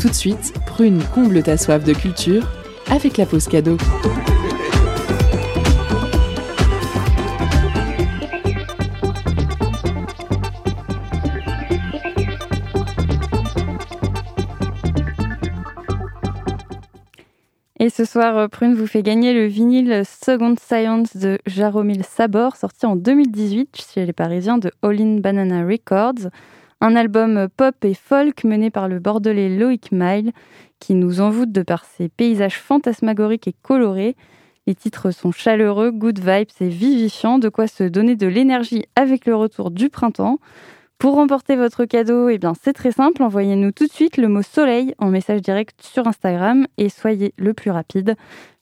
Tout 0.00 0.08
de 0.08 0.14
suite, 0.14 0.52
Prune 0.66 1.02
comble 1.14 1.42
ta 1.42 1.56
soif 1.56 1.82
de 1.84 1.94
culture 1.94 2.46
avec 2.90 3.16
la 3.16 3.26
pause 3.26 3.48
cadeau. 3.48 3.78
Et 17.84 17.90
ce 17.90 18.06
soir, 18.06 18.38
euh, 18.38 18.48
Prune 18.48 18.72
vous 18.72 18.86
fait 18.86 19.02
gagner 19.02 19.34
le 19.34 19.44
vinyle 19.44 20.04
Second 20.06 20.54
Science 20.58 21.18
de 21.18 21.38
Jaromil 21.44 22.02
Sabor, 22.02 22.56
sorti 22.56 22.86
en 22.86 22.96
2018 22.96 23.76
chez 23.92 24.06
les 24.06 24.14
Parisiens 24.14 24.56
de 24.56 24.70
All 24.80 24.98
In 25.02 25.18
Banana 25.18 25.66
Records. 25.66 26.30
Un 26.80 26.96
album 26.96 27.46
pop 27.54 27.74
et 27.84 27.92
folk 27.92 28.44
mené 28.44 28.70
par 28.70 28.88
le 28.88 29.00
bordelais 29.00 29.50
Loïc 29.50 29.92
Mile, 29.92 30.32
qui 30.80 30.94
nous 30.94 31.20
envoûte 31.20 31.52
de 31.52 31.60
par 31.60 31.84
ses 31.84 32.08
paysages 32.08 32.58
fantasmagoriques 32.58 33.48
et 33.48 33.54
colorés. 33.60 34.16
Les 34.66 34.74
titres 34.74 35.10
sont 35.10 35.30
chaleureux, 35.30 35.90
good 35.90 36.20
vibes 36.20 36.48
et 36.62 36.68
vivifiants, 36.70 37.38
de 37.38 37.50
quoi 37.50 37.66
se 37.66 37.84
donner 37.84 38.16
de 38.16 38.26
l'énergie 38.26 38.86
avec 38.96 39.26
le 39.26 39.36
retour 39.36 39.70
du 39.70 39.90
printemps. 39.90 40.38
Pour 40.98 41.16
remporter 41.16 41.56
votre 41.56 41.84
cadeau, 41.84 42.28
eh 42.28 42.38
bien 42.38 42.54
c'est 42.60 42.72
très 42.72 42.92
simple, 42.92 43.22
envoyez-nous 43.22 43.72
tout 43.72 43.86
de 43.86 43.92
suite 43.92 44.16
le 44.16 44.28
mot 44.28 44.42
soleil 44.42 44.94
en 44.98 45.10
message 45.10 45.42
direct 45.42 45.82
sur 45.82 46.06
Instagram 46.06 46.66
et 46.78 46.88
soyez 46.88 47.34
le 47.36 47.52
plus 47.52 47.70
rapide. 47.70 48.14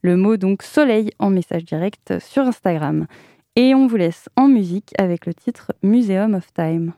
Le 0.02 0.16
mot 0.16 0.36
donc 0.36 0.62
soleil 0.62 1.10
en 1.18 1.30
message 1.30 1.64
direct 1.64 2.18
sur 2.18 2.42
Instagram. 2.42 3.06
Et 3.54 3.74
on 3.74 3.86
vous 3.86 3.96
laisse 3.96 4.28
en 4.36 4.48
musique 4.48 4.92
avec 4.98 5.26
le 5.26 5.34
titre 5.34 5.72
Museum 5.82 6.34
of 6.34 6.52
Time. 6.54 6.94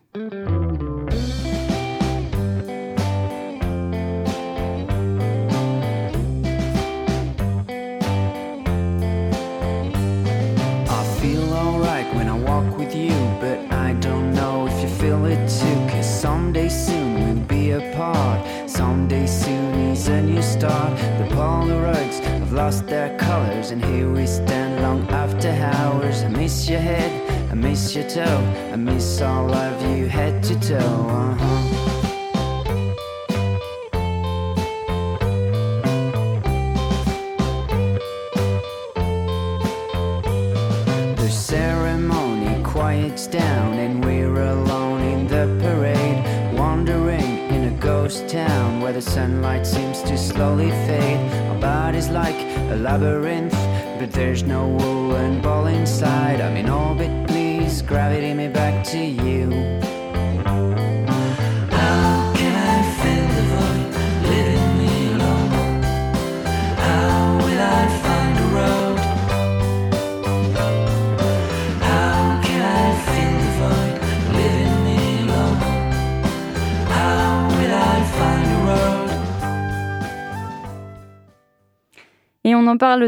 Toe, 28.14 28.70
I 28.72 28.76
miss 28.76 29.20
all 29.20 29.52
of 29.52 29.82
you 29.96 30.06
head 30.06 30.40
to 30.44 30.54
toe. 30.60 30.76
Uh-huh. 30.76 31.53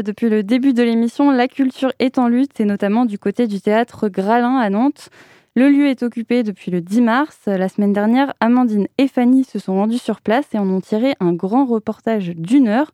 Depuis 0.01 0.29
le 0.29 0.43
début 0.43 0.73
de 0.73 0.83
l'émission, 0.83 1.31
la 1.31 1.47
culture 1.47 1.91
est 1.99 2.17
en 2.17 2.27
lutte, 2.27 2.59
et 2.59 2.65
notamment 2.65 3.05
du 3.05 3.19
côté 3.19 3.47
du 3.47 3.61
théâtre 3.61 4.09
Gralin 4.09 4.57
à 4.57 4.69
Nantes. 4.69 5.09
Le 5.55 5.69
lieu 5.69 5.87
est 5.87 6.03
occupé 6.03 6.43
depuis 6.43 6.69
le 6.69 6.81
10 6.81 7.01
mars. 7.01 7.39
La 7.47 7.67
semaine 7.67 7.93
dernière, 7.93 8.33
Amandine 8.39 8.87
et 8.97 9.07
Fanny 9.07 9.43
se 9.43 9.57
sont 9.57 9.73
rendues 9.73 9.97
sur 9.97 10.21
place 10.21 10.45
et 10.53 10.59
en 10.59 10.69
ont 10.69 10.81
tiré 10.81 11.15
un 11.19 11.33
grand 11.33 11.65
reportage 11.65 12.27
d'une 12.35 12.67
heure. 12.67 12.91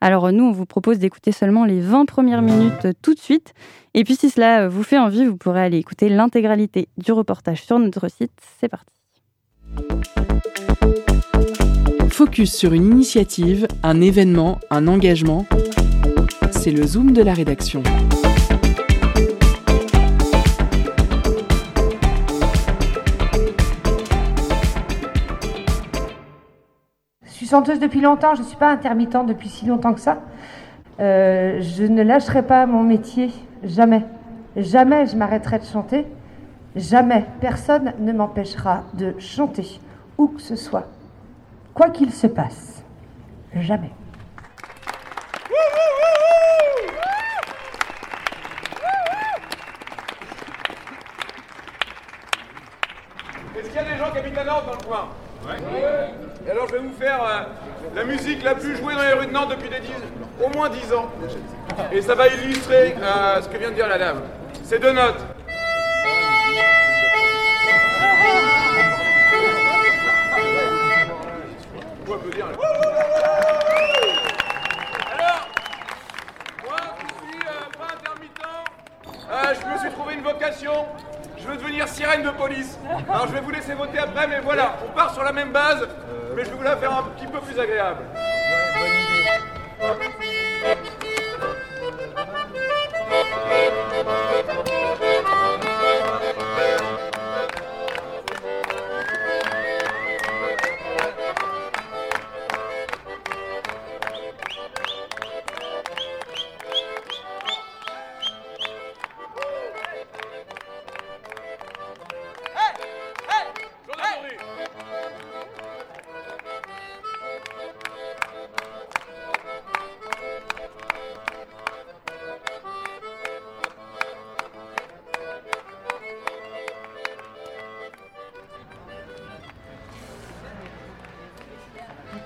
Alors 0.00 0.32
nous, 0.32 0.44
on 0.44 0.52
vous 0.52 0.66
propose 0.66 0.98
d'écouter 0.98 1.32
seulement 1.32 1.64
les 1.64 1.80
20 1.80 2.06
premières 2.06 2.42
minutes 2.42 2.88
tout 3.02 3.12
de 3.12 3.18
suite. 3.18 3.52
Et 3.92 4.02
puis 4.04 4.16
si 4.16 4.30
cela 4.30 4.68
vous 4.68 4.82
fait 4.82 4.98
envie, 4.98 5.26
vous 5.26 5.36
pourrez 5.36 5.62
aller 5.62 5.78
écouter 5.78 6.08
l'intégralité 6.08 6.88
du 6.96 7.12
reportage 7.12 7.62
sur 7.62 7.78
notre 7.78 8.08
site. 8.10 8.32
C'est 8.60 8.68
parti. 8.68 8.92
Focus 12.08 12.54
sur 12.54 12.72
une 12.72 12.86
initiative, 12.86 13.68
un 13.82 14.00
événement, 14.00 14.58
un 14.70 14.88
engagement. 14.88 15.44
C'est 16.52 16.70
le 16.70 16.86
zoom 16.86 17.12
de 17.12 17.22
la 17.22 17.32
rédaction. 17.32 17.82
Je 27.24 27.30
suis 27.30 27.46
chanteuse 27.46 27.78
depuis 27.78 28.00
longtemps, 28.00 28.34
je 28.34 28.42
ne 28.42 28.46
suis 28.46 28.56
pas 28.56 28.70
intermittente 28.70 29.26
depuis 29.26 29.48
si 29.48 29.66
longtemps 29.66 29.94
que 29.94 30.00
ça. 30.00 30.18
Euh, 30.98 31.60
je 31.60 31.84
ne 31.84 32.02
lâcherai 32.02 32.42
pas 32.42 32.66
mon 32.66 32.82
métier, 32.82 33.30
jamais. 33.62 34.04
Jamais 34.56 35.06
je 35.06 35.16
m'arrêterai 35.16 35.58
de 35.58 35.64
chanter. 35.64 36.06
Jamais. 36.74 37.24
Personne 37.40 37.92
ne 38.00 38.12
m'empêchera 38.12 38.84
de 38.94 39.14
chanter, 39.18 39.80
où 40.18 40.28
que 40.28 40.40
ce 40.40 40.56
soit. 40.56 40.88
Quoi 41.74 41.90
qu'il 41.90 42.12
se 42.12 42.26
passe. 42.26 42.82
Jamais. 43.54 43.90
Est-ce 53.58 53.68
qu'il 53.68 53.74
y 53.74 53.78
a 53.78 53.84
des 53.84 53.96
gens 53.96 54.10
qui 54.12 54.18
Et 56.46 56.50
alors 56.50 56.68
je 56.68 56.72
vais 56.74 56.78
vous 56.78 56.94
faire 56.98 57.22
euh, 57.22 57.42
la 57.94 58.04
musique 58.04 58.42
la 58.44 58.54
plus 58.54 58.76
jouée 58.76 58.94
dans 58.94 59.02
les 59.02 59.12
rues 59.14 59.26
de 59.26 59.32
Nantes 59.32 59.50
depuis 59.50 59.68
des 59.68 59.80
dix, 59.80 59.92
au 60.44 60.48
moins 60.50 60.68
10 60.68 60.92
ans. 60.92 61.10
Et 61.92 62.00
ça 62.02 62.14
va 62.14 62.28
illustrer 62.28 62.96
euh, 63.00 63.42
ce 63.42 63.48
que 63.48 63.56
vient 63.58 63.70
de 63.70 63.74
dire 63.74 63.88
la 63.88 63.98
dame. 63.98 64.22
C'est 64.62 64.78
deux 64.78 64.92
notes. 64.92 65.20
Alors, 75.12 75.48
moi 76.64 76.76
qui 76.98 77.06
suis 77.14 77.40
euh, 77.40 77.78
pas 77.78 77.94
intermittent, 77.94 78.46
euh, 79.30 79.54
je 79.54 79.72
me 79.72 79.78
suis 79.78 79.90
trouvé 79.90 80.14
une 80.14 80.22
vocation. 80.22 80.86
Je 81.46 81.52
veux 81.52 81.58
devenir 81.58 81.86
sirène 81.86 82.24
de 82.24 82.30
police. 82.30 82.76
Alors 83.08 83.28
je 83.28 83.32
vais 83.32 83.40
vous 83.40 83.52
laisser 83.52 83.74
voter 83.74 83.98
après, 83.98 84.26
mais 84.26 84.40
voilà, 84.40 84.78
on 84.84 84.90
part 84.90 85.14
sur 85.14 85.22
la 85.22 85.30
même 85.30 85.52
base, 85.52 85.86
mais 86.34 86.44
je 86.44 86.50
vais 86.50 86.56
vous 86.56 86.62
la 86.64 86.76
faire 86.76 86.90
un 86.90 87.04
petit 87.04 87.26
peu 87.26 87.38
plus 87.38 87.56
agréable. 87.56 88.02
J'en 89.80 89.94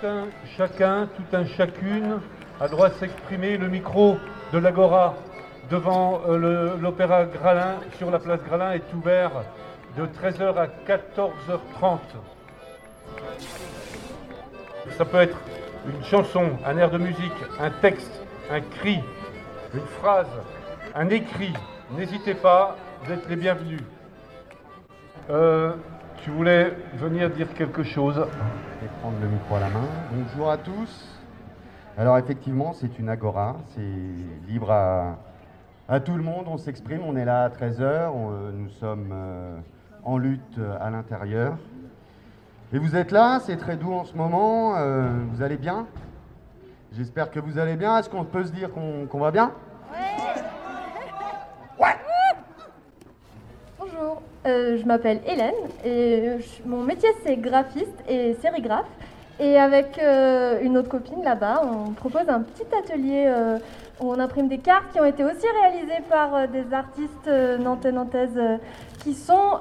tout 0.00 0.06
un 0.06 0.28
chacun, 0.56 1.08
tout 1.16 1.36
un 1.36 1.46
chacune 1.46 2.20
a 2.60 2.68
droit 2.68 2.88
de 2.88 2.94
s'exprimer. 2.94 3.56
Le 3.56 3.68
micro 3.68 4.18
de 4.52 4.58
l'Agora 4.58 5.14
devant 5.70 6.22
euh, 6.28 6.76
l'Opéra 6.80 7.24
Gralin, 7.26 7.76
sur 7.98 8.10
la 8.10 8.18
place 8.18 8.40
Gralin, 8.42 8.72
est 8.72 8.94
ouvert 8.94 9.30
de 9.96 10.06
13h 10.06 10.56
à 10.56 10.66
14h30. 10.88 11.98
Ça 14.96 15.04
peut 15.04 15.20
être 15.20 15.36
une 15.86 16.04
chanson, 16.04 16.50
un 16.66 16.76
air 16.78 16.90
de 16.90 16.98
musique, 16.98 17.32
un 17.60 17.70
texte, 17.70 18.22
un 18.50 18.60
cri, 18.60 19.00
une 19.74 19.86
phrase, 20.00 20.28
un 20.94 21.08
écrit. 21.10 21.52
N'hésitez 21.92 22.34
pas, 22.34 22.76
vous 23.04 23.12
êtes 23.12 23.28
les 23.28 23.36
bienvenus. 23.36 23.82
Euh, 25.30 25.72
tu 26.22 26.30
voulais 26.30 26.76
venir 26.94 27.30
dire 27.30 27.52
quelque 27.54 27.82
chose 27.82 28.14
Je 28.14 28.86
vais 28.86 28.92
prendre 29.00 29.16
le 29.20 29.28
micro 29.28 29.56
à 29.56 29.60
la 29.60 29.68
main. 29.70 29.86
Bonjour 30.12 30.50
à 30.50 30.58
tous. 30.58 31.08
Alors 31.96 32.18
effectivement, 32.18 32.72
c'est 32.72 32.98
une 32.98 33.08
agora, 33.08 33.56
c'est 33.74 34.50
libre 34.50 34.70
à, 34.70 35.18
à, 35.88 36.00
tout 36.00 36.16
le 36.16 36.22
monde, 36.22 36.44
on 36.46 36.58
s'exprime, 36.58 37.00
on 37.04 37.16
est 37.16 37.24
là 37.24 37.44
à 37.44 37.48
13h, 37.48 37.82
euh, 37.82 38.50
nous 38.52 38.68
sommes 38.68 39.10
euh, 39.12 39.58
en 40.04 40.18
lutte 40.18 40.60
à 40.80 40.90
l'intérieur. 40.90 41.56
Et 42.72 42.78
vous 42.78 42.96
êtes 42.96 43.10
là, 43.10 43.40
c'est 43.40 43.56
très 43.56 43.76
doux 43.76 43.92
en 43.92 44.04
ce 44.04 44.14
moment, 44.14 44.76
euh, 44.76 45.08
vous 45.32 45.42
allez 45.42 45.56
bien? 45.56 45.86
J'espère 46.92 47.30
que 47.30 47.40
vous 47.40 47.58
allez 47.58 47.76
bien. 47.76 47.98
Est-ce 47.98 48.10
qu'on 48.10 48.24
peut 48.24 48.44
se 48.44 48.52
dire 48.52 48.70
qu'on 48.72 49.18
va 49.18 49.30
bien 49.30 49.52
Ouais 51.78 51.96
Bonjour, 53.78 54.22
euh, 54.46 54.59
je 54.76 54.84
m'appelle 54.86 55.20
Hélène 55.26 55.54
et 55.84 56.30
mon 56.66 56.82
métier 56.82 57.08
c'est 57.24 57.36
graphiste 57.36 58.04
et 58.08 58.34
sérigraphe. 58.40 58.88
Et 59.38 59.58
avec 59.58 59.98
euh, 59.98 60.60
une 60.60 60.76
autre 60.76 60.90
copine 60.90 61.24
là-bas, 61.24 61.62
on 61.64 61.92
propose 61.92 62.28
un 62.28 62.42
petit 62.42 62.66
atelier 62.78 63.32
où 63.98 64.12
on 64.12 64.18
imprime 64.18 64.48
des 64.48 64.58
cartes 64.58 64.92
qui 64.92 65.00
ont 65.00 65.04
été 65.06 65.24
aussi 65.24 65.46
réalisées 65.62 66.02
par 66.10 66.46
des 66.48 66.74
artistes 66.74 67.30
nantais 67.58 67.90
nantaises 67.90 68.38
qui 69.02 69.14
sont 69.14 69.60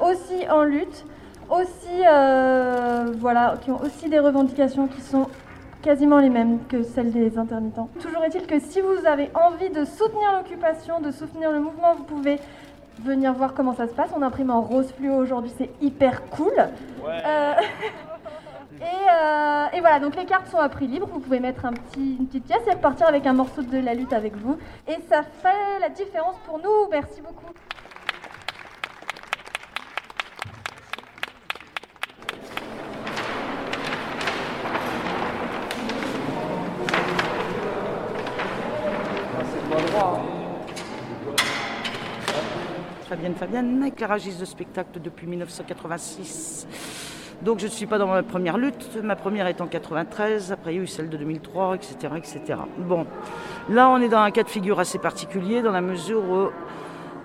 aussi 0.00 0.50
en 0.50 0.64
lutte 0.64 1.04
aussi, 1.50 2.02
euh, 2.06 3.12
voilà, 3.18 3.56
qui 3.62 3.70
ont 3.70 3.80
aussi 3.80 4.08
des 4.08 4.18
revendications 4.18 4.86
qui 4.86 5.00
sont 5.00 5.28
quasiment 5.82 6.18
les 6.18 6.30
mêmes 6.30 6.60
que 6.68 6.82
celles 6.82 7.12
des 7.12 7.36
intermittents. 7.36 7.90
Toujours 8.00 8.24
est-il 8.24 8.46
que 8.46 8.58
si 8.58 8.80
vous 8.80 9.06
avez 9.06 9.30
envie 9.34 9.68
de 9.70 9.84
soutenir 9.84 10.32
l'occupation, 10.38 11.00
de 11.00 11.10
soutenir 11.10 11.52
le 11.52 11.60
mouvement, 11.60 11.94
vous 11.94 12.04
pouvez 12.04 12.38
venir 13.02 13.32
voir 13.32 13.54
comment 13.54 13.74
ça 13.74 13.86
se 13.88 13.92
passe. 13.92 14.10
On 14.16 14.22
imprime 14.22 14.50
en 14.50 14.60
rose 14.60 14.92
fluo 14.92 15.14
aujourd'hui, 15.14 15.52
c'est 15.56 15.70
hyper 15.80 16.24
cool. 16.30 16.52
Euh, 16.58 16.68
euh, 18.80 19.66
et, 19.72 19.80
voilà, 19.80 20.00
donc 20.00 20.16
les 20.16 20.24
cartes 20.24 20.48
sont 20.48 20.58
à 20.58 20.68
prix 20.68 20.86
libre. 20.86 21.08
Vous 21.12 21.20
pouvez 21.20 21.40
mettre 21.40 21.64
un 21.64 21.72
petit, 21.72 22.16
une 22.18 22.26
petite 22.26 22.44
pièce 22.44 22.62
et 22.70 22.76
partir 22.76 23.06
avec 23.06 23.26
un 23.26 23.32
morceau 23.32 23.62
de 23.62 23.78
la 23.78 23.94
lutte 23.94 24.12
avec 24.12 24.36
vous. 24.36 24.58
Et 24.88 24.96
ça 25.08 25.22
fait 25.22 25.80
la 25.80 25.88
différence 25.88 26.36
pour 26.46 26.58
nous. 26.58 26.88
Merci 26.90 27.20
beaucoup. 27.20 27.52
Fabienne 43.34 43.66
Fabienne, 43.66 43.84
éclairagiste 43.84 44.40
de 44.40 44.44
spectacle 44.44 45.00
depuis 45.02 45.26
1986. 45.26 46.66
Donc 47.42 47.58
je 47.58 47.66
ne 47.66 47.70
suis 47.70 47.86
pas 47.86 47.98
dans 47.98 48.06
ma 48.06 48.22
première 48.22 48.58
lutte, 48.58 49.02
ma 49.02 49.16
première 49.16 49.46
est 49.46 49.60
en 49.60 49.66
93, 49.66 50.52
après 50.52 50.72
il 50.72 50.76
y 50.76 50.80
a 50.80 50.82
eu 50.82 50.86
celle 50.86 51.08
de 51.08 51.16
2003, 51.16 51.74
etc. 51.74 51.96
etc. 52.16 52.40
Bon, 52.78 53.06
là 53.68 53.88
on 53.88 54.00
est 54.00 54.08
dans 54.08 54.20
un 54.20 54.30
cas 54.30 54.44
de 54.44 54.48
figure 54.48 54.78
assez 54.78 54.98
particulier 54.98 55.62
dans 55.62 55.72
la 55.72 55.80
mesure 55.80 56.22
où 56.22 56.50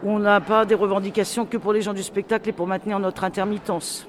on 0.03 0.19
n'a 0.19 0.41
pas 0.41 0.65
des 0.65 0.75
revendications 0.75 1.45
que 1.45 1.57
pour 1.57 1.73
les 1.73 1.81
gens 1.81 1.93
du 1.93 2.03
spectacle 2.03 2.49
et 2.49 2.53
pour 2.53 2.67
maintenir 2.67 2.99
notre 2.99 3.23
intermittence. 3.23 4.07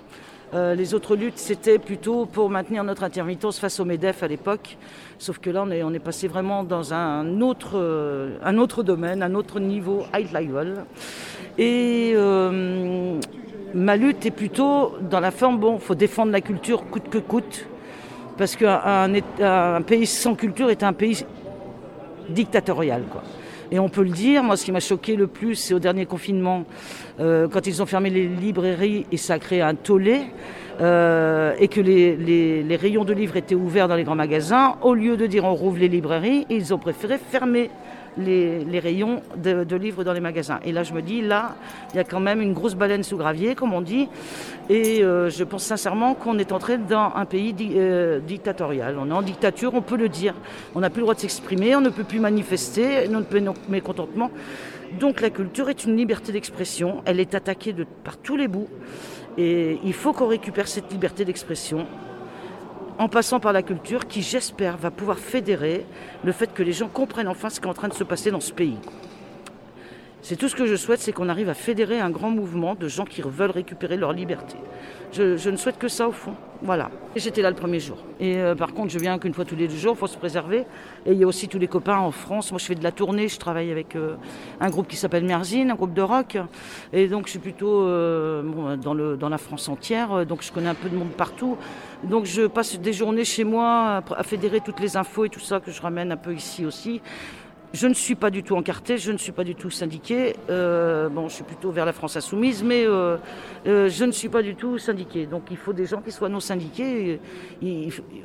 Euh, 0.53 0.75
les 0.75 0.95
autres 0.95 1.15
luttes, 1.15 1.39
c'était 1.39 1.79
plutôt 1.79 2.27
pour 2.27 2.51
maintenir 2.51 2.83
notre 2.83 3.05
intermittence 3.05 3.61
face 3.61 3.79
au 3.79 3.85
MEDEF 3.85 4.25
à 4.25 4.29
l'époque. 4.29 4.77
Sauf 5.19 5.39
que 5.39 5.49
là, 5.49 5.63
on 5.65 5.71
est, 5.71 5.85
on 5.85 5.93
passé 6.01 6.27
vraiment 6.27 6.65
dans 6.65 6.93
un 6.93 7.41
autre, 7.41 7.73
euh, 7.75 8.37
un 8.43 8.59
autre 8.59 8.83
domaine, 8.83 9.23
un 9.23 9.35
autre 9.35 9.61
niveau, 9.61 10.03
high 10.13 10.33
level. 10.33 10.85
Et 11.57 12.13
euh, 12.17 13.21
ma 13.75 13.97
lutte 13.97 14.27
est 14.27 14.33
plutôt 14.33 14.97
dans 15.09 15.21
la 15.21 15.31
forme, 15.31 15.59
bon, 15.59 15.75
il 15.75 15.81
faut 15.81 15.95
défendre 15.95 16.33
la 16.33 16.41
culture 16.41 16.85
coûte 16.91 17.09
que 17.09 17.19
coûte. 17.19 17.67
Parce 18.37 18.57
qu'un 18.57 19.15
un 19.41 19.83
pays 19.83 20.07
sans 20.07 20.35
culture 20.35 20.71
est 20.71 20.83
un 20.83 20.95
pays 20.95 21.25
dictatorial. 22.29 23.03
Quoi. 23.11 23.23
Et 23.73 23.79
on 23.79 23.89
peut 23.89 24.03
le 24.03 24.11
dire, 24.11 24.43
moi 24.43 24.57
ce 24.57 24.65
qui 24.65 24.73
m'a 24.73 24.81
choqué 24.81 25.15
le 25.17 25.27
plus, 25.27 25.55
c'est 25.55 25.75
au 25.75 25.79
dernier 25.79 26.07
confinement, 26.07 26.65
euh, 27.21 27.47
quand 27.49 27.67
ils 27.67 27.81
ont 27.83 27.87
fermé 27.87 28.11
les 28.11 28.27
librairies 28.27 29.07
et 29.13 29.17
ça 29.17 29.35
a 29.35 29.39
créé 29.39 29.63
un 29.63 29.75
tollé, 29.75 30.23
euh, 30.81 31.55
et 31.59 31.69
que 31.69 31.81
les, 31.81 32.17
les, 32.17 32.77
rayons 32.77 33.05
de 33.05 33.13
livres 33.13 33.37
étaient 33.37 33.55
ouverts 33.55 33.87
dans 33.87 33.97
les 33.97 34.05
grands 34.05 34.15
magasins, 34.17 34.77
au 34.83 34.95
lieu 34.95 35.17
de 35.17 35.27
dire 35.27 35.45
on 35.45 35.55
rouvre 35.55 35.79
les 35.79 35.89
librairies, 35.89 36.47
ils 36.51 36.75
ont 36.75 36.79
préféré 36.79 37.19
fermer 37.19 37.71
les, 38.17 38.79
rayons 38.79 39.23
de, 39.37 39.77
livres 39.77 40.05
dans 40.05 40.13
les 40.13 40.21
magasins. 40.21 40.61
Et 40.65 40.73
là, 40.73 40.83
je 40.83 40.93
me 40.93 41.03
dis, 41.03 41.23
là, 41.23 41.55
il 41.93 41.97
y 41.97 42.01
a 42.01 42.05
quand 42.05 42.21
même 42.21 42.41
une 42.41 42.53
grosse 42.53 42.75
baleine 42.75 43.03
sous 43.03 43.17
gravier, 43.17 43.55
comme 43.55 43.73
on 43.73 43.81
dit. 43.81 44.09
Et 44.69 45.03
euh, 45.03 45.31
je 45.31 45.45
pense 45.45 45.65
sincèrement 45.65 46.15
qu'on 46.15 46.39
est 46.39 46.53
entré 46.53 46.79
dans 46.79 47.13
un 47.15 47.25
pays 47.25 47.55
euh, 47.61 48.21
dictatorial. 48.21 48.97
On 48.99 49.09
est 49.11 49.15
en 49.15 49.23
dictature, 49.23 49.75
on 49.75 49.83
peut 49.83 49.97
le 49.97 50.09
dire. 50.09 50.35
On 50.75 50.81
n'a 50.81 50.91
plus 50.91 51.01
le 51.01 51.05
droit 51.05 51.15
de 51.15 51.21
s'exprimer, 51.21 51.77
on 51.77 51.81
ne 51.81 51.91
peut 51.91 52.05
plus 52.05 52.21
manifester 52.21 53.09
notre 53.09 53.31
mécontentement. 53.69 54.31
Donc 54.99 55.21
la 55.21 55.31
culture 55.31 55.69
est 55.69 55.85
une 55.85 55.97
liberté 55.97 56.33
d'expression. 56.33 57.03
Elle 57.05 57.21
est 57.21 57.35
attaquée 57.35 57.75
par 58.03 58.17
tous 58.17 58.37
les 58.37 58.49
bouts. 58.49 58.69
Et 59.39 59.79
il 59.85 59.93
faut 59.93 60.13
qu'on 60.13 60.27
récupère 60.27 60.67
cette 60.67 60.91
liberté 60.91 61.25
d'expression 61.25 61.87
en 63.01 63.09
passant 63.09 63.41
par 63.41 63.55
la 63.55 63.63
culture 63.63 64.07
qui, 64.07 64.21
j'espère, 64.21 64.77
va 64.77 64.91
pouvoir 64.91 65.19
fédérer 65.19 65.87
le 66.23 66.33
fait 66.33 66.53
que 66.53 66.63
les 66.63 66.75
gens 66.75 66.89
comprennent 66.89 67.29
enfin 67.29 67.49
ce 67.49 67.59
qui 67.59 67.67
est 67.67 67.71
en 67.71 67.75
train 67.75 67.89
de 67.89 67.95
se 67.95 68.05
passer 68.05 68.31
dans 68.31 68.41
ce 68.41 68.53
pays. 68.53 68.77
C'est 70.21 70.37
tout 70.37 70.51
ce 70.51 70.55
que 70.55 70.67
je 70.67 70.77
souhaite, 70.77 71.01
c'est 71.01 71.13
qu'on 71.13 71.31
arrive 71.31 71.49
à 71.49 71.55
fédérer 71.55 71.99
un 71.99 72.11
grand 72.11 72.29
mouvement 72.29 72.75
de 72.75 72.89
gens 72.89 73.07
qui 73.07 73.23
veulent 73.23 73.53
récupérer 73.53 73.97
leur 73.97 74.13
liberté. 74.13 74.59
Je, 75.13 75.49
ne 75.49 75.57
souhaite 75.57 75.79
que 75.79 75.89
ça 75.89 76.09
au 76.09 76.13
fond. 76.13 76.35
Voilà. 76.63 76.91
J'étais 77.17 77.41
là 77.41 77.49
le 77.49 77.57
premier 77.57 77.81
jour. 77.81 77.97
Et 78.21 78.37
euh, 78.37 78.55
par 78.55 78.75
contre, 78.75 78.93
je 78.93 78.99
viens 78.99 79.19
qu'une 79.19 79.33
fois 79.33 79.45
tous 79.45 79.57
les 79.57 79.67
deux 79.67 79.77
jours, 79.77 79.95
il 79.97 79.99
faut 79.99 80.07
se 80.07 80.19
préserver. 80.19 80.67
Et 81.07 81.13
il 81.13 81.19
y 81.19 81.25
a 81.25 81.27
aussi 81.27 81.49
tous 81.49 81.59
les 81.59 81.69
copains 81.69 81.99
en 81.99 82.11
France. 82.11 82.53
Moi, 82.53 82.59
je 82.59 82.67
fais 82.67 82.75
de 82.75 82.83
la 82.83 82.93
tournée, 82.93 83.29
je 83.29 83.39
travaille 83.39 83.71
avec 83.71 83.97
euh, 83.97 84.17
un 84.61 84.69
groupe 84.69 84.87
qui 84.87 84.97
s'appelle 84.97 85.25
Merzine, 85.25 85.71
un 85.71 85.75
groupe 85.75 85.95
de 85.95 86.03
rock. 86.03 86.37
Et 86.93 87.09
donc, 87.09 87.27
je 87.27 87.31
suis 87.31 87.39
plutôt 87.39 87.83
euh, 87.83 88.77
dans, 88.77 89.29
la 89.29 89.39
France 89.39 89.69
entière. 89.69 90.27
Donc, 90.27 90.43
je 90.43 90.53
connais 90.53 90.69
un 90.69 90.75
peu 90.75 90.91
de 90.91 90.97
monde 90.97 91.13
partout. 91.13 91.57
Donc, 92.05 92.27
je 92.27 92.47
passe 92.47 92.79
des 92.79 92.93
journées 92.93 93.25
chez 93.25 93.45
moi 93.45 94.03
à 94.17 94.23
fédérer 94.23 94.61
toutes 94.61 94.81
les 94.81 94.97
infos 94.97 95.25
et 95.25 95.31
tout 95.31 95.41
ça 95.41 95.61
que 95.61 95.71
je 95.71 95.81
ramène 95.81 96.13
un 96.13 96.17
peu 96.17 96.35
ici 96.35 96.67
aussi. 96.67 97.01
Je 97.73 97.87
ne 97.87 97.95
suis 97.95 98.17
pas 98.17 98.31
du 98.31 98.43
tout 98.43 98.57
encarté, 98.57 98.99
je 98.99 99.13
ne 99.13 99.17
suis 99.17 99.31
pas 99.31 99.45
du 99.45 99.55
tout 99.55 99.71
syndiqué. 99.71 100.35
Euh, 100.49 101.09
bon, 101.09 101.29
je 101.29 101.35
suis 101.35 101.45
plutôt 101.45 101.71
vers 101.71 101.85
la 101.85 101.93
France 101.93 102.17
insoumise, 102.17 102.65
mais 102.65 102.85
euh, 102.85 103.17
euh, 103.67 103.89
je 103.89 104.05
ne 104.05 104.11
suis 104.11 104.29
pas 104.29 104.43
du 104.43 104.57
tout 104.57 104.77
syndiqué. 104.79 105.27
Donc 105.27 105.45
il 105.53 105.57
faut 105.57 105.73
des 105.73 105.87
gens 105.87 106.01
qui 106.01 106.11
soient 106.11 106.29
non 106.29 106.41
syndiqués. 106.41 107.21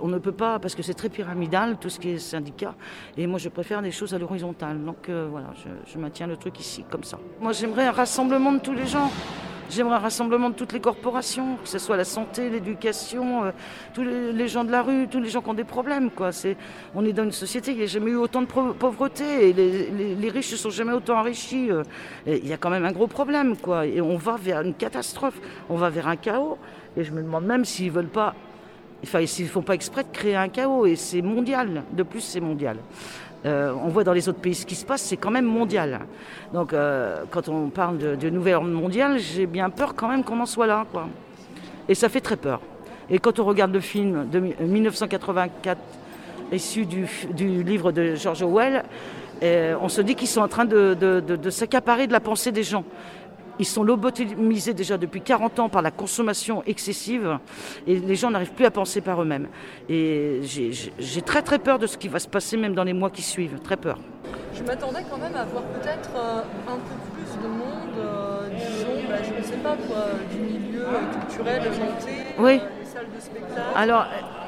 on 0.02 0.08
ne 0.08 0.18
peut 0.18 0.32
pas, 0.32 0.58
parce 0.58 0.74
que 0.74 0.82
c'est 0.82 0.96
très 0.96 1.10
pyramidal, 1.10 1.78
tout 1.80 1.90
ce 1.90 2.00
qui 2.00 2.10
est 2.10 2.18
syndicat. 2.18 2.74
Et 3.18 3.28
moi, 3.28 3.38
je 3.38 3.50
préfère 3.50 3.84
des 3.84 3.92
choses 3.92 4.16
à 4.16 4.18
l'horizontale. 4.18 4.84
Donc 4.84 5.10
voilà, 5.10 5.54
je, 5.64 5.92
je 5.92 6.00
maintiens 6.00 6.26
le 6.26 6.38
truc 6.38 6.60
ici, 6.60 6.84
comme 6.90 7.04
ça. 7.04 7.20
Moi, 7.40 7.52
j'aimerais 7.52 7.86
un 7.86 7.92
rassemblement 7.92 8.52
de 8.52 8.60
tous 8.60 8.74
les 8.74 8.88
gens. 8.88 9.12
J'aimerais 9.70 9.96
un 9.96 10.00
rassemblement 10.00 10.50
de 10.50 10.56
toutes 10.56 10.74
les 10.74 10.80
corporations, 10.80 11.58
que 11.64 11.68
ce 11.68 11.80
soit 11.80 11.98
la 11.98 12.04
santé, 12.04 12.50
l'éducation, 12.50 13.46
euh, 13.46 13.52
tous 13.96 14.04
les, 14.04 14.48
gens 14.48 14.64
de 14.64 14.72
la 14.72 14.84
rue, 14.84 15.08
tous 15.08 15.20
les 15.20 15.30
gens 15.30 15.42
qui 15.42 15.50
ont 15.50 15.56
des 15.56 15.64
problèmes. 15.64 16.12
On 16.94 17.04
est 17.04 17.14
dans 17.14 17.24
une 17.24 17.32
société, 17.32 17.72
il 17.72 17.78
n'y 17.78 17.84
a 17.84 17.88
jamais 17.88 18.12
eu 18.12 18.16
autant 18.16 18.42
de 18.42 18.48
pauvreté 18.48 19.50
et 19.50 19.54
les, 19.54 20.30
riches 20.30 20.52
ne 20.52 20.58
sont 20.58 20.70
jamais 20.70 20.94
autant 20.94 21.18
enrichis. 21.18 21.72
Euh, 21.72 21.84
il 22.28 22.48
y 22.48 22.54
a 22.54 22.58
quand 22.58 22.70
même 22.70 22.86
un 22.86 22.92
gros 22.92 23.08
problème. 23.08 23.58
Quoi. 23.58 23.88
Et 23.88 24.02
on 24.02 24.18
va 24.18 24.38
vers 24.38 24.62
une 24.62 24.76
catastrophe, 24.76 25.40
on 25.70 25.78
va 25.78 25.90
vers 25.90 26.08
un 26.08 26.16
chaos. 26.16 26.60
Et 26.96 27.04
je 27.04 27.12
me 27.12 27.24
demande 27.24 27.46
même 27.46 27.66
s'ils 27.66 27.92
veulent 27.92 28.06
pas, 28.06 28.36
enfin, 29.04 29.26
s'ils 29.26 29.46
ne 29.46 29.50
font 29.50 29.64
pas 29.64 29.74
exprès 29.74 30.04
de 30.04 30.12
créer 30.12 30.36
un 30.36 30.50
chaos. 30.50 30.86
Et 30.86 30.96
c'est 30.96 31.24
mondial. 31.24 31.84
De 31.92 32.04
plus, 32.04 32.22
c'est 32.22 32.40
mondial. 32.40 32.78
Euh, 33.46 33.74
on 33.84 33.90
voit 33.90 34.04
dans 34.04 34.14
les 34.14 34.28
autres 34.28 34.40
pays 34.40 34.56
ce 34.56 34.66
qui 34.66 34.76
se 34.76 34.86
passe, 34.86 35.02
c'est 35.02 35.18
quand 35.18 35.30
même 35.30 35.46
mondial. 35.46 36.00
Donc 36.54 36.74
euh, 36.74 37.24
quand 37.30 37.48
on 37.48 37.70
parle 37.70 37.98
de, 37.98 38.30
nouvelle 38.30 38.56
ordre 38.56 38.70
mondiale, 38.70 39.20
j'ai 39.20 39.46
bien 39.46 39.70
peur 39.70 39.94
quand 39.96 40.08
même 40.08 40.24
qu'on 40.24 40.40
en 40.40 40.48
soit 40.48 40.66
là. 40.66 40.86
Et 41.88 41.94
ça 41.94 42.10
fait 42.10 42.22
très 42.22 42.38
peur. 42.38 42.62
Et 43.10 43.20
quand 43.20 43.40
on 43.40 43.46
regarde 43.46 43.72
le 43.72 43.82
film 43.82 44.28
de 44.30 44.40
1984, 44.40 45.80
issu 46.52 46.86
du, 46.86 47.06
livre 47.64 47.92
de 47.92 48.16
George 48.16 48.42
Orwell, 48.42 48.84
euh, 49.44 49.76
on 49.80 49.90
se 49.90 50.02
dit 50.02 50.16
qu'ils 50.16 50.28
sont 50.28 50.42
en 50.42 50.48
train 50.48 50.66
de, 50.66 51.50
s'accaparer 51.50 52.08
de 52.08 52.14
la 52.14 52.20
pensée 52.20 52.52
des 52.52 52.64
gens. 52.64 52.84
Ils 53.60 53.66
sont 53.66 53.84
lobotomisés 53.84 54.74
déjà 54.74 54.98
depuis 54.98 55.22
40 55.22 55.60
ans 55.60 55.70
par 55.70 55.82
la 55.82 55.92
consommation 55.92 56.64
excessive 56.66 57.40
et 57.88 58.00
les 58.00 58.16
gens 58.16 58.32
n'arrivent 58.32 58.54
plus 58.54 58.66
à 58.66 58.72
penser 58.72 59.02
par 59.02 59.22
eux-mêmes. 59.22 59.48
Et 59.90 60.40
j'ai- 60.44 61.22
très 61.22 61.42
très 61.42 61.60
peur 61.60 61.80
de 61.80 61.88
ce 61.88 61.98
qui 61.98 62.08
va 62.08 62.20
se 62.20 62.28
passer 62.28 62.58
même 62.58 62.74
dans 62.76 62.84
les 62.84 62.94
mois 62.94 63.10
qui 63.10 63.22
suivent, 63.22 63.60
très 63.60 63.78
peur. 63.78 63.98
Je 64.54 64.64
m'attendais 64.64 65.04
quand 65.10 65.18
même 65.18 65.36
à 65.36 65.44
voir 65.46 65.64
peut-être 65.64 66.10
euh, 66.16 66.42
un 66.68 66.76
peu 66.78 66.96
plus 67.14 67.44
de 67.44 67.48
monde, 67.48 67.98
euh, 68.00 68.48
disons, 68.50 69.10
bah, 69.10 69.16
je 69.24 69.38
ne 69.40 69.44
sais 69.44 69.58
pas 69.58 69.76
quoi, 69.88 70.06
du 70.32 70.40
milieu 70.40 70.86
culturel, 71.28 71.62
chanté, 71.64 72.12
Oui. 72.40 72.60
euh, 72.62 72.68
les 72.80 72.86
salles 72.86 73.08
de 73.14 73.20
spectacle. 73.22 73.62
Alors, 73.76 74.06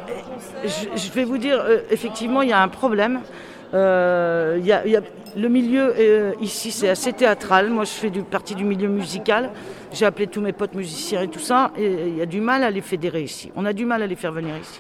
euh, 0.10 0.68
je, 0.68 0.98
je 1.00 1.12
vais 1.12 1.26
vous 1.26 1.38
dire, 1.38 1.60
euh, 1.62 1.80
effectivement, 1.92 2.42
il 2.42 2.50
y 2.50 2.54
a 2.54 2.62
un 2.62 2.68
problème. 2.70 3.22
Euh, 3.74 4.60
y 4.64 4.72
a- 4.72 4.84
le 5.36 5.50
milieu 5.50 5.94
euh, 5.98 6.34
ici, 6.42 6.72
c'est 6.72 6.90
assez 6.90 7.14
théâtral. 7.14 7.70
Moi, 7.70 7.84
je 7.84 7.92
fais 7.92 8.10
partie 8.10 8.56
du 8.56 8.64
milieu 8.64 8.88
musical. 8.88 9.52
J'ai 9.94 10.06
appelé 10.06 10.28
tous 10.28 10.42
mes 10.42 10.54
potes 10.54 10.74
musiciens 10.74 11.22
et 11.22 11.28
tout 11.28 11.40
ça. 11.40 11.72
Il 11.78 12.18
y 12.18 12.22
a 12.22 12.26
du 12.26 12.42
mal 12.42 12.64
à 12.64 12.72
les 12.72 12.82
fédérer 12.82 13.22
ici. 13.24 13.52
On 13.56 13.66
a 13.66 13.74
du 13.74 13.86
mal 13.86 14.02
à 14.02 14.08
les 14.08 14.16
faire 14.16 14.32
venir 14.32 14.56
ici. 14.58 14.80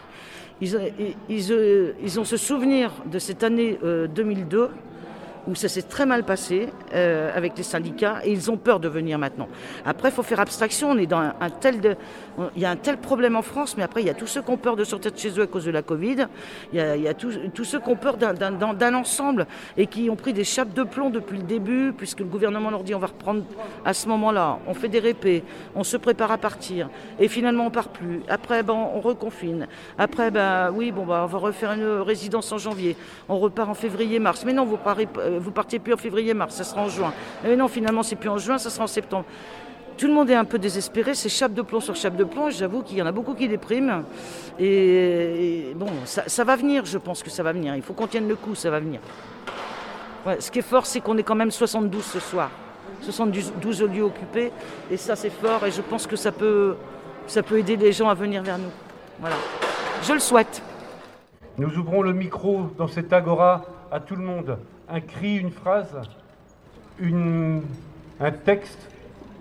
Ils, 1.29 1.51
euh, 1.51 1.91
ont 2.17 2.23
ce 2.23 2.37
souvenir 2.37 2.91
de 3.05 3.19
cette 3.19 3.43
année 3.43 3.77
euh, 3.83 4.07
2002 4.07 4.69
où 5.47 5.55
ça 5.55 5.69
s'est 5.69 5.81
très 5.83 6.05
mal 6.05 6.23
passé 6.23 6.69
euh, 6.93 7.31
avec 7.35 7.57
les 7.57 7.63
syndicats 7.63 8.19
et 8.23 8.31
ils 8.31 8.51
ont 8.51 8.57
peur 8.57 8.79
de 8.79 8.87
venir 8.87 9.17
maintenant. 9.17 9.47
Après, 9.85 10.09
il 10.09 10.11
faut 10.11 10.23
faire 10.23 10.39
abstraction. 10.39 10.91
On 10.91 10.97
est 10.97 11.05
dans 11.05 11.19
un, 11.19 11.49
tel 11.49 11.79
de, 11.79 11.95
il 12.55 12.61
y 12.61 12.65
a 12.65 12.69
un 12.69 12.75
tel 12.75 12.97
problème 12.97 13.35
en 13.35 13.41
France, 13.41 13.77
mais 13.77 13.83
après, 13.83 14.01
il 14.01 14.07
y 14.07 14.09
a 14.09 14.13
tous 14.13 14.27
ceux 14.27 14.41
qui 14.41 14.51
ont 14.51 14.57
peur 14.57 14.75
de 14.75 14.83
sortir 14.83 15.11
de 15.11 15.17
chez 15.17 15.29
eux 15.39 15.43
à 15.43 15.47
cause 15.47 15.65
de 15.65 15.71
la 15.71 15.81
Covid. 15.81 16.27
Il 16.73 16.79
y 16.79 17.07
a, 17.07 17.13
tous, 17.13 17.63
ceux 17.63 17.79
qui 17.79 17.89
ont 17.89 17.95
peur 17.95 18.17
d'un- 18.17 18.93
ensemble 18.93 19.47
et 19.75 19.87
qui 19.87 20.09
ont 20.09 20.15
pris 20.15 20.33
des 20.33 20.43
chapes 20.43 20.73
de 20.73 20.83
plomb 20.83 21.09
depuis 21.09 21.37
le 21.37 21.43
début, 21.43 21.93
puisque 21.95 22.19
le 22.19 22.25
gouvernement 22.25 22.69
leur 22.69 22.83
dit 22.83 22.95
on 22.95 22.99
va 22.99 23.07
reprendre 23.07 23.43
à 23.85 23.93
ce 23.93 24.07
moment-là. 24.07 24.59
On 24.67 24.73
fait 24.73 24.87
des 24.87 24.99
répés, 24.99 25.43
on 25.75 25.83
se 25.83 25.97
prépare 25.97 26.31
à 26.31 26.37
partir 26.37 26.89
et 27.19 27.27
finalement 27.27 27.65
on 27.65 27.69
part 27.69 27.89
plus. 27.89 28.21
Après, 28.27 28.63
ben, 28.63 28.73
on 28.73 28.99
reconfine. 28.99 29.67
Après, 29.97 30.31
ben, 30.31 30.71
oui, 30.73 30.91
bon, 30.91 31.05
ben, 31.05 31.23
on 31.23 31.25
va 31.25 31.37
refaire 31.37 31.73
une 31.73 32.01
résidence 32.01 32.51
en 32.51 32.57
janvier. 32.57 32.95
On 33.29 33.39
repart 33.39 33.69
en 33.69 33.73
février-mars. 33.73 34.43
Mais 34.45 34.53
non, 34.53 34.65
vous 34.65 34.77
parez, 34.77 35.07
euh, 35.17 35.36
vous 35.39 35.51
partiez 35.51 35.79
plus 35.79 35.93
en 35.93 35.97
février-mars, 35.97 36.55
ça 36.55 36.63
sera 36.63 36.81
en 36.81 36.89
juin. 36.89 37.13
Mais 37.43 37.55
non, 37.55 37.67
finalement, 37.67 38.03
c'est 38.03 38.15
plus 38.15 38.29
en 38.29 38.37
juin, 38.37 38.57
ça 38.57 38.69
sera 38.69 38.83
en 38.83 38.87
septembre. 38.87 39.25
Tout 39.97 40.05
le 40.05 40.13
monde 40.13 40.29
est 40.29 40.35
un 40.35 40.45
peu 40.45 40.59
désespéré, 40.59 41.15
c'est 41.15 41.29
chape 41.29 41.53
de 41.53 41.63
plomb 41.63 41.79
sur 41.79 41.95
chape 41.95 42.15
de 42.15 42.23
plomb. 42.23 42.51
J'avoue 42.51 42.83
qu'il 42.83 42.97
y 42.97 43.01
en 43.01 43.07
a 43.07 43.11
beaucoup 43.11 43.33
qui 43.33 43.47
dépriment. 43.47 44.03
Et, 44.59 45.73
bon, 45.75 45.87
ça, 46.05 46.43
va 46.43 46.55
venir, 46.55 46.85
je 46.85 46.99
pense 46.99 47.23
que 47.23 47.31
ça 47.31 47.41
va 47.41 47.51
venir. 47.51 47.75
Il 47.75 47.81
faut 47.81 47.93
qu'on 47.93 48.05
tienne 48.05 48.27
le 48.27 48.35
coup, 48.35 48.53
ça 48.53 48.69
va 48.69 48.79
venir. 48.79 48.99
Ce 50.39 50.51
qui 50.51 50.59
est 50.59 50.63
fort, 50.63 50.85
c'est 50.85 50.99
qu'on 50.99 51.17
est 51.17 51.23
quand 51.23 51.35
même 51.35 51.49
72 51.49 52.03
ce 52.03 52.19
soir. 52.19 52.51
72 53.01 53.83
lieux 53.83 54.03
occupés. 54.03 54.51
Et 54.91 54.97
ça, 54.97 55.15
c'est 55.15 55.31
fort. 55.31 55.65
Et 55.65 55.71
je 55.71 55.81
pense 55.81 56.05
que 56.05 56.15
ça 56.15 56.31
peut, 56.31 56.75
ça 57.25 57.41
peut 57.41 57.57
aider 57.57 57.75
les 57.75 57.91
gens 57.91 58.09
à 58.09 58.13
venir 58.13 58.43
vers 58.43 58.59
nous. 58.59 58.71
Voilà. 59.19 59.37
Je 60.03 60.13
le 60.13 60.19
souhaite. 60.19 60.61
Nous 61.57 61.75
ouvrons 61.75 62.03
le 62.03 62.13
micro 62.13 62.69
dans 62.77 62.87
cette 62.87 63.11
agora 63.13 63.65
à 63.91 63.99
tout 63.99 64.15
le 64.15 64.23
monde. 64.23 64.59
Un 64.89 65.01
cri, 65.01 65.35
une 65.37 65.51
phrase, 65.51 65.93
un 67.01 68.31
texte, 68.45 68.89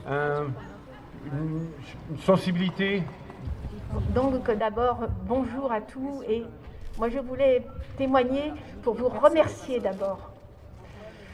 un- 0.08 0.46
une, 1.32 1.68
une 2.10 2.18
sensibilité. 2.18 3.02
Donc 4.14 4.48
euh, 4.48 4.54
d'abord, 4.56 5.06
bonjour 5.26 5.70
à 5.72 5.80
tous 5.80 6.22
et 6.28 6.44
moi 6.98 7.08
je 7.08 7.18
voulais 7.18 7.64
témoigner 7.96 8.52
pour 8.82 8.94
vous 8.94 9.08
remercier 9.08 9.78
d'abord. 9.80 10.30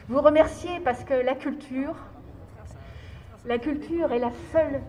Vous 0.09 0.21
remercier 0.21 0.79
parce 0.85 1.03
que 1.05 1.15
la 1.15 1.35
culture, 1.35 1.95
la 3.47 3.59
culture 3.59 4.13
est 4.13 4.19
la 4.19 4.31
seule 4.53 4.81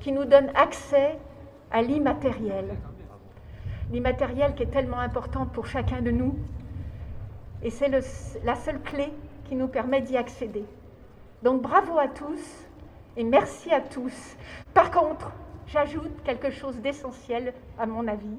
qui 0.00 0.12
nous 0.12 0.24
donne 0.24 0.50
accès 0.54 1.18
à 1.70 1.82
l'immatériel. 1.82 2.74
L'immatériel 3.92 4.54
qui 4.54 4.62
est 4.62 4.66
tellement 4.72 5.00
important 5.00 5.44
pour 5.46 5.66
chacun 5.66 6.00
de 6.00 6.10
nous 6.10 6.38
et 7.62 7.70
c'est 7.70 7.88
la 7.88 8.54
seule 8.56 8.80
clé 8.82 9.12
qui 9.44 9.54
nous 9.54 9.68
permet 9.68 10.00
d'y 10.00 10.16
accéder. 10.16 10.64
Donc 11.42 11.62
bravo 11.62 11.98
à 11.98 12.08
tous 12.08 12.66
et 13.16 13.24
merci 13.24 13.72
à 13.72 13.80
tous. 13.80 14.36
Par 14.74 14.90
contre, 14.90 15.30
j'ajoute 15.66 16.22
quelque 16.24 16.50
chose 16.50 16.76
d'essentiel 16.76 17.52
à 17.78 17.86
mon 17.86 18.06
avis, 18.08 18.38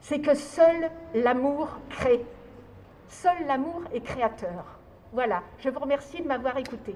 c'est 0.00 0.20
que 0.20 0.34
seul 0.34 0.90
l'amour 1.14 1.68
crée. 1.90 2.24
Seul 3.08 3.46
l'amour 3.46 3.82
est 3.92 4.00
créateur. 4.00 4.78
Voilà, 5.12 5.42
je 5.58 5.68
vous 5.68 5.78
remercie 5.78 6.22
de 6.22 6.28
m'avoir 6.28 6.56
écouté. 6.58 6.94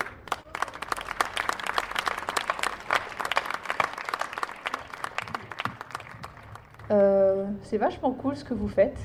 Euh, 6.90 7.46
c'est 7.62 7.78
vachement 7.78 8.12
cool 8.12 8.36
ce 8.36 8.44
que 8.44 8.54
vous 8.54 8.68
faites. 8.68 8.98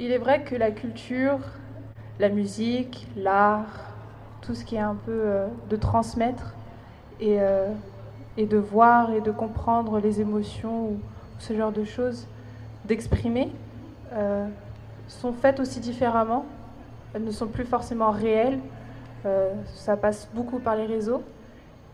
Il 0.00 0.12
est 0.12 0.18
vrai 0.18 0.44
que 0.44 0.54
la 0.54 0.70
culture, 0.70 1.40
la 2.20 2.28
musique, 2.28 3.08
l'art, 3.16 3.66
tout 4.42 4.54
ce 4.54 4.64
qui 4.64 4.76
est 4.76 4.80
un 4.80 4.94
peu 4.94 5.10
euh, 5.10 5.48
de 5.70 5.74
transmettre 5.74 6.54
et, 7.18 7.40
euh, 7.40 7.72
et 8.36 8.46
de 8.46 8.58
voir 8.58 9.12
et 9.12 9.20
de 9.20 9.32
comprendre 9.32 9.98
les 9.98 10.20
émotions 10.20 10.90
ou 10.90 11.00
ce 11.40 11.52
genre 11.52 11.72
de 11.72 11.82
choses, 11.82 12.28
d'exprimer, 12.84 13.50
euh, 14.12 14.46
sont 15.08 15.32
faites 15.32 15.58
aussi 15.58 15.80
différemment. 15.80 16.46
Elles 17.12 17.24
ne 17.24 17.32
sont 17.32 17.48
plus 17.48 17.64
forcément 17.64 18.10
réelles. 18.10 18.60
Ça 19.74 19.96
passe 19.96 20.28
beaucoup 20.32 20.58
par 20.60 20.76
les 20.76 20.86
réseaux 20.86 21.22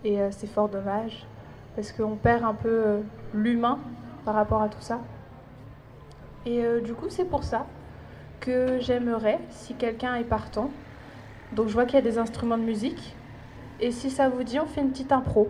et 0.04 0.18
c'est 0.30 0.46
fort 0.46 0.68
dommage 0.68 1.26
parce 1.74 1.90
qu'on 1.90 2.16
perd 2.16 2.44
un 2.44 2.54
peu 2.54 3.00
l'humain 3.32 3.78
par 4.24 4.34
rapport 4.34 4.62
à 4.62 4.68
tout 4.68 4.80
ça. 4.80 5.00
Et 6.44 6.62
du 6.84 6.92
coup, 6.92 7.06
c'est 7.08 7.24
pour 7.24 7.42
ça 7.42 7.66
que 8.44 8.78
j'aimerais, 8.78 9.40
si 9.48 9.74
quelqu'un 9.74 10.16
est 10.16 10.24
partant, 10.24 10.70
donc 11.52 11.68
je 11.68 11.72
vois 11.72 11.86
qu'il 11.86 11.94
y 11.94 11.98
a 11.98 12.02
des 12.02 12.18
instruments 12.18 12.58
de 12.58 12.62
musique, 12.62 13.16
et 13.80 13.90
si 13.90 14.10
ça 14.10 14.28
vous 14.28 14.42
dit, 14.42 14.60
on 14.60 14.66
fait 14.66 14.82
une 14.82 14.90
petite 14.90 15.12
impro. 15.12 15.48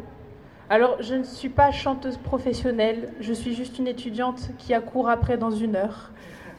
Alors, 0.70 0.96
je 1.00 1.14
ne 1.14 1.24
suis 1.24 1.48
pas 1.48 1.72
chanteuse 1.72 2.16
professionnelle, 2.16 3.12
je 3.20 3.32
suis 3.32 3.54
juste 3.54 3.78
une 3.78 3.88
étudiante 3.88 4.50
qui 4.58 4.72
a 4.74 4.80
cours 4.80 5.08
après 5.08 5.36
dans 5.36 5.50
une 5.50 5.76
heure. 5.76 6.12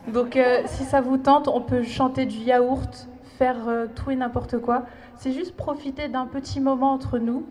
Donc, 0.10 0.36
euh, 0.36 0.62
si 0.66 0.84
ça 0.84 1.02
vous 1.02 1.18
tente, 1.18 1.48
on 1.48 1.62
peut 1.62 1.84
chanter 1.84 2.26
du 2.26 2.38
yaourt, 2.38 3.08
faire 3.40 3.68
euh, 3.68 3.88
tout 3.96 4.12
et 4.12 4.16
n'importe 4.16 4.60
quoi. 4.60 4.84
C'est 5.16 5.32
juste 5.32 5.56
profiter 5.56 6.08
d'un 6.08 6.28
petit 6.28 6.60
moment 6.60 6.92
entre 6.92 7.18
nous 7.18 7.48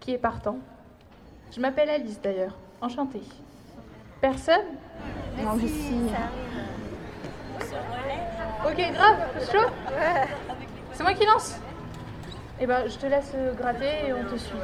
qui 0.00 0.10
est 0.10 0.18
partant. 0.18 0.58
Je 1.54 1.60
m'appelle 1.60 1.88
Alice 1.88 2.20
d'ailleurs, 2.20 2.58
enchantée. 2.80 3.22
Personne? 4.20 4.66
Non, 5.42 5.54
mais 5.56 5.68
si. 5.68 5.94
Ok, 8.64 8.76
grave, 8.92 9.16
chaud 9.50 9.70
C'est 10.92 11.02
moi 11.02 11.14
qui 11.14 11.26
lance 11.26 11.56
Eh 12.60 12.66
ben, 12.66 12.84
je 12.86 12.96
te 12.96 13.06
laisse 13.06 13.32
euh, 13.34 13.54
gratter 13.54 14.06
et 14.06 14.12
on 14.12 14.24
te 14.24 14.38
suit. 14.38 14.54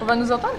On 0.00 0.04
va 0.04 0.16
nous 0.16 0.30
entendre 0.30 0.54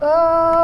Oh 0.00 0.04
Oh 0.04 0.61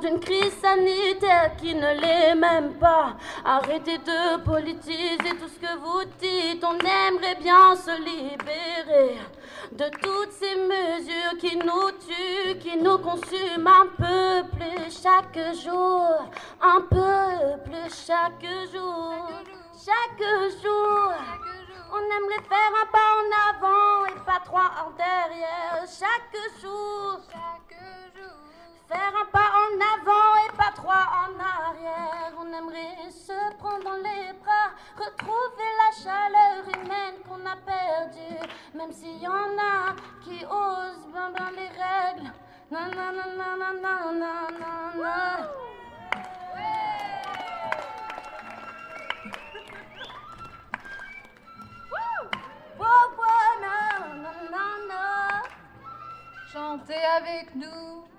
d'une 0.00 0.20
crise 0.20 0.54
sanitaire 0.62 1.54
qui 1.58 1.74
ne 1.74 2.00
l'est 2.00 2.34
même 2.34 2.74
pas. 2.78 3.14
Arrêtez 3.44 3.98
de 3.98 4.42
politiser 4.42 5.18
tout 5.38 5.48
ce 5.48 5.60
que 5.60 5.78
vous 5.78 6.04
dites. 6.18 6.64
On 6.64 6.78
aimerait 6.78 7.34
bien 7.36 7.76
se 7.76 7.90
libérer 8.00 9.18
de 9.72 9.84
toutes 10.00 10.32
ces 10.32 10.56
mesures 10.56 11.38
qui 11.38 11.56
nous 11.56 11.90
tuent, 12.06 12.58
qui 12.58 12.76
nous 12.78 12.98
consument 12.98 13.66
un 13.66 13.86
peu 13.98 14.48
plus 14.56 15.02
chaque 15.02 15.38
jour, 15.62 16.26
un 16.62 16.80
peu 16.80 17.62
plus 17.64 18.06
chaque 18.06 18.46
jour, 18.72 19.14
chaque 19.74 20.26
jour. 20.62 21.12
On 21.92 21.98
aimerait 21.98 22.44
faire 22.48 22.72
un 22.82 22.86
pas 22.90 23.10
en 23.20 23.28
avant 23.50 24.06
et 24.06 24.24
pas 24.24 24.40
trois 24.44 24.70
en 24.86 24.90
derrière 24.96 25.84
chaque 25.86 26.62
jour. 26.62 27.20
Faire 28.94 29.12
un 29.22 29.26
pas 29.32 29.50
en 29.64 29.74
avant 29.92 30.36
et 30.46 30.56
pas 30.56 30.70
trois 30.72 31.06
en 31.24 31.34
arrière. 31.40 32.32
On 32.38 32.46
aimerait 32.46 33.10
se 33.10 33.56
prendre 33.58 33.82
dans 33.82 33.96
les 33.96 34.32
bras, 34.34 34.70
retrouver 34.96 35.70
la 35.82 35.90
chaleur 36.00 36.62
humaine 36.68 37.16
qu'on 37.26 37.44
a 37.44 37.56
perdue. 37.56 38.38
Même 38.72 38.92
s'il 38.92 39.20
y 39.20 39.26
en 39.26 39.58
a 39.58 39.96
qui 40.22 40.44
osent 40.44 41.08
ben 41.12 41.50
les 41.56 41.70
règles. 41.82 42.32
Na 42.70 42.86
na 42.86 43.10
na 43.10 43.26
na 43.36 43.56
na 43.56 43.72
na 43.82 44.74
na? 45.02 45.48
Chantez 56.52 57.04
avec 57.18 57.56
nous. 57.56 58.13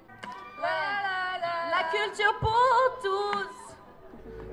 La 0.62 1.84
culture 1.92 2.40
pour 2.40 3.00
tous. 3.04 3.76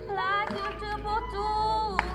La 0.08 0.46
culture 0.46 0.98
pour 1.02 1.20
tous. 1.30 2.11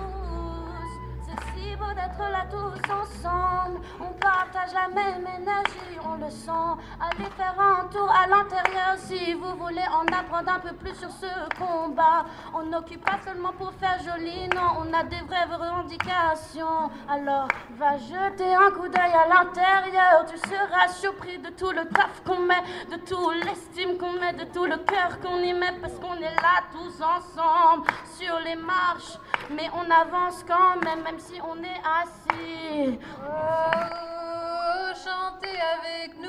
Beau 1.77 1.93
d'être 1.93 2.31
là 2.31 2.45
tous 2.49 2.91
ensemble. 2.91 3.81
On 3.99 4.11
partage 4.13 4.73
la 4.73 4.87
même 4.87 5.27
énergie, 5.39 5.99
on 6.03 6.15
le 6.15 6.29
sent. 6.29 6.81
Allez 6.99 7.29
faire 7.31 7.55
un 7.59 7.85
tour 7.87 8.09
à 8.09 8.27
l'intérieur 8.27 8.95
si 8.97 9.33
vous 9.33 9.55
voulez 9.57 9.85
en 9.91 10.05
apprendre 10.11 10.51
un 10.51 10.59
peu 10.59 10.73
plus 10.73 10.95
sur 10.95 11.09
ce 11.11 11.27
combat. 11.57 12.25
On 12.53 12.63
n'occupe 12.63 13.03
pas 13.05 13.19
seulement 13.23 13.51
pour 13.53 13.71
faire 13.73 13.99
joli, 14.03 14.47
non, 14.49 14.79
on 14.79 14.93
a 14.93 15.03
des 15.03 15.21
vraies 15.21 15.45
revendications. 15.45 16.89
Alors 17.07 17.47
va 17.77 17.97
jeter 17.97 18.55
un 18.55 18.71
coup 18.71 18.87
d'œil 18.87 19.13
à 19.13 19.27
l'intérieur. 19.27 20.25
Tu 20.27 20.37
seras 20.37 20.87
surpris 20.89 21.37
de 21.39 21.49
tout 21.49 21.71
le 21.71 21.85
taf 21.89 22.23
qu'on 22.25 22.39
met, 22.39 22.63
de 22.89 22.97
tout 23.05 23.31
l'estime 23.45 23.97
qu'on 23.97 24.13
met, 24.13 24.33
de 24.33 24.45
tout 24.45 24.65
le 24.65 24.77
cœur 24.77 25.19
qu'on 25.21 25.37
y 25.37 25.53
met, 25.53 25.73
parce 25.81 25.93
qu'on 25.99 26.15
est 26.15 26.35
là 26.41 26.63
tous 26.71 27.03
ensemble 27.03 27.87
sur 28.17 28.39
les 28.39 28.55
marches. 28.55 29.19
Mais 29.51 29.69
on 29.73 29.89
avance 29.91 30.43
quand 30.47 30.83
même, 30.83 31.03
même 31.03 31.19
si 31.19 31.39
on 31.49 31.63
est 31.63 31.81
assis. 32.01 32.99
Oh, 33.21 34.91
chantez 35.03 35.57
avec 35.75 36.19
nous. 36.19 36.26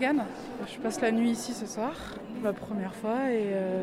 Morgane, 0.00 0.24
je 0.66 0.78
passe 0.78 0.98
la 1.02 1.10
nuit 1.10 1.28
ici 1.28 1.52
ce 1.52 1.66
soir, 1.66 1.92
pour 2.34 2.44
la 2.44 2.54
première 2.54 2.94
fois, 2.94 3.30
et, 3.30 3.50
euh, 3.52 3.82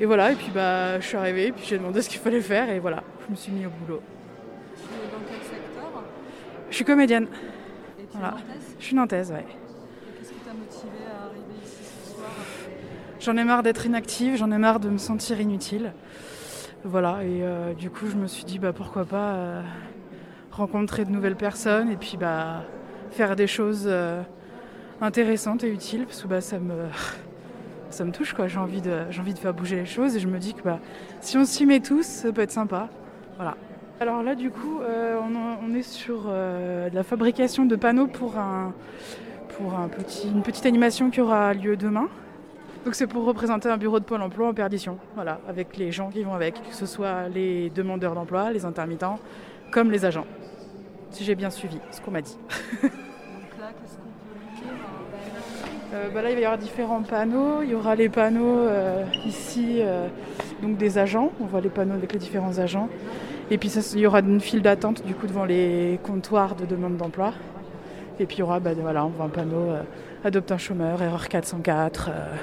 et 0.00 0.04
voilà, 0.04 0.32
et 0.32 0.34
puis 0.34 0.50
bah, 0.52 0.98
je 0.98 1.06
suis 1.06 1.16
arrivée, 1.16 1.52
puis 1.52 1.64
j'ai 1.64 1.78
demandé 1.78 2.02
ce 2.02 2.08
qu'il 2.08 2.18
fallait 2.18 2.40
faire, 2.40 2.68
et 2.68 2.80
voilà, 2.80 3.04
je 3.24 3.30
me 3.30 3.36
suis 3.36 3.52
mis 3.52 3.64
au 3.64 3.70
boulot. 3.70 4.02
Dans 4.02 5.18
quel 5.28 5.40
secteur? 5.40 6.02
Je 6.68 6.74
suis 6.74 6.84
comédienne. 6.84 7.28
Et 8.00 8.06
tu 8.10 8.18
es 8.18 8.20
nantaise? 8.20 8.76
Je 8.76 8.84
suis 8.84 8.96
nantaise, 8.96 9.30
ouais. 9.30 9.46
Qu'est-ce 10.18 10.32
qui 10.32 10.38
t'a 10.40 10.52
motivé 10.52 10.98
à 11.08 11.26
arriver 11.26 11.62
ici 11.62 11.84
ce 11.84 12.14
soir? 12.14 12.30
J'en 13.20 13.36
ai 13.36 13.44
marre 13.44 13.62
d'être 13.62 13.86
inactive, 13.86 14.34
j'en 14.34 14.50
ai 14.50 14.58
marre 14.58 14.80
de 14.80 14.88
me 14.88 14.98
sentir 14.98 15.40
inutile. 15.40 15.92
Voilà, 16.82 17.22
et 17.22 17.44
euh, 17.44 17.72
du 17.74 17.88
coup, 17.88 18.08
je 18.08 18.16
me 18.16 18.26
suis 18.26 18.42
dit, 18.42 18.58
bah, 18.58 18.72
pourquoi 18.72 19.04
pas 19.04 19.34
euh, 19.34 19.62
rencontrer 20.50 21.04
de 21.04 21.10
nouvelles 21.10 21.36
personnes 21.36 21.88
et 21.88 21.96
puis 21.96 22.16
bah, 22.16 22.64
faire 23.12 23.36
des 23.36 23.46
choses 23.46 23.84
euh, 23.86 24.22
intéressantes 25.00 25.64
et 25.64 25.70
utiles, 25.70 26.04
parce 26.06 26.22
que 26.22 26.28
bah, 26.28 26.40
ça, 26.40 26.58
me, 26.58 26.74
ça 27.90 28.04
me 28.04 28.12
touche, 28.12 28.32
quoi. 28.32 28.48
J'ai 28.48 28.58
envie, 28.58 28.80
de, 28.80 29.04
j'ai 29.10 29.20
envie 29.20 29.34
de 29.34 29.38
faire 29.38 29.54
bouger 29.54 29.76
les 29.76 29.86
choses 29.86 30.16
et 30.16 30.20
je 30.20 30.28
me 30.28 30.38
dis 30.38 30.54
que 30.54 30.62
bah, 30.62 30.78
si 31.20 31.36
on 31.36 31.44
s'y 31.44 31.66
met 31.66 31.80
tous, 31.80 32.04
ça 32.04 32.32
peut 32.32 32.42
être 32.42 32.50
sympa. 32.50 32.88
Voilà. 33.36 33.56
Alors 34.00 34.22
là, 34.22 34.34
du 34.34 34.50
coup, 34.50 34.80
euh, 34.80 35.18
on, 35.62 35.74
est 35.74 35.82
sur 35.82 36.22
euh, 36.26 36.88
la 36.90 37.02
fabrication 37.02 37.66
de 37.66 37.76
panneaux 37.76 38.06
pour, 38.06 38.38
un, 38.38 38.72
pour 39.56 39.74
un 39.74 39.88
petit, 39.88 40.28
une 40.28 40.42
petite 40.42 40.64
animation 40.64 41.10
qui 41.10 41.20
aura 41.20 41.52
lieu 41.52 41.76
demain. 41.76 42.08
Donc 42.86 42.94
c'est 42.94 43.06
pour 43.06 43.24
représenter 43.26 43.68
un 43.68 43.76
bureau 43.76 44.00
de 44.00 44.04
Pôle 44.04 44.22
emploi 44.22 44.48
en 44.48 44.54
perdition, 44.54 44.98
voilà, 45.14 45.38
avec 45.46 45.76
les 45.76 45.92
gens 45.92 46.08
qui 46.08 46.22
vont 46.22 46.32
avec, 46.32 46.54
que 46.66 46.74
ce 46.74 46.86
soit 46.86 47.28
les 47.28 47.68
demandeurs 47.68 48.14
d'emploi, 48.14 48.50
les 48.50 48.64
intermittents, 48.64 49.18
comme 49.70 49.90
les 49.90 50.06
agents. 50.06 50.26
Si 51.10 51.22
j'ai 51.24 51.34
bien 51.34 51.50
suivi 51.50 51.78
ce 51.90 52.00
qu'on 52.00 52.10
m'a 52.10 52.22
dit. 52.22 52.38
Donc 52.82 52.92
là, 53.60 53.68
qu'est-ce 53.78 53.96
qu'on 53.96 54.04
peut 54.04 54.64
lire 54.64 54.72
Euh, 55.92 56.08
bah 56.14 56.22
là, 56.22 56.30
il 56.30 56.34
va 56.34 56.40
y 56.40 56.44
avoir 56.44 56.58
différents 56.58 57.02
panneaux. 57.02 57.62
Il 57.62 57.70
y 57.70 57.74
aura 57.74 57.94
les 57.94 58.08
panneaux 58.08 58.60
euh, 58.60 59.04
ici, 59.26 59.78
euh, 59.80 60.06
donc 60.62 60.76
des 60.76 60.98
agents. 60.98 61.32
On 61.40 61.46
voit 61.46 61.60
les 61.60 61.68
panneaux 61.68 61.94
avec 61.94 62.12
les 62.12 62.18
différents 62.18 62.58
agents. 62.58 62.88
Et 63.50 63.58
puis 63.58 63.68
ça, 63.68 63.80
il 63.94 64.00
y 64.00 64.06
aura 64.06 64.20
une 64.20 64.40
file 64.40 64.62
d'attente 64.62 65.04
du 65.04 65.14
coup 65.14 65.26
devant 65.26 65.44
les 65.44 65.98
comptoirs 66.04 66.54
de 66.54 66.64
demande 66.64 66.96
d'emploi. 66.96 67.32
Et 68.20 68.26
puis 68.26 68.36
il 68.36 68.40
y 68.40 68.42
aura, 68.42 68.60
bah, 68.60 68.70
voilà, 68.78 69.04
on 69.04 69.08
voit 69.08 69.24
un 69.24 69.30
panneau 69.30 69.70
euh, 69.70 69.82
adopte 70.24 70.52
un 70.52 70.58
chômeur, 70.58 71.02
erreur 71.02 71.26
404, 71.28 72.10
euh, 72.10 72.36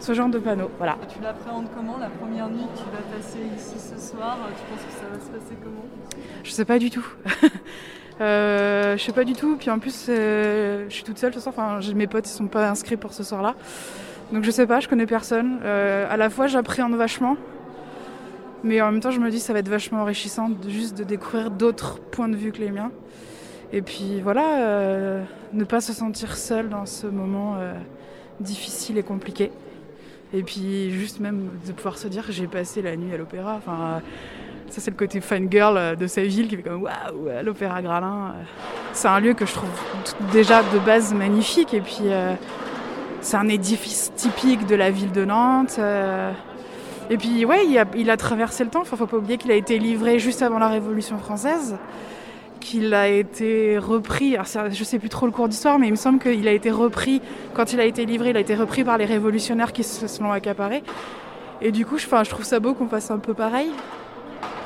ce 0.00 0.14
genre 0.14 0.30
de 0.30 0.38
panneau. 0.38 0.70
Voilà. 0.78 0.96
Et 1.02 1.12
tu 1.12 1.20
l'appréhendes 1.22 1.66
comment 1.76 1.98
la 1.98 2.08
première 2.08 2.48
nuit 2.48 2.64
que 2.74 2.78
tu 2.78 2.84
vas 2.84 3.16
passer 3.16 3.40
ici 3.54 3.74
ce 3.78 4.00
soir? 4.00 4.38
Tu 4.48 4.62
penses 4.72 4.84
que 4.86 4.92
ça 4.92 5.06
va 5.12 5.20
se 5.20 5.30
passer 5.30 5.56
comment? 5.62 5.84
Je 6.42 6.50
sais 6.50 6.64
pas 6.64 6.78
du 6.78 6.90
tout. 6.90 7.06
Euh, 8.20 8.96
je 8.96 9.02
sais 9.02 9.12
pas 9.12 9.24
du 9.24 9.32
tout. 9.32 9.56
Puis 9.56 9.70
en 9.70 9.78
plus, 9.78 10.06
euh, 10.08 10.86
je 10.88 10.94
suis 10.94 11.04
toute 11.04 11.18
seule 11.18 11.34
ce 11.34 11.40
soir. 11.40 11.54
Enfin, 11.56 11.80
mes 11.94 12.06
potes 12.06 12.28
ils 12.28 12.32
sont 12.32 12.46
pas 12.46 12.68
inscrits 12.68 12.96
pour 12.96 13.12
ce 13.12 13.22
soir-là. 13.22 13.54
Donc 14.32 14.44
je 14.44 14.50
sais 14.50 14.66
pas, 14.66 14.80
je 14.80 14.88
connais 14.88 15.06
personne. 15.06 15.58
Euh, 15.64 16.06
à 16.08 16.16
la 16.16 16.30
fois, 16.30 16.46
j'appréhende 16.46 16.94
vachement. 16.94 17.36
Mais 18.62 18.80
en 18.80 18.92
même 18.92 19.00
temps, 19.00 19.10
je 19.10 19.20
me 19.20 19.30
dis 19.30 19.40
ça 19.40 19.52
va 19.52 19.58
être 19.58 19.68
vachement 19.68 20.00
enrichissant 20.00 20.48
de, 20.48 20.70
juste 20.70 20.96
de 20.96 21.04
découvrir 21.04 21.50
d'autres 21.50 22.00
points 22.00 22.28
de 22.28 22.36
vue 22.36 22.50
que 22.52 22.60
les 22.60 22.70
miens. 22.70 22.90
Et 23.72 23.82
puis 23.82 24.20
voilà, 24.22 24.60
euh, 24.60 25.22
ne 25.52 25.64
pas 25.64 25.80
se 25.80 25.92
sentir 25.92 26.36
seul 26.36 26.68
dans 26.68 26.86
ce 26.86 27.06
moment 27.06 27.56
difficile 28.40 28.96
et 28.98 29.02
compliqué. 29.02 29.50
Et 30.32 30.42
puis 30.42 30.90
juste 30.90 31.20
même 31.20 31.50
de 31.66 31.72
pouvoir 31.72 31.98
se 31.98 32.08
dire 32.08 32.26
que 32.26 32.32
j'ai 32.32 32.46
passé 32.46 32.82
la 32.82 32.96
nuit 32.96 33.12
à 33.12 33.18
l'opéra. 33.18 33.56
Enfin, 33.56 34.00
ça 34.74 34.80
c'est 34.80 34.90
le 34.90 34.96
côté 34.96 35.20
fangirl 35.20 35.76
euh, 35.76 35.94
de 35.94 36.08
sa 36.08 36.22
ville 36.22 36.48
qui 36.48 36.56
fait 36.56 36.62
comme 36.62 36.82
waouh, 36.82 37.28
à 37.28 37.42
l'opéra 37.44 37.80
Gralin. 37.80 38.32
euh. 38.34 38.42
C'est 38.92 39.06
un 39.06 39.20
lieu 39.20 39.32
que 39.32 39.46
je 39.46 39.52
trouve 39.52 39.70
déjà 40.32 40.62
de 40.62 40.78
base 40.80 41.14
magnifique. 41.14 41.74
Et 41.74 41.80
puis 41.80 42.06
euh, 42.06 42.34
c'est 43.20 43.36
un 43.36 43.48
édifice 43.48 44.12
typique 44.16 44.66
de 44.66 44.74
la 44.74 44.90
ville 44.90 45.12
de 45.12 45.24
Nantes. 45.24 45.76
euh. 45.78 46.32
Et 47.08 47.16
puis 47.16 47.44
ouais, 47.44 47.66
il 47.66 48.10
a, 48.10 48.16
traversé 48.16 48.64
le 48.64 48.70
temps. 48.70 48.80
Enfin, 48.80 48.96
faut 48.96 49.06
pas 49.06 49.18
oublier 49.18 49.38
qu'il 49.38 49.52
a 49.52 49.54
été 49.54 49.78
livré 49.78 50.18
juste 50.18 50.42
avant 50.42 50.58
la 50.58 50.68
Révolution 50.68 51.18
française 51.18 51.76
qu'il 52.60 52.94
a 52.94 53.08
été 53.08 53.76
repris, 53.76 54.34
alors 54.34 54.46
ça, 54.46 54.70
je 54.70 54.84
sais 54.84 54.98
plus 54.98 55.10
trop 55.10 55.26
le 55.26 55.32
cours 55.32 55.48
d'histoire, 55.48 55.78
mais 55.78 55.86
il 55.88 55.90
me 55.90 55.96
semble 55.96 56.18
qu'il 56.18 56.48
a 56.48 56.52
été 56.52 56.70
repris, 56.70 57.20
quand 57.52 57.74
il 57.74 57.80
a 57.80 57.84
été 57.84 58.06
livré, 58.06 58.30
il 58.30 58.38
a 58.38 58.40
été 58.40 58.54
repris 58.54 58.84
par 58.84 58.96
les 58.96 59.04
révolutionnaires 59.04 59.74
qui 59.74 59.84
se 59.84 60.06
se 60.06 60.22
l'ont 60.22 60.32
accaparé. 60.32 60.82
Et 61.60 61.72
du 61.72 61.84
coup, 61.84 61.98
je, 61.98 62.06
je 62.06 62.30
trouve 62.30 62.44
ça 62.44 62.60
beau 62.60 62.72
qu'on 62.72 62.88
fasse 62.88 63.10
un 63.10 63.18
peu 63.18 63.34
pareil, 63.34 63.70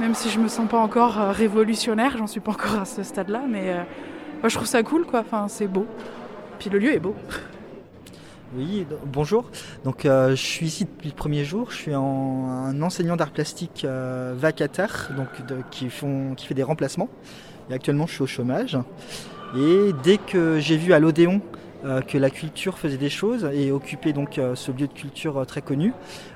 même 0.01 0.15
si 0.15 0.31
je 0.31 0.39
me 0.39 0.49
sens 0.49 0.69
pas 0.69 0.79
encore 0.79 1.19
euh, 1.21 1.33
révolutionnaire, 1.33 2.17
j'en 2.17 2.27
suis 2.27 2.41
pas 2.41 2.53
encore 2.53 2.81
à 2.81 2.85
ce 2.85 3.03
stade-là, 3.03 3.43
mais 3.49 3.71
euh, 3.71 4.49
je 4.49 4.55
trouve 4.55 4.67
ça 4.67 4.83
cool, 4.83 5.05
quoi. 5.07 5.21
Enfin, 5.21 5.47
c'est 5.49 5.67
beau. 5.67 5.87
Puis 6.59 6.71
le 6.71 6.79
lieu 6.79 6.93
est 6.93 6.99
beau. 6.99 7.15
Oui, 8.57 8.87
bonjour. 9.05 9.51
Donc, 9.85 10.07
euh, 10.07 10.31
je 10.31 10.35
suis 10.43 10.67
ici 10.67 10.85
depuis 10.87 11.09
le 11.11 11.15
premier 11.15 11.45
jour. 11.45 11.71
Je 11.71 11.77
suis 11.77 11.95
en- 11.95 12.49
un 12.49 12.81
enseignant 12.83 13.17
d'art 13.17 13.31
plastique 13.31 13.87
vacataire, 14.37 15.11
donc 15.17 15.29
qui, 15.71 15.89
qui 16.37 16.47
fait 16.47 16.55
des 16.55 16.63
remplacements. 16.63 17.09
Et 17.71 17.75
actuellement, 17.75 18.07
je 18.07 18.13
suis 18.15 18.23
au 18.23 18.27
chômage. 18.27 18.79
Et 19.57 19.93
dès 20.03 20.17
que 20.19 20.59
j'ai 20.61 20.77
vu 20.79 20.93
à 20.95 20.99
l'Odéon 20.99 21.41
que 22.07 22.19
la 22.19 22.31
culture 22.31 22.79
faisait 22.79 22.97
des 22.97 23.09
choses 23.09 23.49
et 23.53 23.71
occupait 23.71 24.13
donc 24.13 24.39
euh, 24.39 24.55
ce 24.55 24.73
lieu 24.73 24.87
de 24.87 24.93
culture 24.93 25.39
euh, 25.39 25.45
très 25.45 25.63
connu. 25.63 25.93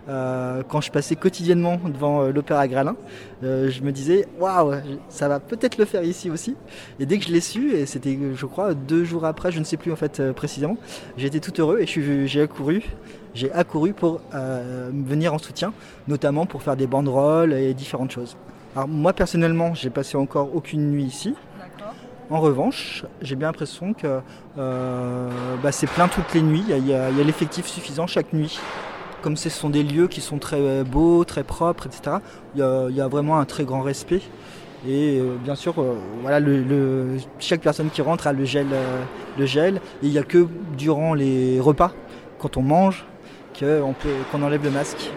Euh, 0.09 0.62
quand 0.68 0.80
je 0.80 0.90
passais 0.90 1.16
quotidiennement 1.16 1.80
devant 1.84 2.22
euh, 2.22 2.32
l'Opéra 2.32 2.66
Gralin, 2.68 2.97
euh, 3.43 3.70
je 3.70 3.82
me 3.82 3.93
disais 3.93 4.26
waouh, 4.38 4.74
ça 5.09 5.28
va 5.28 5.40
peut-être 5.40 5.78
le 5.78 5.84
faire 5.84 6.05
ici 6.05 6.30
aussi. 6.30 6.57
Et 7.01 7.07
dès 7.07 7.18
que 7.18 7.24
je 7.24 7.32
l'ai 7.32 7.40
su, 7.40 7.72
et 7.72 7.86
c'était 7.86 8.18
je 8.34 8.47
crois 8.47 8.74
deux 8.74 9.05
jours 9.05 9.24
après, 9.24 9.51
je 9.51 9.59
ne 9.59 9.64
sais 9.64 9.76
plus 9.76 9.93
en 9.93 9.97
fait 9.97 10.20
euh, 10.20 10.32
précisément, 10.32 10.76
j'étais 11.16 11.40
tout 11.40 11.61
heureux 11.61 11.80
et 11.80 11.86
j'ai 12.26 12.40
accouru. 12.40 12.84
J'ai 13.34 13.51
accouru 13.53 13.95
pour 13.95 14.20
euh, 14.34 14.90
venir 14.93 15.32
en 15.32 15.38
soutien, 15.38 15.72
notamment 16.07 16.45
pour 16.45 16.62
faire 16.62 16.76
des 16.76 16.86
banderoles 16.86 17.55
et 17.55 17.72
différentes 17.72 18.11
choses. 18.11 18.36
Alors 18.76 18.88
moi 18.88 19.12
personnellement, 19.12 19.74
j'ai 19.74 19.90
passé 19.90 20.16
encore 20.16 20.55
aucune 20.55 20.90
nuit 20.90 21.05
ici. 21.05 21.34
En 22.33 22.41
revanche, 22.41 23.05
j'ai 23.20 23.37
bien 23.37 23.49
l'impression 23.49 23.93
que 23.93 24.20
euh, 24.57 25.28
bah, 25.62 25.70
c'est 25.70 25.87
plein 25.87 26.09
toutes 26.09 26.33
les 26.33 26.41
nuits. 26.41 26.64
Il 26.66 26.89
y 26.89 26.95
a- 26.95 27.11
l'effectif 27.11 27.66
suffisant 27.66 28.07
chaque 28.07 28.33
nuit. 28.33 28.59
Comme 29.20 29.37
ce 29.37 29.51
sont 29.51 29.68
des 29.68 29.83
lieux 29.83 30.09
qui 30.09 30.22
sont 30.22 30.39
très 30.39 30.57
euh, 30.59 30.83
beaux, 30.83 31.24
très 31.24 31.45
propres, 31.45 31.87
etc., 31.87 32.16
il 32.55 32.61
y 32.97 33.01
a, 33.03 33.09
vraiment 33.09 33.39
un 33.39 33.45
très 33.45 33.64
grand 33.64 33.83
respect. 33.83 34.22
Et 34.89 35.20
euh, 35.20 35.37
bien 35.45 35.55
sûr, 35.55 35.74
chaque 37.39 37.61
personne 37.61 37.91
qui 37.91 38.01
rentre 38.01 38.26
a 38.26 38.33
le 38.33 38.47
gel. 38.47 38.66
et 39.39 39.78
il 40.03 40.09
n'y 40.09 40.18
a 40.18 40.22
que 40.22 40.47
durant 40.78 41.12
les 41.12 41.61
repas, 41.61 41.93
quand 42.39 42.57
on 42.57 42.62
mange, 42.62 43.05
qu'on 43.61 44.43
enlève 44.43 44.64
le 44.64 44.70
masque. 44.70 45.11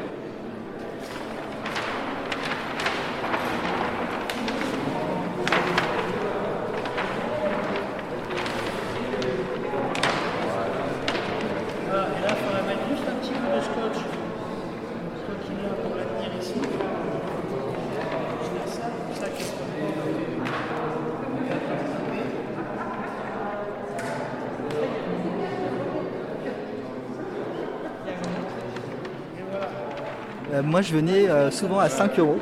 Moi, 30.75 30.81
je 30.81 30.93
venais 30.93 31.29
euh, 31.29 31.51
souvent 31.51 31.79
à 31.79 31.87
5 31.87 32.19
euros. 32.19 32.37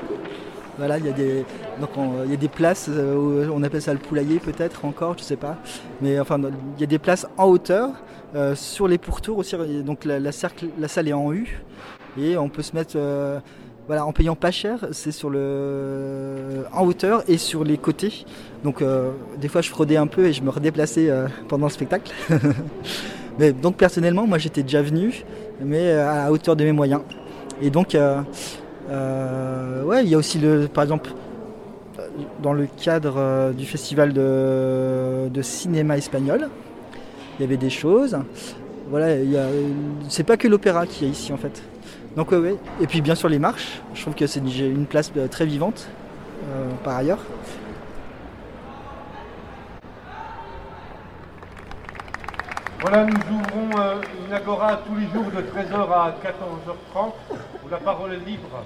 Voilà, 0.79 0.97
il 0.97 1.05
y 1.05 1.09
a 1.09 1.11
des, 1.11 1.45
y 2.29 2.33
a 2.33 2.35
des 2.35 2.47
places, 2.47 2.89
euh, 2.89 3.15
où 3.15 3.53
on 3.53 3.61
appelle 3.61 3.83
ça 3.83 3.93
le 3.93 3.99
poulailler 3.99 4.39
peut-être 4.39 4.85
encore, 4.85 5.15
je 5.19 5.23
sais 5.23 5.35
pas. 5.35 5.55
Mais 6.01 6.19
enfin, 6.19 6.41
il 6.41 6.81
y 6.81 6.83
a 6.83 6.87
des 6.87 6.97
places 6.97 7.27
en 7.37 7.45
hauteur, 7.45 7.91
euh, 8.33 8.55
sur 8.55 8.87
les 8.87 8.97
pourtours 8.97 9.37
aussi. 9.37 9.55
Donc 9.83 10.03
la, 10.03 10.31
salle 10.31 11.07
est 11.07 11.13
en 11.13 11.31
U 11.31 11.61
et 12.17 12.35
on 12.35 12.49
peut 12.49 12.63
se 12.63 12.75
mettre, 12.75 12.97
voilà, 13.85 14.03
en 14.03 14.13
payant 14.13 14.35
pas 14.35 14.49
cher, 14.49 14.79
c'est 14.93 15.11
sur 15.11 15.29
le, 15.29 16.65
en 16.73 16.87
hauteur 16.87 17.23
et 17.27 17.37
sur 17.37 17.63
les 17.63 17.77
côtés. 17.77 18.25
Donc 18.63 18.83
des 19.39 19.47
fois, 19.47 19.61
je 19.61 19.69
fraudais 19.69 19.97
un 19.97 20.07
peu 20.07 20.25
et 20.25 20.33
je 20.33 20.41
me 20.41 20.49
redéplaçais 20.49 21.07
pendant 21.49 21.67
le 21.67 21.71
spectacle. 21.71 22.11
mais 23.37 23.51
donc 23.51 23.75
personnellement, 23.75 24.25
moi, 24.25 24.39
j'étais 24.39 24.63
déjà 24.63 24.81
venu, 24.81 25.23
mais 25.63 25.91
à 25.91 26.31
hauteur 26.31 26.55
de 26.55 26.63
mes 26.63 26.71
moyens. 26.71 27.01
Et 27.61 27.69
donc, 27.69 27.95
euh, 27.95 28.21
ouais, 29.83 30.03
il 30.03 30.09
y 30.09 30.15
a 30.15 30.17
aussi, 30.17 30.39
le, 30.39 30.67
par 30.67 30.83
exemple, 30.83 31.11
dans 32.41 32.53
le 32.53 32.67
cadre 32.81 33.15
euh, 33.17 33.51
du 33.51 33.65
festival 33.65 34.13
de, 34.13 35.29
de 35.29 35.41
cinéma 35.41 35.97
espagnol, 35.97 36.49
il 37.37 37.41
y 37.41 37.45
avait 37.45 37.57
des 37.57 37.69
choses. 37.69 38.17
Voilà, 38.89 39.15
il 39.17 39.31
y 39.31 39.37
a- 39.37 39.47
c'est 40.09 40.23
pas 40.23 40.37
que 40.37 40.47
l'opéra 40.47 40.85
qui 40.85 41.05
est 41.05 41.09
ici 41.09 41.31
en 41.33 41.37
fait. 41.37 41.63
Donc 42.15 42.31
ouais. 42.31 42.55
Et 42.81 42.85
puis 42.85 43.01
bien 43.01 43.15
sûr 43.15 43.29
les 43.29 43.39
marches, 43.39 43.81
je 43.95 44.01
trouve 44.01 44.13
que 44.13 44.27
c'est 44.27 44.39
une- 44.39 44.85
place 44.85 45.11
euh, 45.17 45.27
très 45.27 45.45
vivante 45.45 45.87
par 46.83 46.97
ailleurs. 46.97 47.19
Voilà, 52.83 53.05
nous 53.05 53.13
ouvrons 53.13 53.79
euh, 53.79 54.01
une 54.27 54.33
agora 54.33 54.81
tous 54.85 54.93
les 54.95 55.07
jours 55.07 55.31
de 55.31 55.39
13h 55.39 55.89
à 55.89 56.17
14h30 56.21 57.13
où 57.65 57.69
la 57.69 57.77
parole 57.77 58.11
est 58.11 58.29
libre. 58.29 58.61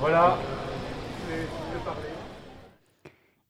Voilà. 0.00 0.38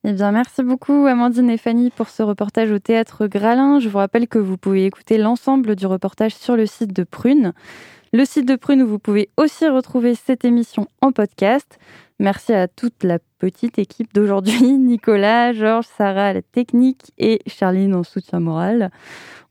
Eh 0.03 0.13
bien, 0.13 0.33
merci 0.33 0.65
beaucoup 0.65 1.07
Amandine 1.07 1.49
et 1.49 1.59
Fanny 1.59 1.91
pour 1.91 2.09
ce 2.09 2.25
reportage 2.25 2.73
au 2.73 2.81
théâtre 2.81 3.29
Gralin. 3.29 3.79
Je 3.79 3.89
vous 3.89 3.99
rappelle 3.99 4.27
que 4.27 4.41
vous 4.41 4.57
pouvez 4.57 4.85
écouter 4.85 5.17
l'ensemble 5.17 5.77
du 5.77 5.87
reportage 5.87 6.35
sur 6.35 6.57
le 6.57 6.67
site 6.67 6.93
de 6.93 7.05
Prune. 7.05 7.53
Le 8.13 8.25
site 8.25 8.49
de 8.49 8.57
Prune 8.57 8.83
où 8.83 8.89
vous 8.89 8.99
pouvez 8.99 9.31
aussi 9.37 9.69
retrouver 9.69 10.17
cette 10.17 10.45
émission 10.45 10.89
en 11.01 11.13
podcast. 11.13 11.79
Merci 12.19 12.53
à 12.53 12.67
toute 12.67 13.05
la 13.05 13.21
petite 13.39 13.79
équipe 13.79 14.13
d'aujourd'hui, 14.13 14.61
Nicolas, 14.79 15.53
Georges, 15.53 15.87
Sarah 15.97 16.33
la 16.33 16.43
technique 16.43 17.13
et 17.19 17.39
Charline 17.47 17.95
en 17.95 18.03
soutien 18.03 18.41
moral. 18.41 18.91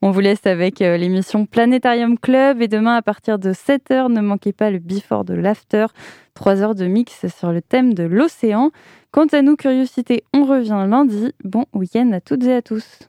On 0.01 0.11
vous 0.11 0.19
laisse 0.19 0.45
avec 0.45 0.81
euh, 0.81 0.97
l'émission 0.97 1.45
Planétarium 1.45 2.19
Club 2.19 2.61
et 2.61 2.67
demain 2.67 2.97
à 2.97 3.01
partir 3.01 3.39
de 3.39 3.53
7h, 3.53 4.11
ne 4.11 4.19
manquez 4.19 4.51
pas 4.51 4.71
le 4.71 4.79
before 4.79 5.23
de 5.23 5.35
l'after, 5.35 5.85
3 6.33 6.61
heures 6.61 6.75
de 6.75 6.85
mix 6.85 7.27
sur 7.27 7.53
le 7.53 7.61
thème 7.61 7.93
de 7.93 8.03
l'océan. 8.03 8.71
Quant 9.11 9.27
à 9.27 9.41
nous, 9.41 9.55
Curiosité, 9.55 10.25
on 10.33 10.43
revient 10.43 10.85
lundi. 10.85 11.31
Bon 11.45 11.63
week-end 11.71 12.11
à 12.11 12.19
toutes 12.19 12.43
et 12.43 12.55
à 12.55 12.61
tous. 12.61 13.08